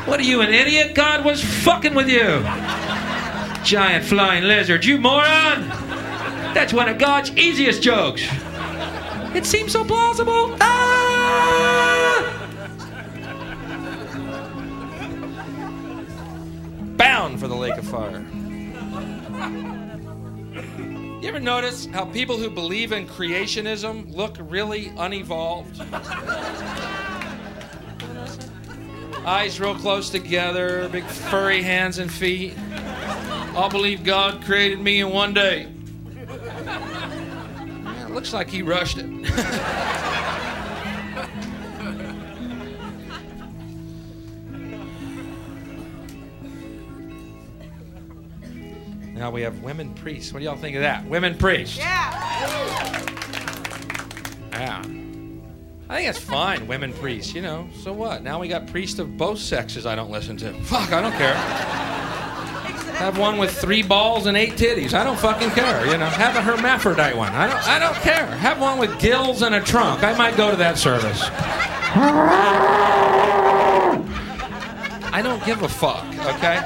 What 0.05 0.19
are 0.19 0.23
you, 0.23 0.41
an 0.41 0.53
idiot? 0.53 0.95
God 0.95 1.25
was 1.25 1.43
fucking 1.43 1.93
with 1.93 2.07
you. 2.09 2.41
Giant 3.63 4.05
flying 4.05 4.45
lizard, 4.45 4.85
you 4.85 4.97
moron! 4.97 5.67
That's 6.53 6.73
one 6.73 6.89
of 6.89 6.97
God's 6.97 7.31
easiest 7.37 7.83
jokes. 7.83 8.23
It 9.35 9.45
seems 9.45 9.73
so 9.73 9.83
plausible. 9.83 10.55
Ah! 10.61 11.27
Bound 16.95 17.39
for 17.39 17.47
the 17.47 17.55
lake 17.55 17.77
of 17.77 17.87
fire. 17.87 18.25
You 21.21 21.27
ever 21.27 21.39
notice 21.39 21.85
how 21.85 22.05
people 22.05 22.35
who 22.35 22.49
believe 22.49 22.91
in 22.91 23.05
creationism 23.05 24.11
look 24.15 24.37
really 24.39 24.91
unevolved? 24.97 25.79
Eyes 29.23 29.59
real 29.59 29.75
close 29.75 30.09
together, 30.09 30.89
big 30.89 31.03
furry 31.03 31.61
hands 31.61 31.99
and 31.99 32.11
feet. 32.11 32.55
All 33.55 33.69
believe 33.69 34.03
God 34.03 34.43
created 34.43 34.79
me 34.79 35.01
in 35.01 35.11
one 35.11 35.31
day. 35.31 35.67
Yeah, 36.25 38.07
looks 38.09 38.33
like 38.33 38.49
he 38.49 38.63
rushed 38.63 38.97
it. 38.97 39.05
now 49.21 49.29
we 49.29 49.43
have 49.43 49.61
women 49.61 49.93
priests. 49.93 50.33
What 50.33 50.39
do 50.39 50.45
y'all 50.45 50.57
think 50.57 50.75
of 50.75 50.81
that? 50.81 51.05
Women 51.05 51.37
priests. 51.37 51.77
Yeah. 51.77 52.09
Yeah. 54.51 54.79
I 55.87 55.95
think 55.95 56.07
that's 56.07 56.17
fine, 56.17 56.65
women 56.65 56.91
priests, 56.91 57.35
you 57.35 57.43
know. 57.43 57.69
So 57.83 57.93
what? 57.93 58.23
Now 58.23 58.39
we 58.39 58.47
got 58.47 58.65
priests 58.65 58.97
of 58.97 59.17
both 59.17 59.37
sexes 59.37 59.85
I 59.85 59.93
don't 59.95 60.09
listen 60.09 60.37
to. 60.37 60.51
Fuck, 60.63 60.91
I 60.91 61.01
don't 61.01 61.11
care. 61.11 61.35
Have 62.95 63.19
one 63.19 63.37
with 63.37 63.51
three 63.55 63.83
balls 63.83 64.25
and 64.25 64.35
eight 64.35 64.53
titties. 64.53 64.95
I 64.95 65.03
don't 65.03 65.19
fucking 65.19 65.51
care, 65.51 65.85
you 65.85 65.99
know. 65.99 66.07
Have 66.07 66.35
a 66.35 66.41
hermaphrodite 66.41 67.15
one. 67.15 67.31
I 67.31 67.47
don't 67.47 67.67
I 67.67 67.77
don't 67.77 67.93
care. 67.97 68.25
Have 68.25 68.59
one 68.59 68.79
with 68.79 68.99
gills 68.99 69.43
and 69.43 69.53
a 69.53 69.61
trunk. 69.61 70.03
I 70.03 70.17
might 70.17 70.35
go 70.35 70.49
to 70.49 70.57
that 70.57 70.79
service. 70.79 71.21
I 75.13 75.21
don't 75.21 75.45
give 75.45 75.61
a 75.61 75.69
fuck, 75.69 76.05
okay? 76.37 76.59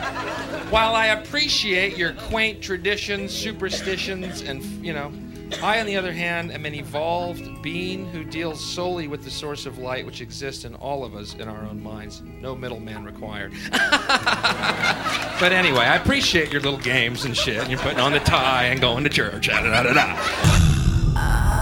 While 0.70 0.96
I 0.96 1.08
appreciate 1.08 1.96
your 1.96 2.14
quaint 2.14 2.62
traditions, 2.62 3.32
superstitions, 3.32 4.42
and, 4.42 4.64
you 4.84 4.94
know, 4.94 5.12
I, 5.62 5.80
on 5.80 5.86
the 5.86 5.96
other 5.96 6.12
hand, 6.12 6.52
am 6.52 6.66
an 6.66 6.74
evolved 6.74 7.62
being 7.62 8.08
who 8.08 8.24
deals 8.24 8.60
solely 8.64 9.08
with 9.08 9.24
the 9.24 9.30
source 9.30 9.66
of 9.66 9.78
light 9.78 10.06
which 10.06 10.22
exists 10.22 10.66
in 10.66 10.74
all 10.76 11.06
of 11.06 11.16
us 11.16 11.36
in 11.36 11.48
our 11.48 11.66
own 11.66 11.82
minds. 11.82 12.24
No 12.42 12.56
middleman 12.56 13.06
required. 13.06 13.54
but 13.72 15.52
anyway, 15.52 15.86
I 15.86 15.96
appreciate 15.96 16.52
your 16.52 16.62
little 16.62 16.80
games 16.80 17.26
and 17.26 17.38
shit. 17.38 17.58
And 17.58 17.70
you're 17.70 17.80
putting 17.80 18.00
on 18.00 18.12
the 18.12 18.20
tie 18.20 18.66
and 18.66 18.82
going 18.82 19.04
to 19.04 19.10
church. 19.10 19.48
Da, 19.48 19.62
da, 19.62 19.84
da, 19.84 19.94
da. 19.94 21.55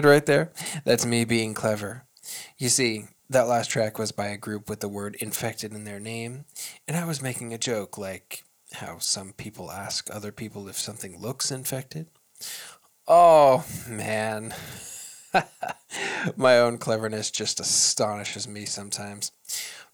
did 0.00 0.08
right 0.08 0.26
there? 0.26 0.52
That's 0.84 1.06
me 1.06 1.24
being 1.24 1.54
clever. 1.54 2.04
You 2.58 2.68
see, 2.68 3.04
that 3.28 3.48
last 3.48 3.70
track 3.70 3.98
was 3.98 4.12
by 4.12 4.28
a 4.28 4.36
group 4.36 4.68
with 4.68 4.80
the 4.80 4.88
word 4.88 5.16
infected 5.20 5.72
in 5.72 5.84
their 5.84 6.00
name, 6.00 6.44
and 6.88 6.96
I 6.96 7.04
was 7.04 7.22
making 7.22 7.52
a 7.52 7.58
joke 7.58 7.98
like 7.98 8.44
how 8.74 8.98
some 8.98 9.32
people 9.32 9.70
ask 9.70 10.08
other 10.10 10.32
people 10.32 10.68
if 10.68 10.78
something 10.78 11.20
looks 11.20 11.50
infected. 11.50 12.06
Oh, 13.06 13.64
man. 13.88 14.54
My 16.36 16.58
own 16.58 16.78
cleverness 16.78 17.30
just 17.30 17.60
astonishes 17.60 18.46
me 18.48 18.64
sometimes. 18.64 19.32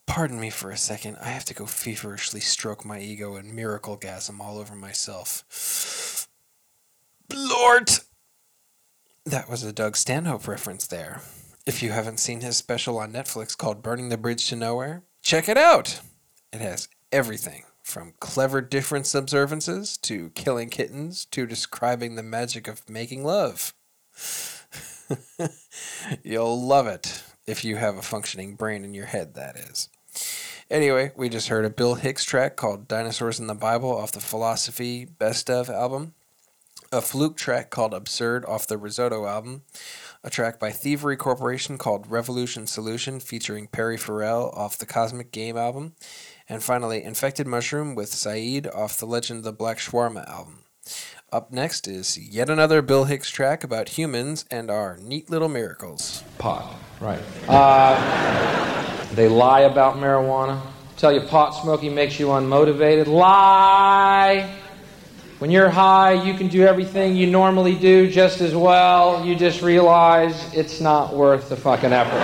Pardon 0.07 0.39
me 0.39 0.51
for 0.51 0.71
a 0.71 0.77
second. 0.77 1.17
I 1.21 1.29
have 1.29 1.45
to 1.47 1.55
go 1.55 1.67
feverishly 1.67 2.41
stroke 2.41 2.85
my 2.85 3.01
ego 3.01 3.35
and 3.35 3.53
miracle 3.53 3.99
gasm 3.99 4.39
all 4.39 4.59
over 4.59 4.77
myself. 4.77 6.29
Blort! 7.29 8.01
That 9.27 9.51
was 9.51 9.65
a 9.65 9.73
Doug 9.73 9.97
Stanhope 9.97 10.47
reference 10.47 10.87
there. 10.87 11.21
If 11.67 11.83
you 11.83 11.91
haven't 11.91 12.21
seen 12.21 12.43
his 12.43 12.57
special 12.57 12.97
on 12.97 13.13
Netflix 13.13 13.59
called 13.59 13.83
Burning 13.83 14.09
the 14.09 14.17
Bridge 14.17 14.49
to 14.49 14.57
Nowhere, 14.57 15.03
check 15.21 15.49
it 15.49 15.59
out. 15.59 16.01
It 16.53 16.61
has 16.61 16.87
everything 17.11 17.65
from 17.83 18.15
clever 18.21 18.61
difference 18.61 19.17
observances 19.17 19.97
to 19.99 20.31
killing 20.37 20.71
kittens 20.71 21.25
to 21.25 21.45
describing 21.45 22.15
the 22.15 22.23
magic 22.23 22.69
of 22.69 22.89
making 22.89 23.25
love. 23.25 23.75
You'll 26.23 26.65
love 26.65 26.87
it 26.87 27.25
if 27.49 27.65
you 27.65 27.77
have 27.77 27.97
a 27.97 28.03
functioning 28.03 28.55
brain 28.55 28.85
in 28.85 28.95
your 28.95 29.07
head, 29.07 29.35
that 29.35 29.57
is. 29.57 29.89
Anyway, 30.71 31.11
we 31.17 31.29
just 31.29 31.49
heard 31.49 31.65
a 31.65 31.71
Bill 31.71 31.97
Hicks 31.97 32.25
track 32.25 32.55
called 32.55 32.87
Dinosaurs 32.87 33.41
in 33.41 33.49
the 33.49 33.55
Bible 33.55 33.91
off 33.91 34.13
the 34.13 34.21
Philosophy 34.21 35.05
Best 35.05 35.51
of 35.51 35.69
album, 35.69 36.15
a 36.93 37.01
fluke 37.01 37.37
track 37.37 37.71
called 37.71 37.95
Absurd 37.95 38.45
off 38.45 38.67
the 38.67 38.79
Risotto 38.79 39.27
album, 39.27 39.63
a 40.23 40.31
track 40.31 40.59
by 40.59 40.71
Thievery 40.71 41.17
Corporation 41.17 41.79
called 41.79 42.11
Revolution 42.11 42.67
Solution 42.67 43.21
featuring 43.21 43.67
Perry 43.67 43.97
Farrell 43.97 44.51
off 44.55 44.79
the 44.79 44.87
Cosmic 44.87 45.33
Game 45.33 45.57
album, 45.57 45.95
and 46.49 46.63
finally 46.63 47.03
Infected 47.03 47.47
Mushroom 47.47 47.95
with 47.95 48.09
Saeed 48.09 48.67
off 48.67 48.99
the 48.99 49.07
Legend 49.07 49.39
of 49.39 49.45
the 49.45 49.53
Black 49.53 49.79
Shawarma 49.79 50.29
album. 50.29 50.65
Up 51.33 51.53
next 51.53 51.89
is 51.89 52.17
yet 52.17 52.49
another 52.49 52.81
Bill 52.83 53.05
Hicks 53.05 53.31
track 53.31 53.65
about 53.65 53.91
humans 53.91 54.45
and 54.51 54.71
our 54.71 54.97
neat 54.99 55.29
little 55.29 55.49
miracles. 55.49 56.23
Pot, 56.39 56.75
right. 57.01 57.21
Uh, 57.49 59.15
they 59.15 59.29
lie 59.29 59.63
about 59.63 59.97
marijuana. 59.97 60.61
Tell 60.97 61.13
you 61.13 61.21
pot 61.21 61.51
smoking 61.51 61.95
makes 61.95 62.19
you 62.19 62.29
unmotivated. 62.29 63.07
Lie! 63.07 64.49
When 65.39 65.51
you're 65.51 65.69
high, 65.69 66.13
you 66.13 66.33
can 66.33 66.49
do 66.49 66.63
everything 66.63 67.15
you 67.15 67.27
normally 67.27 67.75
do 67.75 68.11
just 68.11 68.41
as 68.41 68.55
well. 68.55 69.23
You 69.23 69.37
just 69.37 69.61
realize 69.61 70.55
it's 70.55 70.81
not 70.81 71.15
worth 71.15 71.51
the 71.51 71.57
fucking 71.57 71.93
effort. 71.93 72.23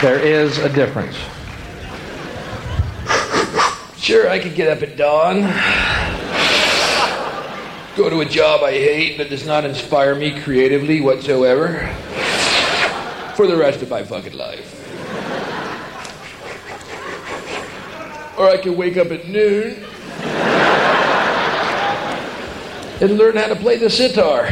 There 0.00 0.20
is 0.20 0.58
a 0.58 0.68
difference. 0.68 1.16
Sure, 3.98 4.28
I 4.30 4.38
could 4.38 4.54
get 4.54 4.68
up 4.68 4.88
at 4.88 4.96
dawn, 4.96 5.40
go 7.96 8.08
to 8.08 8.20
a 8.20 8.24
job 8.24 8.62
I 8.62 8.70
hate 8.70 9.18
that 9.18 9.30
does 9.30 9.46
not 9.46 9.64
inspire 9.64 10.14
me 10.14 10.40
creatively 10.42 11.00
whatsoever 11.00 11.92
for 13.34 13.48
the 13.48 13.56
rest 13.56 13.82
of 13.82 13.90
my 13.90 14.04
fucking 14.04 14.34
life. 14.34 14.83
Or 18.36 18.50
I 18.50 18.56
could 18.56 18.76
wake 18.76 18.96
up 18.96 19.12
at 19.12 19.28
noon 19.28 19.76
and 23.00 23.18
learn 23.18 23.36
how 23.36 23.46
to 23.46 23.56
play 23.56 23.76
the 23.76 23.88
sitar. 23.88 24.48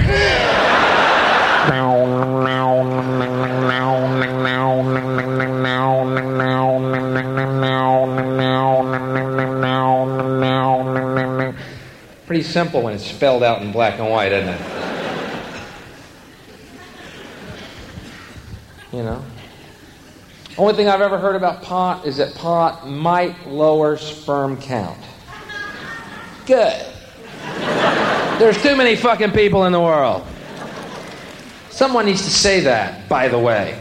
Pretty 12.26 12.44
simple 12.44 12.82
when 12.82 12.94
it's 12.94 13.04
spelled 13.04 13.42
out 13.42 13.62
in 13.62 13.72
black 13.72 13.98
and 13.98 14.08
white, 14.08 14.32
isn't 14.32 14.48
it? 14.48 14.60
You 18.92 19.02
know? 19.02 19.24
Only 20.62 20.74
thing 20.74 20.86
I've 20.86 21.00
ever 21.00 21.18
heard 21.18 21.34
about 21.34 21.60
pot 21.62 22.06
is 22.06 22.18
that 22.18 22.36
pot 22.36 22.88
might 22.88 23.48
lower 23.48 23.96
sperm 23.96 24.56
count. 24.56 25.00
Good. 26.46 26.86
There's 28.38 28.62
too 28.62 28.76
many 28.76 28.94
fucking 28.94 29.32
people 29.32 29.64
in 29.64 29.72
the 29.72 29.80
world. 29.80 30.24
Someone 31.70 32.06
needs 32.06 32.22
to 32.22 32.30
say 32.30 32.60
that, 32.60 33.08
by 33.08 33.26
the 33.26 33.40
way. 33.40 33.76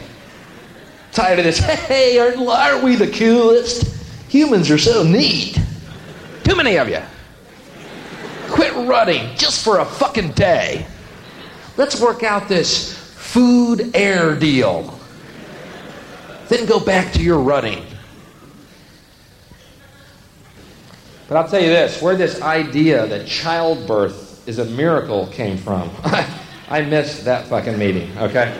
Tired 1.11 1.37
of 1.37 1.45
this, 1.45 1.59
hey, 1.59 2.17
aren't, 2.17 2.39
aren't 2.39 2.83
we 2.83 2.95
the 2.95 3.11
coolest? 3.11 3.83
Humans 4.29 4.71
are 4.71 4.79
so 4.79 5.03
neat. 5.03 5.61
Too 6.43 6.55
many 6.55 6.79
of 6.79 6.89
you. 6.89 7.01
Quit 8.49 8.73
rutting 8.87 9.35
just 9.35 9.63
for 9.63 9.81
a 9.81 9.85
fucking 9.85 10.31
day. 10.31 10.87
Let's 11.77 12.01
work 12.01 12.23
out 12.23 12.49
this 12.49 12.97
food 12.97 13.95
air 13.95 14.35
deal. 14.35 14.97
Then 16.51 16.65
go 16.65 16.81
back 16.81 17.13
to 17.13 17.23
your 17.23 17.39
running. 17.39 17.81
But 21.29 21.37
I'll 21.37 21.47
tell 21.47 21.61
you 21.61 21.69
this 21.69 22.01
where 22.01 22.17
this 22.17 22.41
idea 22.41 23.07
that 23.07 23.25
childbirth 23.25 24.45
is 24.49 24.59
a 24.59 24.65
miracle 24.65 25.27
came 25.27 25.55
from. 25.55 25.89
I 26.69 26.81
missed 26.81 27.23
that 27.23 27.47
fucking 27.47 27.79
meeting, 27.79 28.17
okay? 28.17 28.53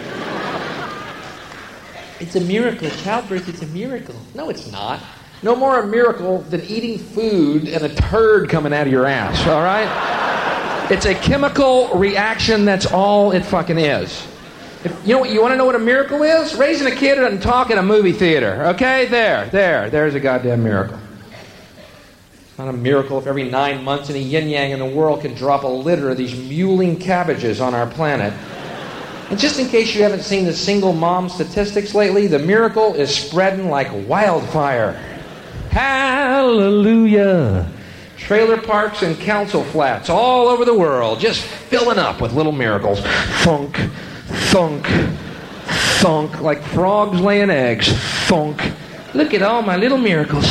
It's 2.22 2.38
a 2.38 2.40
miracle. 2.40 2.90
Childbirth 2.90 3.50
is 3.50 3.62
a 3.62 3.68
miracle. 3.74 4.16
No, 4.36 4.50
it's 4.50 4.72
not. 4.72 5.02
No 5.44 5.54
more 5.54 5.82
a 5.82 5.86
miracle 5.86 6.44
than 6.44 6.62
eating 6.62 6.98
food 6.98 7.68
and 7.68 7.84
a 7.84 7.94
turd 7.94 8.48
coming 8.48 8.72
out 8.72 8.88
of 8.88 8.94
your 8.94 9.06
ass, 9.06 9.46
all 9.48 9.64
right? 9.64 10.90
It's 10.90 11.06
a 11.06 11.16
chemical 11.16 11.90
reaction, 11.90 12.64
that's 12.64 12.86
all 12.86 13.34
it 13.34 13.44
fucking 13.44 13.80
is. 13.80 14.31
If, 14.84 15.08
you 15.08 15.16
know? 15.16 15.24
You 15.24 15.42
want 15.42 15.54
to 15.54 15.58
know 15.58 15.66
what 15.66 15.76
a 15.76 15.80
miracle 15.80 16.24
is? 16.24 16.56
Raising 16.56 16.88
a 16.88 16.96
kid 16.96 17.20
and 17.20 17.42
talk 17.42 17.70
in 17.70 17.78
a 17.78 17.84
movie 17.84 18.12
theater. 18.12 18.66
Okay, 18.68 19.06
there, 19.06 19.48
there, 19.50 19.90
there's 19.90 20.16
a 20.16 20.20
goddamn 20.20 20.64
miracle. 20.64 20.98
It's 22.34 22.58
not 22.58 22.68
a 22.68 22.74
miracle 22.74 23.18
if 23.18 23.28
every 23.28 23.50
nine 23.50 23.84
months 23.84 24.10
any 24.10 24.22
yin 24.22 24.50
yang 24.50 24.72
in 24.72 24.80
the 24.80 24.86
world 24.86 25.22
can 25.22 25.36
drop 25.36 25.64
a 25.64 25.68
litter 25.68 26.10
of 26.10 26.18
these 26.18 26.36
muling 26.36 26.98
cabbages 26.98 27.62
on 27.62 27.74
our 27.74 27.88
planet. 27.88 28.34
And 29.30 29.40
just 29.40 29.60
in 29.60 29.70
case 29.70 29.96
you 29.96 30.04
haven't 30.04 30.24
seen 30.24 30.44
the 30.44 30.54
single 30.54 30.92
mom 30.92 31.30
statistics 31.30 31.96
lately, 31.96 32.28
the 32.28 32.40
miracle 32.40 32.96
is 32.96 33.16
spreading 33.16 33.70
like 33.70 33.88
wildfire. 34.08 34.94
Hallelujah. 35.70 37.72
Trailer 38.18 38.58
parks 38.58 39.04
and 39.04 39.18
council 39.18 39.64
flats 39.64 40.10
all 40.10 40.48
over 40.48 40.66
the 40.66 40.78
world 40.78 41.20
just 41.20 41.42
filling 41.42 41.98
up 41.98 42.20
with 42.20 42.34
little 42.34 42.52
miracles. 42.52 43.00
Thunk, 43.44 43.80
thunk, 44.32 44.88
thunk, 46.00 46.42
like 46.42 46.62
frogs 46.64 47.20
laying 47.20 47.50
eggs. 47.50 47.92
Thunk. 48.28 48.72
Look 49.14 49.34
at 49.34 49.42
all 49.42 49.62
my 49.62 49.78
little 49.78 49.98
miracles. 49.98 50.46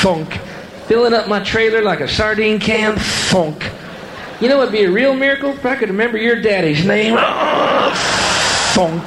Thunk. 0.00 0.34
Filling 0.86 1.14
up 1.14 1.28
my 1.28 1.42
trailer 1.42 1.82
like 1.82 2.00
a 2.00 2.08
sardine 2.08 2.60
can. 2.60 2.96
Thunk. 2.96 3.70
You 4.40 4.48
know 4.48 4.58
what'd 4.58 4.72
be 4.72 4.84
a 4.84 4.90
real 4.90 5.14
miracle? 5.14 5.50
If 5.50 5.64
I 5.64 5.76
could 5.76 5.88
remember 5.88 6.18
your 6.18 6.40
daddy's 6.40 6.84
name. 6.84 7.16
Thunk. 8.74 9.02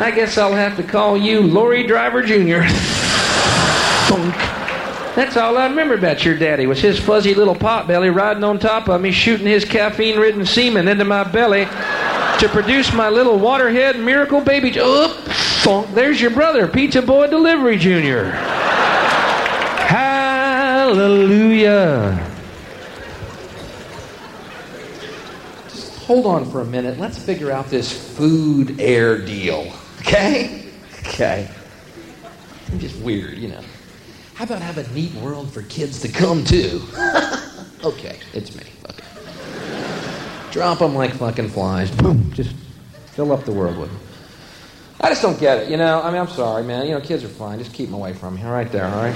I 0.00 0.10
guess 0.14 0.38
I'll 0.38 0.54
have 0.54 0.76
to 0.76 0.82
call 0.82 1.16
you 1.16 1.40
Lorry 1.42 1.86
Driver 1.86 2.22
Jr. 2.22 2.62
Thunk. 4.08 4.34
That's 5.14 5.36
all 5.36 5.58
I 5.58 5.66
remember 5.66 5.94
about 5.94 6.24
your 6.24 6.38
daddy 6.38 6.66
was 6.66 6.80
his 6.80 6.98
fuzzy 6.98 7.34
little 7.34 7.54
pot 7.54 7.86
belly 7.86 8.08
riding 8.08 8.44
on 8.44 8.58
top 8.58 8.88
of 8.88 9.00
me, 9.00 9.12
shooting 9.12 9.46
his 9.46 9.64
caffeine-ridden 9.64 10.46
semen 10.46 10.88
into 10.88 11.04
my 11.04 11.24
belly 11.24 11.66
to 12.42 12.48
produce 12.48 12.92
my 12.92 13.08
little 13.08 13.38
waterhead 13.38 14.02
miracle 14.02 14.40
baby. 14.40 14.74
Oh. 14.80 15.88
There's 15.94 16.20
your 16.20 16.32
brother, 16.32 16.66
Pizza 16.66 17.00
Boy 17.00 17.28
Delivery 17.28 17.78
Jr. 17.78 18.30
Hallelujah. 20.82 22.28
Just 25.68 25.96
hold 25.98 26.26
on 26.26 26.50
for 26.50 26.62
a 26.62 26.64
minute. 26.64 26.98
Let's 26.98 27.16
figure 27.16 27.52
out 27.52 27.66
this 27.68 28.16
food 28.16 28.80
air 28.80 29.18
deal. 29.18 29.72
Okay? 30.00 30.64
Okay. 31.06 31.48
I'm 32.72 32.80
just 32.80 33.00
weird, 33.02 33.38
you 33.38 33.50
know. 33.50 33.62
How 34.34 34.46
about 34.46 34.62
have 34.62 34.78
a 34.78 34.92
neat 34.94 35.14
world 35.14 35.52
for 35.52 35.62
kids 35.62 36.00
to 36.00 36.08
come 36.08 36.42
to? 36.46 36.82
okay, 37.84 38.18
it's 38.32 38.56
me. 38.56 38.71
Drop 40.52 40.78
them 40.80 40.94
like 40.94 41.14
fucking 41.14 41.48
flies. 41.48 41.90
Boom. 41.90 42.30
Just 42.34 42.54
fill 43.06 43.32
up 43.32 43.44
the 43.44 43.52
world 43.52 43.78
with 43.78 43.88
them. 43.90 44.00
I 45.00 45.08
just 45.08 45.22
don't 45.22 45.40
get 45.40 45.58
it, 45.58 45.70
you 45.70 45.78
know. 45.78 46.02
I 46.02 46.10
mean, 46.10 46.20
I'm 46.20 46.28
sorry, 46.28 46.62
man. 46.62 46.86
You 46.86 46.92
know, 46.92 47.00
kids 47.00 47.24
are 47.24 47.28
fine. 47.28 47.58
Just 47.58 47.72
keep 47.72 47.86
them 47.86 47.94
away 47.94 48.12
from 48.12 48.36
me. 48.36 48.42
Right 48.42 48.70
there, 48.70 48.84
all 48.84 49.02
right? 49.02 49.14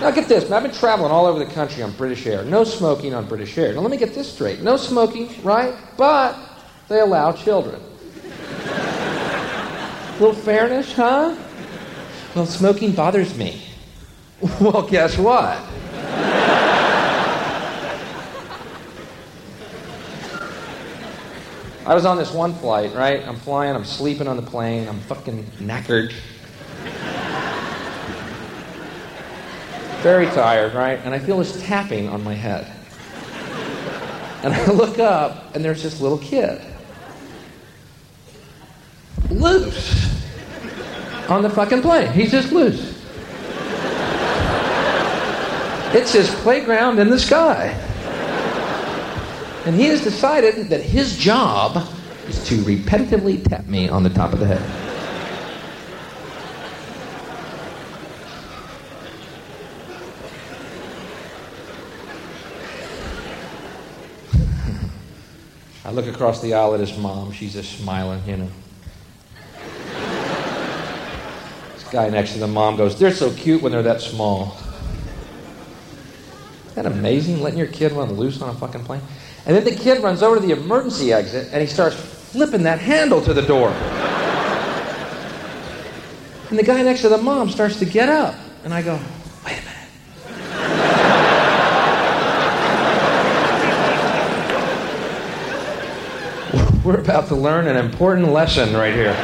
Now, 0.00 0.10
get 0.10 0.28
this. 0.28 0.50
I've 0.50 0.64
been 0.64 0.72
traveling 0.72 1.12
all 1.12 1.26
over 1.26 1.38
the 1.38 1.50
country 1.50 1.84
on 1.84 1.92
British 1.92 2.26
Air. 2.26 2.44
No 2.44 2.64
smoking 2.64 3.14
on 3.14 3.28
British 3.28 3.56
Air. 3.56 3.72
Now, 3.72 3.80
let 3.82 3.90
me 3.92 3.96
get 3.96 4.14
this 4.14 4.30
straight. 4.30 4.60
No 4.62 4.76
smoking, 4.76 5.30
right? 5.44 5.74
But 5.96 6.36
they 6.88 6.98
allow 6.98 7.30
children. 7.30 7.80
little 10.18 10.34
fairness, 10.34 10.92
huh? 10.92 11.36
Well, 12.34 12.46
smoking 12.46 12.92
bothers 12.92 13.36
me. 13.36 13.62
Well, 14.60 14.82
guess 14.82 15.16
what? 15.16 15.62
I 21.84 21.94
was 21.94 22.04
on 22.04 22.16
this 22.16 22.32
one 22.32 22.54
flight, 22.54 22.94
right? 22.94 23.26
I'm 23.26 23.36
flying, 23.36 23.74
I'm 23.74 23.84
sleeping 23.84 24.28
on 24.28 24.36
the 24.36 24.42
plane, 24.42 24.86
I'm 24.86 25.00
fucking 25.00 25.44
knackered. 25.58 26.12
Very 30.02 30.26
tired, 30.26 30.74
right? 30.74 31.00
And 31.04 31.12
I 31.12 31.18
feel 31.18 31.38
this 31.38 31.60
tapping 31.62 32.08
on 32.08 32.22
my 32.22 32.34
head. 32.34 32.72
And 34.44 34.54
I 34.54 34.70
look 34.72 34.98
up, 34.98 35.54
and 35.54 35.64
there's 35.64 35.82
this 35.82 36.00
little 36.00 36.18
kid. 36.18 36.60
Loose. 39.30 40.08
On 41.28 41.42
the 41.42 41.50
fucking 41.50 41.82
plane. 41.82 42.12
He's 42.12 42.30
just 42.30 42.52
loose. 42.52 42.98
It's 45.94 46.12
his 46.12 46.30
playground 46.36 46.98
in 46.98 47.10
the 47.10 47.18
sky. 47.18 47.78
And 49.64 49.76
he 49.76 49.84
has 49.86 50.02
decided 50.02 50.70
that 50.70 50.80
his 50.80 51.16
job 51.16 51.88
is 52.28 52.44
to 52.48 52.56
repetitively 52.62 53.48
tap 53.48 53.66
me 53.66 53.88
on 53.88 54.02
the 54.02 54.10
top 54.10 54.32
of 54.32 54.40
the 54.40 54.46
head. 54.46 54.62
I 65.84 65.92
look 65.92 66.06
across 66.06 66.40
the 66.40 66.54
aisle 66.54 66.74
at 66.74 66.80
his 66.80 66.96
mom. 66.96 67.32
She's 67.32 67.52
just 67.52 67.78
smiling, 67.78 68.22
you 68.26 68.38
know. 68.38 68.48
This 71.74 71.84
guy 71.90 72.08
next 72.08 72.32
to 72.32 72.38
the 72.40 72.48
mom 72.48 72.76
goes, 72.76 72.98
They're 72.98 73.12
so 73.12 73.32
cute 73.32 73.62
when 73.62 73.70
they're 73.70 73.82
that 73.82 74.00
small. 74.00 74.56
Isn't 76.66 76.82
that 76.82 76.86
amazing? 76.86 77.42
Letting 77.42 77.58
your 77.58 77.68
kid 77.68 77.92
run 77.92 78.14
loose 78.14 78.40
on 78.42 78.48
a 78.48 78.54
fucking 78.54 78.84
plane? 78.84 79.02
And 79.44 79.56
then 79.56 79.64
the 79.64 79.74
kid 79.74 80.02
runs 80.02 80.22
over 80.22 80.36
to 80.36 80.42
the 80.42 80.52
emergency 80.52 81.12
exit 81.12 81.48
and 81.52 81.60
he 81.60 81.66
starts 81.66 81.96
flipping 81.96 82.62
that 82.62 82.78
handle 82.78 83.20
to 83.22 83.34
the 83.34 83.42
door. 83.42 83.70
And 86.50 86.58
the 86.58 86.62
guy 86.62 86.82
next 86.82 87.00
to 87.00 87.08
the 87.08 87.18
mom 87.18 87.50
starts 87.50 87.78
to 87.80 87.84
get 87.84 88.08
up. 88.08 88.34
And 88.62 88.72
I 88.72 88.82
go, 88.82 89.00
wait 89.44 89.58
a 89.58 89.62
minute. 89.64 89.78
We're 96.84 97.00
about 97.00 97.28
to 97.28 97.34
learn 97.34 97.66
an 97.66 97.76
important 97.76 98.28
lesson 98.28 98.74
right 98.74 98.94
here. 98.94 99.14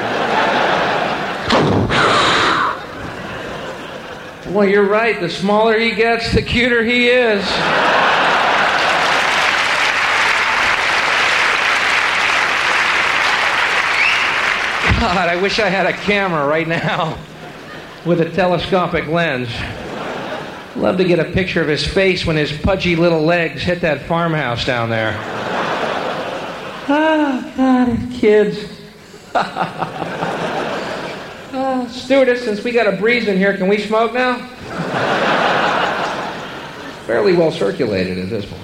Well, 4.53 4.67
you're 4.67 4.89
right. 4.89 5.21
The 5.21 5.29
smaller 5.29 5.79
he 5.79 5.91
gets, 5.91 6.33
the 6.33 6.41
cuter 6.41 6.83
he 6.83 7.09
is. 7.09 7.45
God, 15.01 15.29
I 15.29 15.41
wish 15.41 15.61
I 15.61 15.69
had 15.69 15.87
a 15.87 15.93
camera 15.93 16.45
right 16.49 16.67
now 16.67 17.17
with 18.05 18.21
a 18.21 18.29
telescopic 18.31 19.07
lens. 19.07 19.49
Love 20.75 20.97
to 20.97 21.05
get 21.05 21.21
a 21.21 21.25
picture 21.25 21.63
of 21.63 21.69
his 21.69 21.87
face 21.87 22.27
when 22.27 22.35
his 22.35 22.51
pudgy 22.51 22.97
little 22.97 23.23
legs 23.23 23.63
hit 23.63 23.81
that 23.83 24.03
farmhouse 24.03 24.67
down 24.67 24.91
there. 24.91 25.15
Ah, 26.89 27.53
God, 27.57 27.97
kids. 28.13 28.81
uh, 31.53 31.89
stewardess, 31.89 32.43
since 32.43 32.65
we 32.65 32.73
got 32.73 32.93
a 32.93 32.97
breeze 32.97 33.29
in 33.29 33.37
here, 33.37 33.57
can 33.57 33.69
we 33.69 33.79
smoke 33.79 34.13
now? 34.13 34.49
Fairly 37.07 37.35
well 37.35 37.53
circulated 37.53 38.19
at 38.19 38.31
this 38.31 38.47
point. 38.47 38.63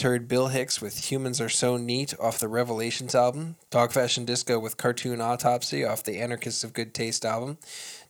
Just 0.00 0.08
heard 0.08 0.28
Bill 0.28 0.48
Hicks 0.48 0.80
with 0.80 1.10
Humans 1.10 1.42
Are 1.42 1.50
So 1.50 1.76
Neat 1.76 2.14
off 2.18 2.38
the 2.38 2.48
Revelations 2.48 3.14
album, 3.14 3.56
Dog 3.68 3.92
Fashion 3.92 4.24
Disco 4.24 4.58
with 4.58 4.78
Cartoon 4.78 5.20
Autopsy 5.20 5.84
off 5.84 6.02
the 6.02 6.18
Anarchists 6.18 6.64
of 6.64 6.72
Good 6.72 6.94
Taste 6.94 7.22
album, 7.22 7.58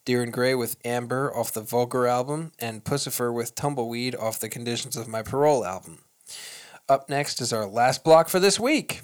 Dir 0.05 0.23
En 0.23 0.31
Grey 0.31 0.55
with 0.55 0.77
Amber 0.85 1.37
off 1.37 1.51
the 1.51 1.63
Vulgar 1.63 2.07
album, 2.07 2.53
and 2.61 2.85
Puscifer 2.85 3.35
with 3.35 3.57
Tumbleweed 3.57 4.15
off 4.15 4.39
the 4.39 4.49
Conditions 4.49 4.97
of 4.97 5.09
My 5.09 5.23
Parole 5.23 5.65
album. 5.65 5.99
Up 6.89 7.11
next 7.11 7.41
is 7.41 7.53
our 7.53 7.67
last 7.67 8.05
block 8.05 8.29
for 8.29 8.39
this 8.39 8.61
week. 8.61 9.01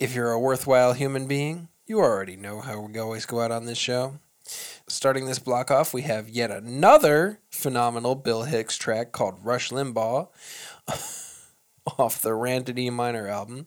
If 0.00 0.16
you're 0.16 0.32
a 0.32 0.40
worthwhile 0.40 0.94
human 0.94 1.28
being, 1.28 1.68
you 1.86 2.00
already 2.00 2.34
know 2.34 2.60
how 2.60 2.80
we 2.80 2.98
always 2.98 3.24
go 3.24 3.40
out 3.40 3.52
on 3.52 3.66
this 3.66 3.78
show. 3.78 4.14
Starting 4.88 5.26
this 5.26 5.38
block 5.38 5.70
off, 5.70 5.94
we 5.94 6.02
have 6.02 6.28
yet 6.28 6.50
another 6.50 7.38
phenomenal 7.52 8.16
Bill 8.16 8.42
Hicks 8.42 8.76
track 8.76 9.12
called 9.12 9.44
Rush 9.44 9.70
Limbaugh 9.70 10.26
off 11.98 12.22
the 12.22 12.34
Ranted 12.34 12.78
E 12.78 12.90
Minor 12.90 13.28
album. 13.28 13.66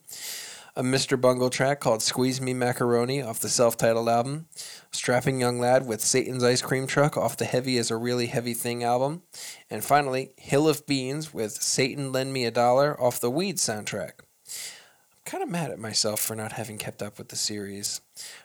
A 0.76 0.84
Mr. 0.84 1.19
Bungle 1.19 1.49
track 1.49 1.80
called 1.80 2.03
Squeeze 2.03 2.39
Me 2.39 2.53
Macaroni 2.53 3.22
off 3.22 3.39
the 3.39 3.49
self 3.49 3.77
titled 3.77 4.10
album. 4.10 4.45
Strapping 4.91 5.39
Young 5.39 5.60
Lad 5.60 5.88
with 5.88 6.02
Satan's 6.02 6.44
Ice 6.44 6.61
Cream 6.61 6.85
Truck 6.85 7.18
off 7.18 7.38
the 7.38 7.45
Heavy 7.45 7.80
as 7.80 7.89
a 7.89 7.98
Really 7.98 8.27
Heavy 8.27 8.53
Thing 8.53 8.84
album. 8.84 9.23
And 9.72 9.84
finally, 9.84 10.34
Hill 10.38 10.69
of 10.69 10.85
Beans 10.85 11.34
with 11.34 11.53
Satan 11.53 12.11
Lend 12.11 12.31
Me 12.31 12.45
a 12.45 12.52
Dollar 12.52 12.99
off 13.02 13.19
the 13.19 13.31
Weed 13.31 13.57
soundtrack. 13.57 14.11
I'm 14.19 15.26
kind 15.26 15.44
of 15.44 15.49
mad 15.49 15.72
at 15.72 15.80
myself 15.80 16.19
for 16.19 16.35
not 16.35 16.52
having 16.53 16.77
kept 16.77 17.02
up 17.02 17.18
with 17.18 17.30
the 17.30 17.35
series. 17.35 18.02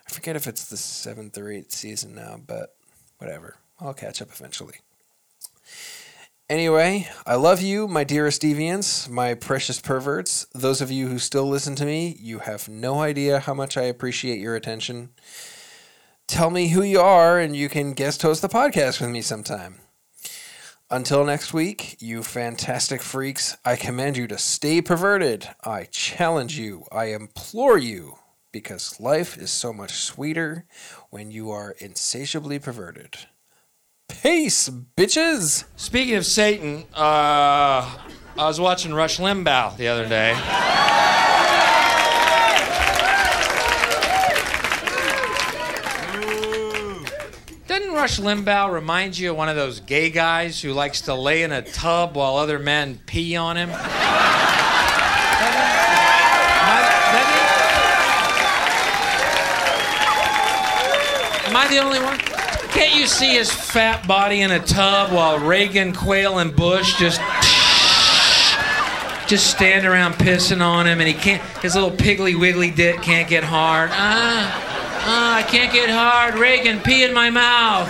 I 0.07 0.11
forget 0.11 0.35
if 0.35 0.47
it's 0.47 0.65
the 0.65 0.77
seventh 0.77 1.37
or 1.37 1.51
eighth 1.51 1.71
season 1.71 2.15
now, 2.15 2.39
but 2.45 2.75
whatever. 3.19 3.57
I'll 3.79 3.93
catch 3.93 4.21
up 4.23 4.29
eventually. 4.31 4.75
Anyway, 6.53 7.09
I 7.25 7.33
love 7.33 7.63
you, 7.63 7.87
my 7.87 8.03
dearest 8.03 8.43
deviants, 8.43 9.09
my 9.09 9.33
precious 9.33 9.81
perverts. 9.81 10.45
Those 10.53 10.81
of 10.81 10.91
you 10.91 11.07
who 11.07 11.17
still 11.17 11.49
listen 11.49 11.73
to 11.77 11.83
me, 11.83 12.15
you 12.19 12.37
have 12.37 12.69
no 12.69 13.01
idea 13.01 13.39
how 13.39 13.55
much 13.55 13.75
I 13.75 13.85
appreciate 13.85 14.37
your 14.37 14.55
attention. 14.55 15.09
Tell 16.27 16.51
me 16.51 16.67
who 16.67 16.83
you 16.83 16.99
are, 16.99 17.39
and 17.39 17.55
you 17.55 17.69
can 17.69 17.93
guest 17.93 18.21
host 18.21 18.43
the 18.43 18.49
podcast 18.49 19.01
with 19.01 19.09
me 19.09 19.23
sometime. 19.23 19.79
Until 20.91 21.25
next 21.25 21.55
week, 21.55 21.97
you 21.99 22.21
fantastic 22.21 23.01
freaks, 23.01 23.57
I 23.65 23.75
command 23.75 24.15
you 24.15 24.27
to 24.27 24.37
stay 24.37 24.79
perverted. 24.79 25.49
I 25.63 25.85
challenge 25.85 26.59
you, 26.59 26.85
I 26.91 27.05
implore 27.05 27.79
you, 27.79 28.19
because 28.51 28.99
life 28.99 29.39
is 29.39 29.49
so 29.49 29.73
much 29.73 29.93
sweeter 29.93 30.65
when 31.09 31.31
you 31.31 31.49
are 31.49 31.73
insatiably 31.79 32.59
perverted. 32.59 33.25
Peace, 34.09 34.69
bitches! 34.97 35.63
Speaking 35.77 36.15
of 36.15 36.25
Satan, 36.25 36.83
uh, 36.93 37.97
I 38.37 38.45
was 38.47 38.59
watching 38.59 38.93
Rush 38.93 39.17
Limbaugh 39.17 39.77
the 39.77 39.87
other 39.87 40.07
day. 40.07 40.33
Doesn't 47.67 47.93
Rush 47.93 48.19
Limbaugh 48.19 48.73
remind 48.73 49.17
you 49.17 49.31
of 49.31 49.37
one 49.37 49.47
of 49.47 49.55
those 49.55 49.79
gay 49.79 50.09
guys 50.09 50.61
who 50.61 50.73
likes 50.73 51.01
to 51.01 51.13
lay 51.13 51.43
in 51.43 51.53
a 51.53 51.61
tub 51.61 52.17
while 52.17 52.35
other 52.35 52.59
men 52.59 52.99
pee 53.05 53.37
on 53.37 53.55
him? 53.55 53.69
Am 61.45 61.55
I 61.55 61.67
the 61.69 61.77
only 61.79 61.99
one? 61.99 62.32
Can't 62.73 62.95
you 62.95 63.05
see 63.05 63.35
his 63.35 63.51
fat 63.51 64.07
body 64.07 64.41
in 64.41 64.49
a 64.49 64.59
tub 64.59 65.11
while 65.11 65.37
Reagan, 65.37 65.93
Quayle, 65.93 66.39
and 66.39 66.55
Bush 66.55 66.97
just 66.97 67.21
just 69.27 69.51
stand 69.51 69.85
around 69.85 70.13
pissing 70.13 70.59
on 70.59 70.87
him, 70.87 70.99
and 70.99 71.07
he 71.07 71.13
can't. 71.13 71.43
His 71.59 71.75
little 71.75 71.91
piggly 71.91 72.39
wiggly 72.39 72.71
dick 72.71 73.03
can't 73.03 73.29
get 73.29 73.43
hard. 73.43 73.91
Ah, 73.93 75.03
ah, 75.05 75.35
I 75.35 75.43
can't 75.43 75.71
get 75.71 75.91
hard. 75.91 76.33
Reagan, 76.33 76.79
pee 76.79 77.03
in 77.03 77.13
my 77.13 77.29
mouth. 77.29 77.87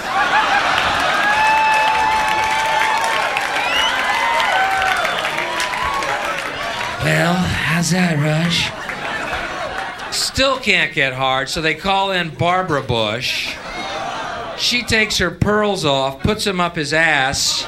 Well, 7.03 7.35
how's 7.35 7.91
that, 7.91 8.19
Rush? 8.19 8.69
Still 10.13 10.57
can't 10.57 10.93
get 10.93 11.13
hard, 11.13 11.49
so 11.49 11.61
they 11.61 11.75
call 11.75 12.11
in 12.11 12.29
Barbara 12.29 12.81
Bush. 12.81 13.55
She 14.57 14.83
takes 14.83 15.17
her 15.17 15.31
pearls 15.31 15.83
off, 15.83 16.21
puts 16.21 16.45
them 16.45 16.59
up 16.59 16.75
his 16.75 16.93
ass, 16.93 17.63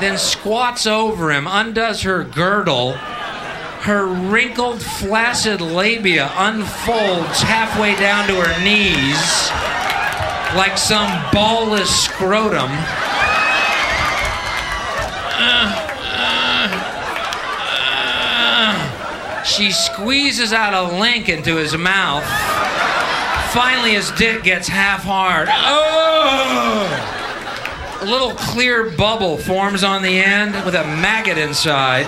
then 0.00 0.16
squats 0.18 0.86
over 0.86 1.30
him, 1.30 1.46
undoes 1.46 2.02
her 2.02 2.24
girdle. 2.24 2.92
Her 3.82 4.06
wrinkled, 4.06 4.80
flaccid 4.82 5.60
labia 5.60 6.30
unfolds 6.36 7.42
halfway 7.42 7.96
down 7.96 8.28
to 8.28 8.36
her 8.36 8.64
knees 8.64 9.50
like 10.56 10.78
some 10.78 11.08
ballless 11.32 11.86
scrotum. 11.86 12.70
She 19.44 19.70
squeezes 19.70 20.52
out 20.52 20.72
a 20.72 20.98
link 20.98 21.28
into 21.28 21.56
his 21.56 21.76
mouth. 21.76 22.24
Finally, 23.52 23.92
his 23.92 24.10
dick 24.12 24.44
gets 24.44 24.68
half 24.68 25.02
hard. 25.02 25.48
Oh! 25.50 25.91
A 28.02 28.04
little 28.04 28.32
clear 28.32 28.90
bubble 28.90 29.38
forms 29.38 29.84
on 29.84 30.02
the 30.02 30.18
end 30.18 30.54
with 30.64 30.74
a 30.74 30.82
maggot 30.82 31.38
inside. 31.38 32.06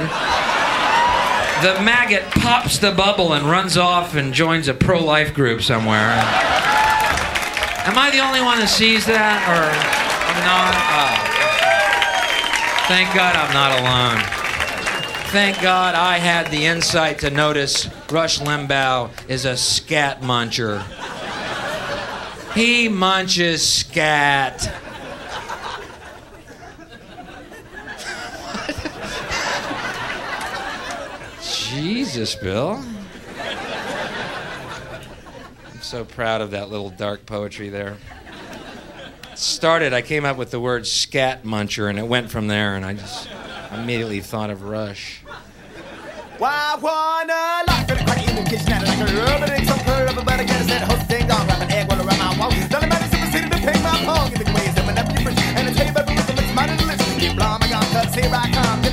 The 1.62 1.81
maggot 1.83 2.25
pops 2.33 2.79
the 2.79 2.91
bubble 2.91 3.33
and 3.35 3.49
runs 3.49 3.77
off 3.77 4.16
and 4.16 4.35
joins 4.35 4.66
a 4.66 4.75
pro 4.75 4.99
life 4.99 5.33
group 5.33 5.62
somewhere. 5.62 6.11
Am 7.87 7.97
I 7.97 8.11
the 8.11 8.19
only 8.19 8.41
one 8.41 8.59
that 8.59 8.69
sees 8.69 9.07
that? 9.07 9.39
Or 9.47 9.71
I'm 10.31 10.41
not? 10.45 10.75
Oh. 10.91 11.15
Thank 12.89 13.15
God 13.15 13.37
I'm 13.37 13.55
not 13.55 13.79
alone. 13.79 14.19
Thank 15.31 15.62
God 15.62 15.95
I 15.95 16.19
had 16.19 16.51
the 16.51 16.66
insight 16.66 17.21
to 17.21 17.31
notice 17.31 17.89
Rush 18.11 18.41
Limbaugh 18.41 19.11
is 19.29 19.45
a 19.45 19.57
scat 19.57 20.23
muncher. 20.23 20.83
He 22.53 22.89
munches 22.89 23.65
scat. 23.65 24.84
Jesus, 31.85 32.35
Bill. 32.35 32.82
I'm 35.70 35.82
so 35.82 36.06
proud 36.06 36.40
of 36.40 36.52
that 36.52 36.70
little 36.70 36.89
dark 36.89 37.27
poetry 37.27 37.69
there. 37.69 37.98
Started, 39.35 39.93
I 39.93 40.01
came 40.01 40.24
up 40.24 40.39
with 40.39 40.51
the 40.51 40.59
word 40.59 40.86
scat 40.86 41.44
muncher, 41.44 41.90
and 41.90 41.98
it 41.98 42.06
went 42.06 42.31
from 42.31 42.47
there, 42.47 42.74
and 42.74 42.86
I 42.86 42.94
just 42.94 43.28
immediately 43.70 44.20
thought 44.20 44.48
of 44.48 44.62
Rush. 44.62 45.20
Why 46.39 46.78
wanna 46.81 47.65
cracky 48.06 48.31
in 48.31 48.36
the 48.43 48.48
kitchen 48.48 48.81
like 48.82 49.01
a 49.01 49.16
rubber 49.20 49.65
some 49.66 49.81
everybody 50.09 50.47
get 50.47 50.62
a 50.62 50.65
set 50.65 50.89
host 50.89 51.06
ding 51.06 51.27
dong 51.28 51.47
wrap 51.47 51.61
an 51.61 51.70
egg 51.70 51.93
around 51.93 52.06
my 52.19 52.35
wall 52.39 52.51
to 52.51 52.56
pay 53.61 53.78
my 53.82 54.01
pong 54.06 54.31
that 54.32 54.40
with 54.40 55.16
the 55.19 55.36
and 55.59 55.69
Keep 57.20 57.36
blowing 57.36 57.61
my 57.61 57.69
cause 57.69 58.15
here 58.15 58.31
I 58.32 58.51
come 58.52 58.84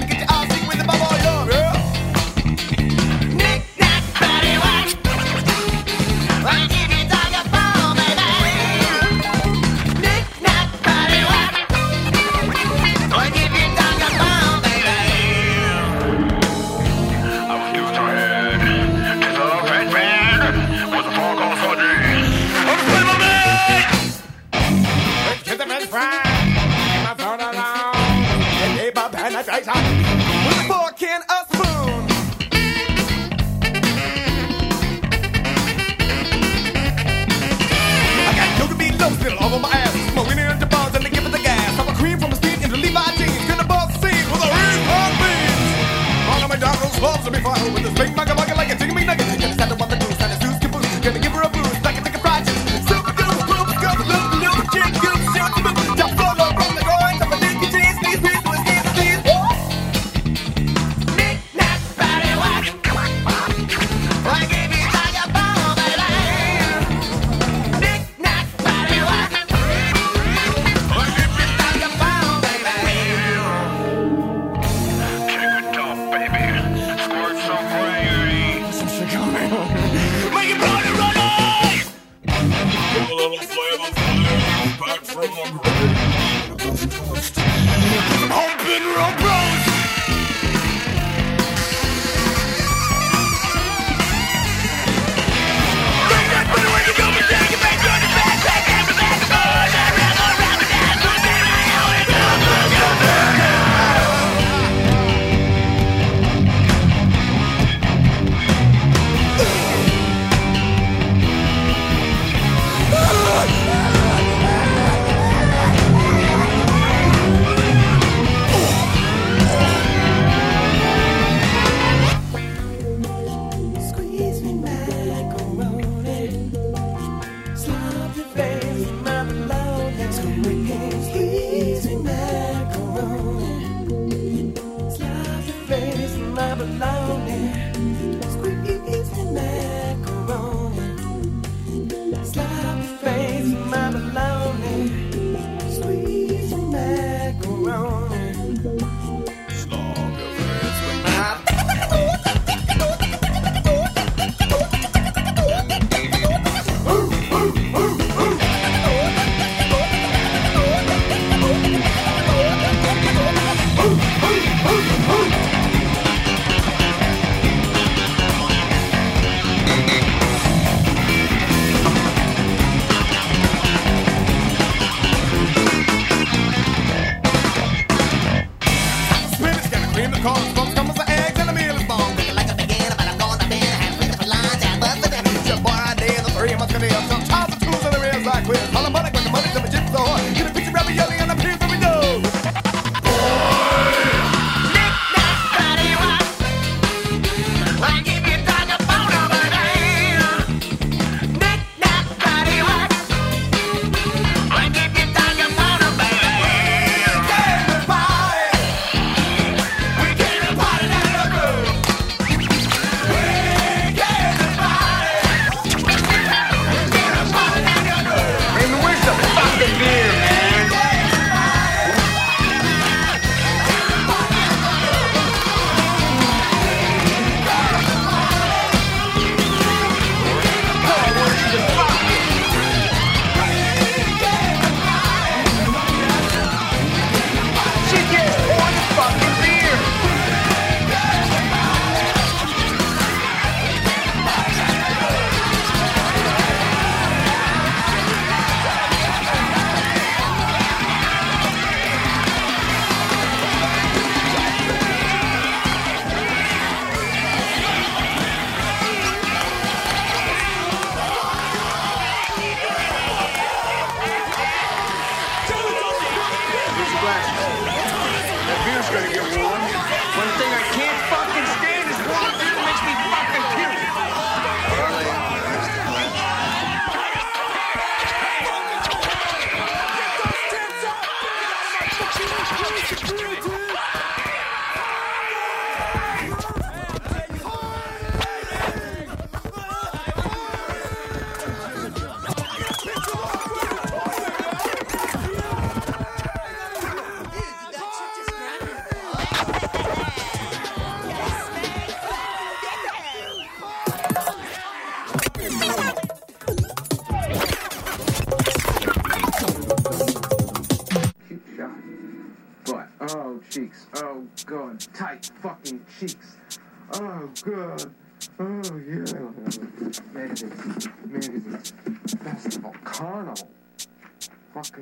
loves 47.01 47.25
to 47.25 47.31
be 47.31 47.39
fine 47.39 47.73
with 47.73 47.83
this 47.83 47.93
big 47.93 48.15
mugger 48.15 48.50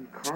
fucking 0.07 0.28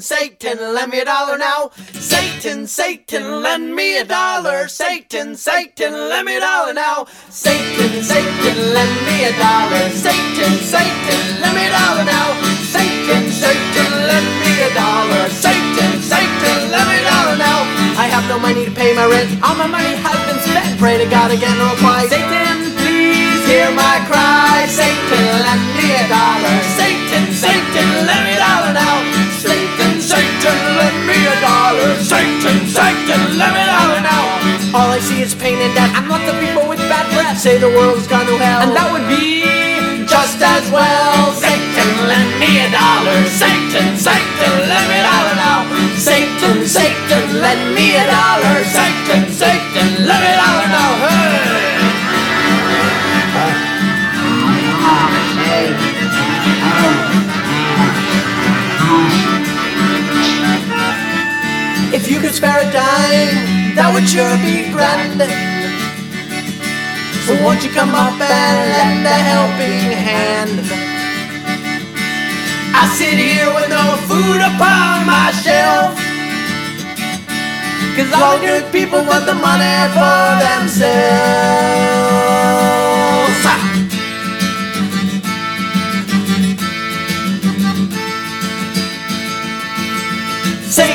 Satan, 0.00 0.74
lend 0.74 0.90
me 0.90 1.00
a 1.00 1.04
dollar 1.04 1.38
now. 1.38 1.70
Satan, 1.92 2.66
Satan, 2.66 3.42
lend 3.42 3.74
me 3.74 3.98
a 3.98 4.04
dollar. 4.04 4.66
Satan, 4.66 5.36
Satan, 5.36 5.92
lend 5.92 6.26
me 6.26 6.36
a 6.36 6.40
dollar 6.40 6.74
now. 6.74 7.06
Satan, 7.28 8.02
Satan, 8.02 8.58
lend 8.74 9.06
me 9.06 9.24
a 9.24 9.32
dollar. 9.38 9.90
Satan, 9.90 10.54
Satan, 10.58 11.40
lend 11.40 11.54
me 11.54 11.66
a 11.66 11.70
dollar 11.70 12.04
now. 12.04 12.28
Satan, 12.74 13.30
Satan, 13.30 13.92
lend 14.08 14.28
me 14.42 14.52
a 14.66 14.74
dollar. 14.74 15.28
Satan, 15.30 15.92
Satan, 16.02 16.70
lend 16.74 16.88
me 16.90 16.98
a 16.98 17.04
dollar 17.04 17.36
now. 17.36 17.60
I 17.94 18.06
have 18.10 18.26
no 18.28 18.38
money 18.38 18.64
to 18.64 18.70
pay 18.72 18.94
my 18.94 19.06
rent. 19.06 19.30
All 19.42 19.54
my 19.54 19.66
money 19.66 19.94
has 19.94 20.18
been 20.26 20.40
spent. 20.42 20.78
Pray 20.80 20.98
to 20.98 21.06
God 21.06 21.30
again, 21.30 21.56
no 21.58 21.70
reply. 21.70 22.06
Satan, 22.08 22.74
please 22.82 23.46
hear 23.46 23.70
my 23.70 24.02
cry. 24.10 24.66
Satan, 24.66 25.24
lend 25.44 25.64
me 25.78 25.86
a 25.94 26.04
dollar. 26.10 26.56
Satan, 26.74 27.24
Satan, 27.30 27.88
lend 28.08 28.22
me 28.26 28.34
a 28.34 28.42
dollar 28.42 28.72
now. 28.74 28.96
Satan, 29.38 29.83
Satan, 30.14 30.60
lend 30.78 31.00
me 31.10 31.18
a 31.26 31.34
dollar. 31.42 31.90
Satan, 31.98 32.58
Satan, 32.70 33.34
lend 33.34 33.50
me 33.50 33.62
a 33.66 33.70
dollar 33.74 33.98
now. 33.98 34.24
All 34.78 34.90
I 34.94 35.00
see 35.02 35.22
is 35.26 35.34
pain 35.34 35.58
and 35.58 35.74
death. 35.74 35.90
And 35.90 36.06
lots 36.06 36.22
of 36.30 36.38
people 36.38 36.70
with 36.70 36.78
bad 36.86 37.10
breath 37.10 37.34
say 37.34 37.58
the 37.58 37.66
world's 37.66 38.06
gone 38.06 38.26
to 38.30 38.38
hell. 38.38 38.62
And 38.62 38.70
that 38.78 38.94
would 38.94 39.10
be 39.10 39.42
just 40.06 40.38
as 40.38 40.70
well. 40.70 41.34
Satan, 41.34 41.90
lend 42.06 42.30
me 42.38 42.62
a 42.62 42.70
dollar. 42.70 43.18
Satan, 43.26 43.98
Satan, 43.98 44.54
lend 44.70 44.86
me 44.86 45.02
a 45.02 45.06
dollar 45.10 45.34
now. 45.34 45.58
Satan, 45.98 46.62
Satan, 46.62 47.24
lend 47.42 47.74
me 47.74 47.98
a 47.98 48.06
dollar. 48.06 48.56
Satan, 48.70 49.22
Satan, 49.34 50.06
lend 50.06 50.22
me 50.22 50.30
a 50.30 50.38
dollar 50.38 50.68
now. 50.70 50.90
Hey! 51.10 51.33
You 62.14 62.20
could 62.20 62.34
spare 62.34 62.60
a 62.62 62.70
dime, 62.70 63.74
that 63.74 63.90
would 63.90 64.06
sure 64.06 64.38
be 64.38 64.70
grand. 64.70 65.18
So 67.26 67.34
won't 67.42 67.58
you 67.66 67.70
come 67.74 67.90
up 67.90 68.14
and 68.14 68.56
lend 68.70 69.02
a 69.02 69.18
helping 69.18 69.90
hand? 69.90 70.62
I 72.70 72.86
sit 72.94 73.18
here 73.18 73.50
with 73.50 73.66
no 73.66 73.98
food 74.06 74.38
upon 74.46 75.10
my 75.10 75.34
shelf. 75.42 75.98
Cause 77.98 78.12
all 78.14 78.38
good 78.38 78.70
people 78.70 79.02
want 79.02 79.26
the 79.26 79.34
money 79.34 79.90
for 79.90 80.38
themselves. 80.38 80.84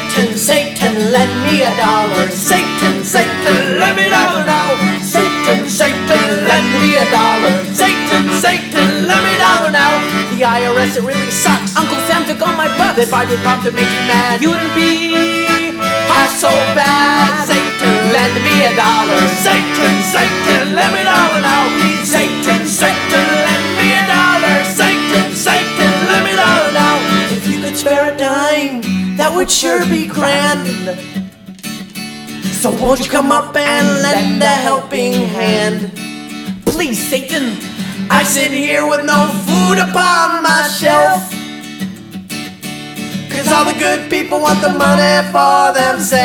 Satan, 0.09 0.37
Satan, 0.37 1.11
lend 1.13 1.35
me 1.45 1.61
a 1.61 1.69
dollar. 1.77 2.25
Satan, 2.33 3.05
Satan, 3.05 3.77
lend 3.77 3.95
me 3.95 4.07
a 4.07 4.09
dollar 4.09 4.43
now. 4.43 4.73
Satan, 5.05 5.69
Satan, 5.69 6.25
lend 6.49 6.67
me 6.81 6.97
a 6.97 7.05
dollar. 7.13 7.53
Satan, 7.69 8.25
Satan, 8.41 9.05
lend 9.05 9.21
me 9.21 9.33
a 9.35 9.39
dollar 9.39 9.69
now. 9.69 9.93
The 10.33 10.41
IRS, 10.41 10.97
it 10.97 11.05
really 11.05 11.29
sucks. 11.29 11.77
Uncle 11.77 12.01
Sam 12.09 12.25
took 12.25 12.41
all 12.41 12.57
my 12.57 12.67
bucks. 12.75 12.97
If 12.97 13.13
I 13.13 13.29
your 13.29 13.37
pop 13.45 13.61
to 13.63 13.71
make 13.71 13.85
you 13.85 14.03
mad. 14.09 14.41
You 14.41 14.49
wouldn't 14.49 14.73
be 14.73 15.13
half 16.09 16.33
so 16.33 16.49
bad. 16.73 17.45
Satan, 17.45 18.09
lend 18.09 18.33
me 18.41 18.65
a 18.65 18.73
dollar. 18.73 19.21
Satan, 19.45 19.93
Satan, 20.09 20.73
lend 20.73 20.89
me 20.89 21.01
a 21.01 21.05
dollar 21.05 21.41
now. 21.45 21.69
Satan, 22.01 22.65
Satan, 22.65 23.27
lend 23.45 23.67
me 23.77 23.93
a 23.93 24.03
dollar. 24.09 24.57
Satan, 24.73 25.37
Satan, 25.37 25.93
lend 26.09 26.25
me 26.25 26.33
a 26.33 26.37
dollar 26.41 26.71
now. 26.73 26.97
If 27.29 27.45
you 27.45 27.61
could 27.61 27.77
spare 27.77 28.09
a 28.09 28.17
dime, 28.17 28.88
that 29.19 29.35
would 29.35 29.51
sure 29.51 29.85
be 29.87 30.07
grand. 30.07 30.65
So 32.61 32.71
won't 32.71 33.01
you 33.01 33.09
come 33.11 33.33
up 33.33 33.53
and 33.53 34.01
lend 34.01 34.41
a 34.41 34.47
helping 34.47 35.11
hand? 35.11 35.91
Please, 36.65 36.97
Satan, 37.09 37.57
I 38.09 38.23
sit 38.23 38.49
here 38.51 38.87
with 38.87 39.03
no 39.05 39.27
food 39.43 39.77
upon 39.77 40.41
my 40.41 40.63
shelf. 40.79 41.29
Cause 43.29 43.51
all 43.51 43.65
the 43.65 43.77
good 43.77 44.09
people 44.09 44.39
want 44.39 44.61
the 44.61 44.69
money 44.69 45.27
for 45.35 45.73
themselves. 45.75 46.19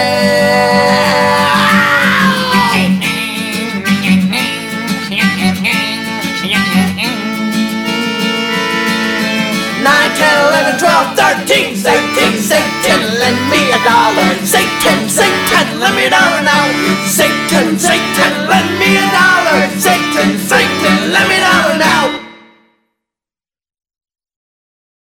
10, 10.15 10.78
11, 10.78 10.78
12, 10.78 11.16
13, 11.16 11.77
Satan, 11.77 12.32
Satan, 12.39 13.01
lend 13.19 13.41
me 13.51 13.70
a 13.74 13.78
dollar. 13.82 14.31
Satan, 14.47 15.09
Satan, 15.09 15.81
lend 15.81 15.97
me 15.97 16.07
a 16.07 16.11
dollar 16.11 16.43
now. 16.43 16.66
Satan, 17.07 17.78
Satan, 17.78 18.32
lend 18.49 18.70
me 18.78 18.97
a 18.97 19.07
dollar. 19.11 19.61
Satan, 19.78 20.39
Satan, 20.39 21.12
lend 21.12 21.28
me 21.28 21.36
a 21.36 21.41
dollar. 21.41 21.64